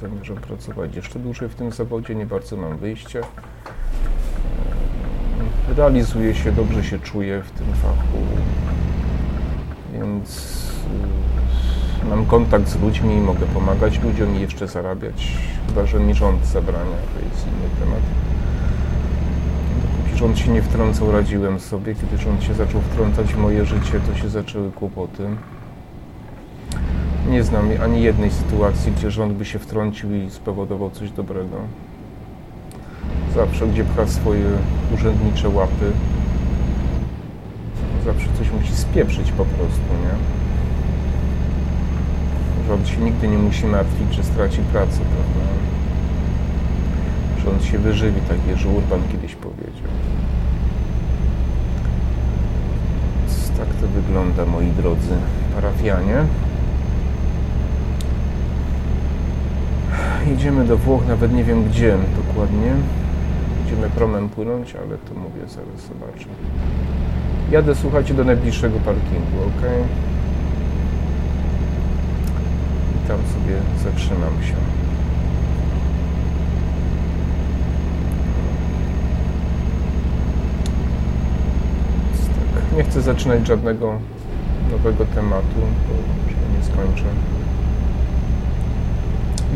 Zamierzam 0.00 0.36
pracować 0.36 0.96
jeszcze 0.96 1.18
dłużej 1.18 1.48
w 1.48 1.54
tym 1.54 1.72
zawodzie, 1.72 2.14
nie 2.14 2.26
bardzo 2.26 2.56
mam 2.56 2.78
wyjście. 2.78 3.20
E, 3.20 3.24
Realizuję 5.76 6.34
się, 6.34 6.52
dobrze 6.52 6.84
się 6.84 6.98
czuję 6.98 7.42
w 7.42 7.50
tym 7.50 7.66
fachu, 7.66 8.18
więc 9.92 10.62
e, 11.18 11.91
mam 12.08 12.26
kontakt 12.26 12.68
z 12.68 12.80
ludźmi, 12.80 13.16
mogę 13.16 13.46
pomagać 13.46 14.00
ludziom 14.02 14.36
i 14.36 14.40
jeszcze 14.40 14.68
zarabiać, 14.68 15.36
chyba 15.68 15.86
że 15.86 16.00
mi 16.00 16.14
rząd 16.14 16.46
zabrania, 16.46 16.96
to 17.14 17.24
jest 17.24 17.46
inny 17.46 17.68
temat. 17.80 18.00
Dopóki 19.82 20.18
rząd 20.18 20.38
się 20.38 20.50
nie 20.50 20.62
wtrącał, 20.62 21.12
radziłem 21.12 21.60
sobie. 21.60 21.94
Kiedy 21.94 22.22
rząd 22.22 22.44
się 22.44 22.54
zaczął 22.54 22.80
wtrącać 22.80 23.34
w 23.34 23.38
moje 23.38 23.64
życie, 23.64 24.00
to 24.06 24.18
się 24.18 24.28
zaczęły 24.28 24.72
kłopoty. 24.72 25.28
Nie 27.30 27.42
znam 27.42 27.68
ani 27.82 28.02
jednej 28.02 28.30
sytuacji, 28.30 28.92
gdzie 28.92 29.10
rząd 29.10 29.32
by 29.32 29.44
się 29.44 29.58
wtrącił 29.58 30.14
i 30.14 30.30
spowodował 30.30 30.90
coś 30.90 31.10
dobrego. 31.10 31.56
Zawsze, 33.34 33.66
gdzie 33.66 33.84
pcha 33.84 34.06
swoje 34.06 34.46
urzędnicze 34.94 35.48
łapy, 35.48 35.92
zawsze 38.04 38.28
coś 38.38 38.50
musi 38.50 38.74
spieprzyć 38.76 39.32
po 39.32 39.44
prostu, 39.44 39.80
nie? 40.02 40.41
Rząd 42.72 42.88
się 42.88 43.00
nigdy 43.00 43.28
nie 43.28 43.38
musi 43.38 43.66
martwić, 43.66 44.14
że 44.14 44.22
straci 44.22 44.58
pracę, 44.72 44.98
prawda? 44.98 45.50
Rząd 47.44 47.64
się 47.64 47.78
wyżywi, 47.78 48.20
tak 48.20 48.38
Jerzy 48.48 48.68
Urban 48.68 49.00
kiedyś 49.12 49.34
powiedział. 49.34 49.90
Więc 53.18 53.50
tak 53.58 53.66
to 53.66 53.86
wygląda, 53.88 54.46
moi 54.46 54.66
drodzy 54.66 55.14
parafianie. 55.54 56.16
Jedziemy 60.26 60.64
do 60.64 60.76
Włoch, 60.76 61.06
nawet 61.08 61.32
nie 61.32 61.44
wiem 61.44 61.64
gdzie 61.64 61.96
dokładnie. 62.26 62.72
Będziemy 63.58 63.90
promem 63.90 64.28
płynąć, 64.28 64.74
ale 64.74 64.98
to 64.98 65.14
mówię, 65.14 65.40
zaraz 65.48 65.80
zobaczę. 65.88 66.28
Jadę, 67.50 67.74
słuchajcie, 67.74 68.14
do 68.14 68.24
najbliższego 68.24 68.78
parkingu, 68.78 69.38
ok? 69.46 69.62
Tam 73.08 73.18
sobie 73.18 73.56
zatrzymam 73.84 74.42
się. 74.42 74.54
Tak, 82.54 82.76
nie 82.76 82.84
chcę 82.84 83.02
zaczynać 83.02 83.46
żadnego 83.46 83.98
nowego 84.70 85.04
tematu, 85.06 85.60
bo 85.88 86.30
się 86.30 86.36
nie 86.58 86.64
skończę. 86.64 87.04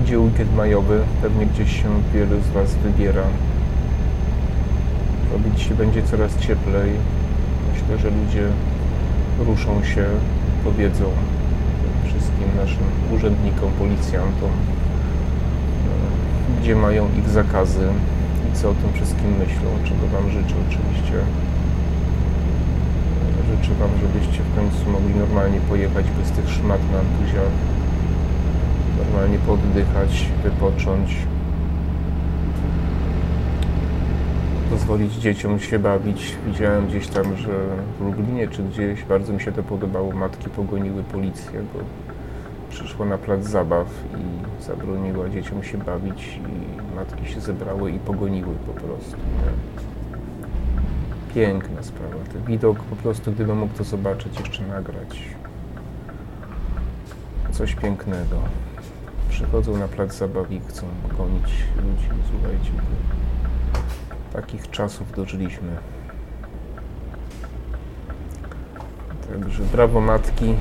Idzie 0.02 0.18
weekend 0.18 0.56
majowy, 0.56 1.00
pewnie 1.22 1.46
gdzieś 1.46 1.82
się 1.82 1.88
wielu 2.14 2.40
z 2.40 2.48
Was 2.48 2.74
wybiera. 2.74 3.22
Robić 5.32 5.62
się 5.62 5.74
będzie 5.74 6.02
coraz 6.02 6.38
cieplej. 6.38 6.90
Myślę, 7.72 7.98
że 7.98 8.10
ludzie 8.10 8.48
ruszą 9.38 9.84
się, 9.84 10.04
powiedzą 10.64 11.04
wszystkim 12.26 12.56
naszym 12.56 12.86
urzędnikom, 13.14 13.72
policjantom, 13.78 14.50
e, 14.50 14.54
gdzie 16.60 16.76
mają 16.76 17.08
ich 17.18 17.28
zakazy 17.28 17.88
i 18.48 18.56
co 18.56 18.70
o 18.70 18.74
tym 18.74 18.92
wszystkim 18.92 19.30
myślą, 19.38 19.68
czego 19.84 20.06
Wam 20.12 20.30
życzę 20.30 20.54
oczywiście. 20.68 21.18
E, 23.38 23.46
Życzę 23.48 23.74
Wam, 23.74 23.90
żebyście 24.02 24.42
w 24.42 24.54
końcu 24.56 24.90
mogli 24.90 25.14
normalnie 25.14 25.60
pojechać 25.60 26.06
bez 26.18 26.30
tych 26.30 26.48
szmat 26.50 26.80
na 26.92 27.00
buziach, 27.14 27.54
normalnie 28.98 29.38
poddychać, 29.38 30.28
wypocząć, 30.42 31.16
pozwolić 34.70 35.14
dzieciom 35.14 35.60
się 35.60 35.78
bawić. 35.78 36.36
Widziałem 36.46 36.86
gdzieś 36.86 37.06
tam, 37.08 37.36
że 37.36 37.52
w 37.98 38.00
Lublinie 38.04 38.48
czy 38.48 38.62
gdzieś 38.62 39.04
bardzo 39.04 39.32
mi 39.32 39.40
się 39.40 39.52
to 39.52 39.62
podobało. 39.62 40.12
Matki 40.12 40.50
pogoniły 40.50 41.02
policję, 41.02 41.60
bo 41.74 42.05
przyszła 42.76 43.06
na 43.06 43.18
plac 43.18 43.44
zabaw 43.44 43.86
i 44.18 44.62
zabroniła 44.62 45.28
dzieciom 45.28 45.62
się 45.62 45.78
bawić 45.78 46.36
i 46.36 46.94
matki 46.96 47.26
się 47.26 47.40
zebrały 47.40 47.90
i 47.90 47.98
pogoniły 47.98 48.54
po 48.66 48.72
prostu. 48.72 49.16
Nie? 49.16 49.52
Piękna 51.34 51.82
sprawa. 51.82 52.16
Ten 52.32 52.42
widok 52.42 52.78
po 52.78 52.96
prostu, 52.96 53.32
gdybym 53.32 53.58
mógł 53.58 53.74
to 53.74 53.84
zobaczyć, 53.84 54.40
jeszcze 54.40 54.62
nagrać. 54.62 55.22
Coś 57.52 57.74
pięknego. 57.74 58.40
Przychodzą 59.28 59.76
na 59.76 59.88
plac 59.88 60.14
zabaw 60.14 60.50
i 60.50 60.60
chcą 60.60 60.86
gonić 61.18 61.64
ludzi. 61.76 62.08
Słuchajcie, 62.30 62.72
takich 64.32 64.70
czasów 64.70 65.12
dożyliśmy. 65.12 65.76
Także 69.32 69.62
brawo 69.62 70.00
matki. 70.00 70.54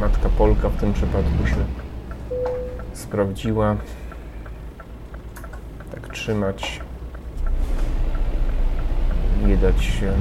Matka 0.00 0.28
Polka 0.28 0.68
w 0.68 0.76
tym 0.76 0.92
przypadku 0.92 1.46
się 1.46 1.56
sprawdziła. 2.92 3.76
Tak 5.90 6.12
trzymać. 6.12 6.80
Nie 9.46 9.56
dać 9.56 9.84
się 9.84 10.12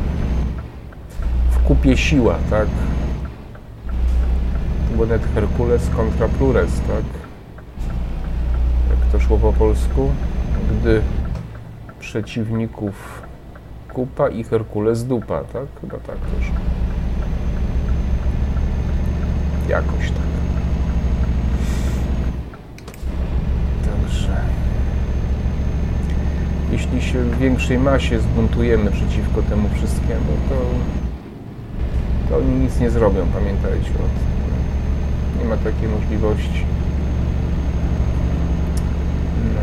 w 1.52 1.64
kupie 1.68 1.98
siła, 1.98 2.36
tak? 2.50 2.68
To 4.90 4.98
był 4.98 5.06
net 5.06 5.22
Herkules 5.34 5.90
kontra 5.90 6.28
Plures, 6.28 6.82
tak? 6.82 7.06
Jak 8.90 9.12
to 9.12 9.20
szło 9.20 9.38
po 9.38 9.54
polsku? 9.54 10.12
Gdy 10.72 11.02
przeciwników 12.00 13.22
kupa 13.94 14.30
i 14.30 14.44
Herkules 14.44 15.04
dupa, 15.04 15.44
tak? 15.44 15.66
Chyba 15.82 15.98
tak 15.98 16.18
też. 16.18 16.75
Jakoś 19.70 20.12
tak. 20.12 20.26
Także 23.86 24.38
jeśli 26.72 27.02
się 27.02 27.20
w 27.20 27.38
większej 27.38 27.78
masie 27.78 28.20
zbuntujemy 28.20 28.92
przeciwko 28.92 29.42
temu 29.42 29.70
wszystkiemu, 29.76 30.32
to, 30.50 30.56
to 32.30 32.38
oni 32.38 32.60
nic 32.60 32.80
nie 32.80 32.90
zrobią, 32.90 33.28
pamiętajcie 33.34 33.90
o 33.90 33.98
tym. 33.98 34.36
Nie 35.40 35.46
ma 35.46 35.58
takiej 35.58 35.90
możliwości. 35.90 36.66
No. 39.56 39.62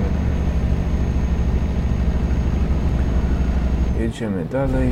Jedziemy 4.01 4.45
dalej. 4.45 4.91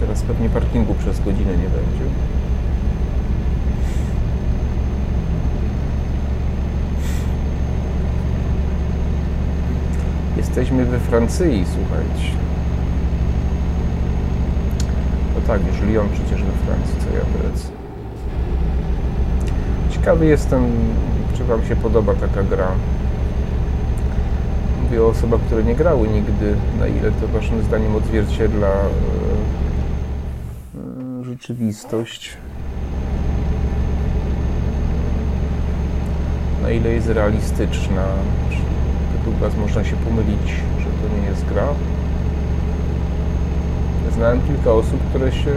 Teraz 0.00 0.22
pewnie 0.22 0.48
parkingu 0.48 0.94
przez 0.94 1.20
godzinę 1.20 1.50
nie 1.50 1.68
będzie. 1.68 2.33
Jesteśmy 10.74 10.98
we 10.98 11.04
Francji, 11.04 11.64
słuchajcie. 11.66 12.36
No 15.34 15.40
tak, 15.46 15.66
już 15.66 15.80
Lyon 15.80 16.08
przecież 16.12 16.42
we 16.42 16.52
Francji, 16.52 16.94
co 17.00 17.16
ja 17.16 17.24
polecę. 17.24 17.68
Ciekawy 19.90 20.26
jestem, 20.26 20.66
czy 21.36 21.44
Wam 21.44 21.64
się 21.64 21.76
podoba 21.76 22.14
taka 22.14 22.42
gra. 22.42 22.68
Mówię 24.82 25.02
o 25.02 25.06
osobach, 25.06 25.40
które 25.40 25.64
nie 25.64 25.74
grały 25.74 26.08
nigdy, 26.08 26.56
na 26.78 26.86
ile 26.86 27.12
to 27.12 27.28
Waszym 27.28 27.62
zdaniem 27.62 27.96
odzwierciedla 27.96 28.68
e, 28.68 28.80
e, 31.20 31.24
rzeczywistość. 31.24 32.36
Na 36.62 36.70
ile 36.70 36.90
jest 36.90 37.08
realistyczna. 37.08 38.04
Czy 38.50 38.63
według 39.24 39.40
Was 39.40 39.56
można 39.56 39.84
się 39.84 39.96
pomylić, 39.96 40.46
że 40.78 40.84
to 40.84 41.16
nie 41.16 41.26
jest 41.28 41.44
gra? 41.44 41.66
Znałem 44.14 44.40
kilka 44.40 44.72
osób, 44.72 45.00
które 45.10 45.32
się 45.32 45.50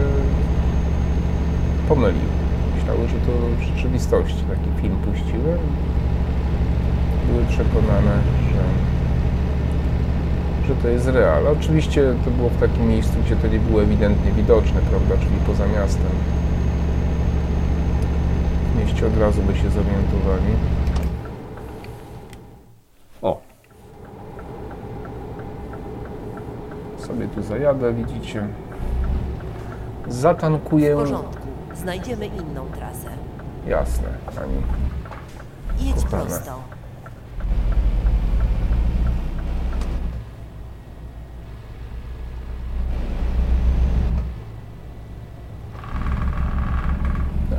pomyliły. 1.88 2.32
Myślały, 2.76 3.08
że 3.08 3.14
to 3.14 3.32
w 3.58 3.62
rzeczywistości 3.62 4.42
taki 4.42 4.82
film 4.82 4.96
puściły. 4.96 5.58
Były 7.28 7.44
przekonane, 7.48 8.14
że, 8.50 8.62
że 10.68 10.82
to 10.82 10.88
jest 10.88 11.08
real. 11.08 11.46
Oczywiście 11.46 12.14
to 12.24 12.30
było 12.30 12.48
w 12.48 12.60
takim 12.60 12.88
miejscu, 12.88 13.12
gdzie 13.24 13.36
to 13.36 13.46
nie 13.48 13.58
było 13.58 13.82
ewidentnie 13.82 14.32
widoczne, 14.32 14.80
prawda, 14.90 15.14
czyli 15.24 15.36
poza 15.46 15.66
miastem. 15.66 16.12
W 18.74 18.78
mieście 18.80 19.06
od 19.06 19.18
razu 19.18 19.42
by 19.42 19.52
się 19.52 19.70
zorientowali. 19.70 20.52
Sobie 27.18 27.30
tu 27.30 27.42
zajadę, 27.42 27.92
widzicie. 27.92 28.46
Zatankuję. 30.08 30.94
W 30.94 30.98
porządku. 30.98 31.46
Znajdziemy 31.74 32.26
inną 32.26 32.64
trasę. 32.66 33.08
Jasne, 33.66 34.08
Ani. 34.42 34.62
Jedź 35.88 36.04
Kochana. 36.04 36.24
prosto. 36.24 36.62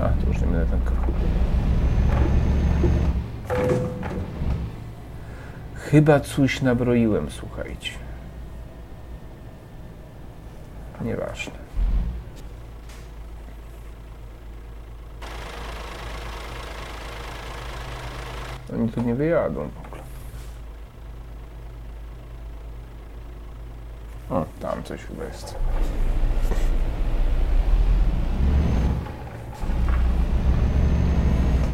A, 0.01 0.27
już 0.27 0.41
nie 0.41 0.47
będę 0.47 0.77
kroku. 0.85 1.11
Chyba 5.75 6.19
coś 6.19 6.61
nabroiłem, 6.61 7.29
słuchajcie. 7.31 7.91
Nieważne. 11.01 11.69
Oni 18.73 18.89
tu 18.89 19.01
nie 19.01 19.15
wyjadą 19.15 19.69
w 19.69 19.87
ogóle. 19.87 20.01
O, 24.29 24.45
tam 24.61 24.83
coś 24.83 25.01
chyba 25.01 25.23
jest. 25.23 25.55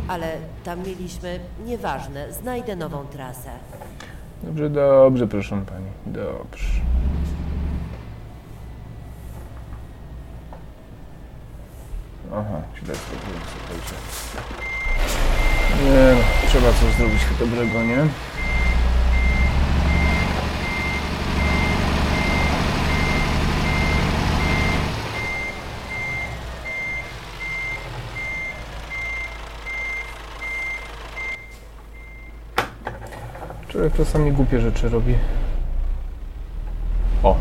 Ale 0.07 0.37
tam 0.63 0.79
mieliśmy... 0.79 1.39
Nieważne. 1.65 2.33
Znajdę 2.33 2.75
nową 2.75 3.05
trasę. 3.05 3.49
Dobrze, 4.43 4.69
dobrze, 4.69 5.27
proszę 5.27 5.63
pani. 5.65 5.89
Dobrze. 6.05 6.81
Aha, 12.37 12.61
słuchajcie. 12.75 13.95
Nie 15.83 16.15
no, 16.15 16.49
trzeba 16.49 16.67
coś 16.73 16.95
zrobić 16.97 17.21
dobrego, 17.39 17.83
nie? 17.83 18.07
Człowiek 33.67 33.93
czasami 33.97 34.31
głupie 34.31 34.59
rzeczy 34.59 34.89
robi. 34.89 35.15
O! 37.23 37.35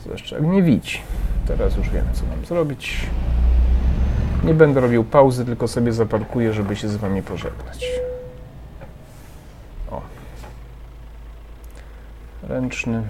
Zwłaszcza 0.00 0.36
jak 0.36 0.44
nie 0.44 0.62
widzi. 0.62 1.11
Teraz 1.56 1.76
już 1.76 1.90
wiem, 1.90 2.04
co 2.12 2.26
mam 2.26 2.44
zrobić. 2.44 3.06
Nie 4.44 4.54
będę 4.54 4.80
robił 4.80 5.04
pauzy, 5.04 5.44
tylko 5.44 5.68
sobie 5.68 5.92
zaparkuję, 5.92 6.52
żeby 6.52 6.76
się 6.76 6.88
z 6.88 6.96
wami 6.96 7.22
pożegnać. 7.22 7.86
O. 9.90 10.02
Ręczny. 12.42 13.02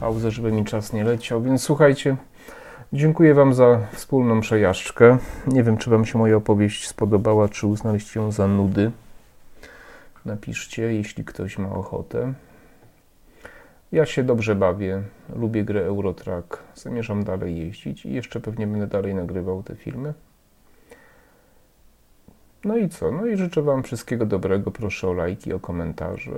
Pauzę, 0.00 0.30
żeby 0.30 0.52
mi 0.52 0.64
czas 0.64 0.92
nie 0.92 1.04
leciał. 1.04 1.42
Więc 1.42 1.62
słuchajcie, 1.62 2.16
dziękuję 2.92 3.34
wam 3.34 3.54
za 3.54 3.80
wspólną 3.92 4.40
przejażdżkę. 4.40 5.18
Nie 5.46 5.62
wiem, 5.62 5.76
czy 5.76 5.90
wam 5.90 6.04
się 6.04 6.18
moja 6.18 6.36
opowieść 6.36 6.88
spodobała, 6.88 7.48
czy 7.48 7.66
uznaliście 7.66 8.20
ją 8.20 8.32
za 8.32 8.46
nudy. 8.46 8.90
Napiszcie, 10.24 10.82
jeśli 10.82 11.24
ktoś 11.24 11.58
ma 11.58 11.68
ochotę. 11.68 12.32
Ja 13.92 14.06
się 14.06 14.24
dobrze 14.24 14.54
bawię, 14.54 15.02
lubię 15.36 15.64
grę 15.64 15.80
Eurotrack, 15.80 16.62
zamierzam 16.74 17.24
dalej 17.24 17.58
jeździć 17.58 18.06
i 18.06 18.12
jeszcze 18.12 18.40
pewnie 18.40 18.66
będę 18.66 18.86
dalej 18.86 19.14
nagrywał 19.14 19.62
te 19.62 19.76
filmy. 19.76 20.14
No 22.64 22.76
i 22.76 22.88
co? 22.88 23.10
No 23.10 23.26
i 23.26 23.36
życzę 23.36 23.62
Wam 23.62 23.82
wszystkiego 23.82 24.26
dobrego. 24.26 24.70
Proszę 24.70 25.08
o 25.08 25.12
lajki, 25.12 25.52
o 25.52 25.60
komentarze. 25.60 26.30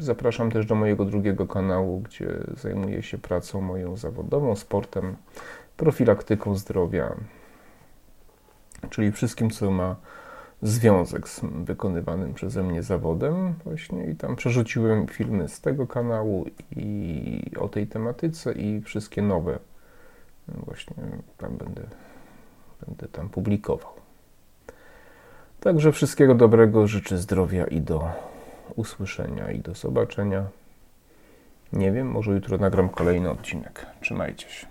Zapraszam 0.00 0.50
też 0.50 0.66
do 0.66 0.74
mojego 0.74 1.04
drugiego 1.04 1.46
kanału, 1.46 2.00
gdzie 2.00 2.26
zajmuję 2.56 3.02
się 3.02 3.18
pracą 3.18 3.60
moją 3.60 3.96
zawodową, 3.96 4.56
sportem, 4.56 5.16
profilaktyką 5.76 6.56
zdrowia, 6.56 7.14
czyli 8.90 9.12
wszystkim, 9.12 9.50
co 9.50 9.70
ma 9.70 9.96
związek 10.62 11.28
z 11.28 11.40
wykonywanym 11.64 12.34
przeze 12.34 12.62
mnie 12.62 12.82
zawodem 12.82 13.54
właśnie 13.64 14.06
i 14.06 14.16
tam 14.16 14.36
przerzuciłem 14.36 15.06
filmy 15.06 15.48
z 15.48 15.60
tego 15.60 15.86
kanału 15.86 16.46
i 16.76 17.42
o 17.60 17.68
tej 17.68 17.86
tematyce 17.86 18.52
i 18.52 18.80
wszystkie 18.80 19.22
nowe 19.22 19.58
właśnie 20.48 20.96
tam 21.38 21.56
będę, 21.56 21.82
będę 22.86 23.08
tam 23.08 23.28
publikował. 23.28 23.92
Także 25.60 25.92
wszystkiego 25.92 26.34
dobrego, 26.34 26.86
życzę 26.86 27.18
zdrowia 27.18 27.64
i 27.64 27.80
do 27.80 28.10
usłyszenia 28.76 29.50
i 29.50 29.58
do 29.58 29.74
zobaczenia. 29.74 30.44
Nie 31.72 31.92
wiem, 31.92 32.10
może 32.10 32.32
jutro 32.32 32.58
nagram 32.58 32.88
kolejny 32.88 33.30
odcinek. 33.30 33.86
Trzymajcie 34.00 34.48
się. 34.48 34.69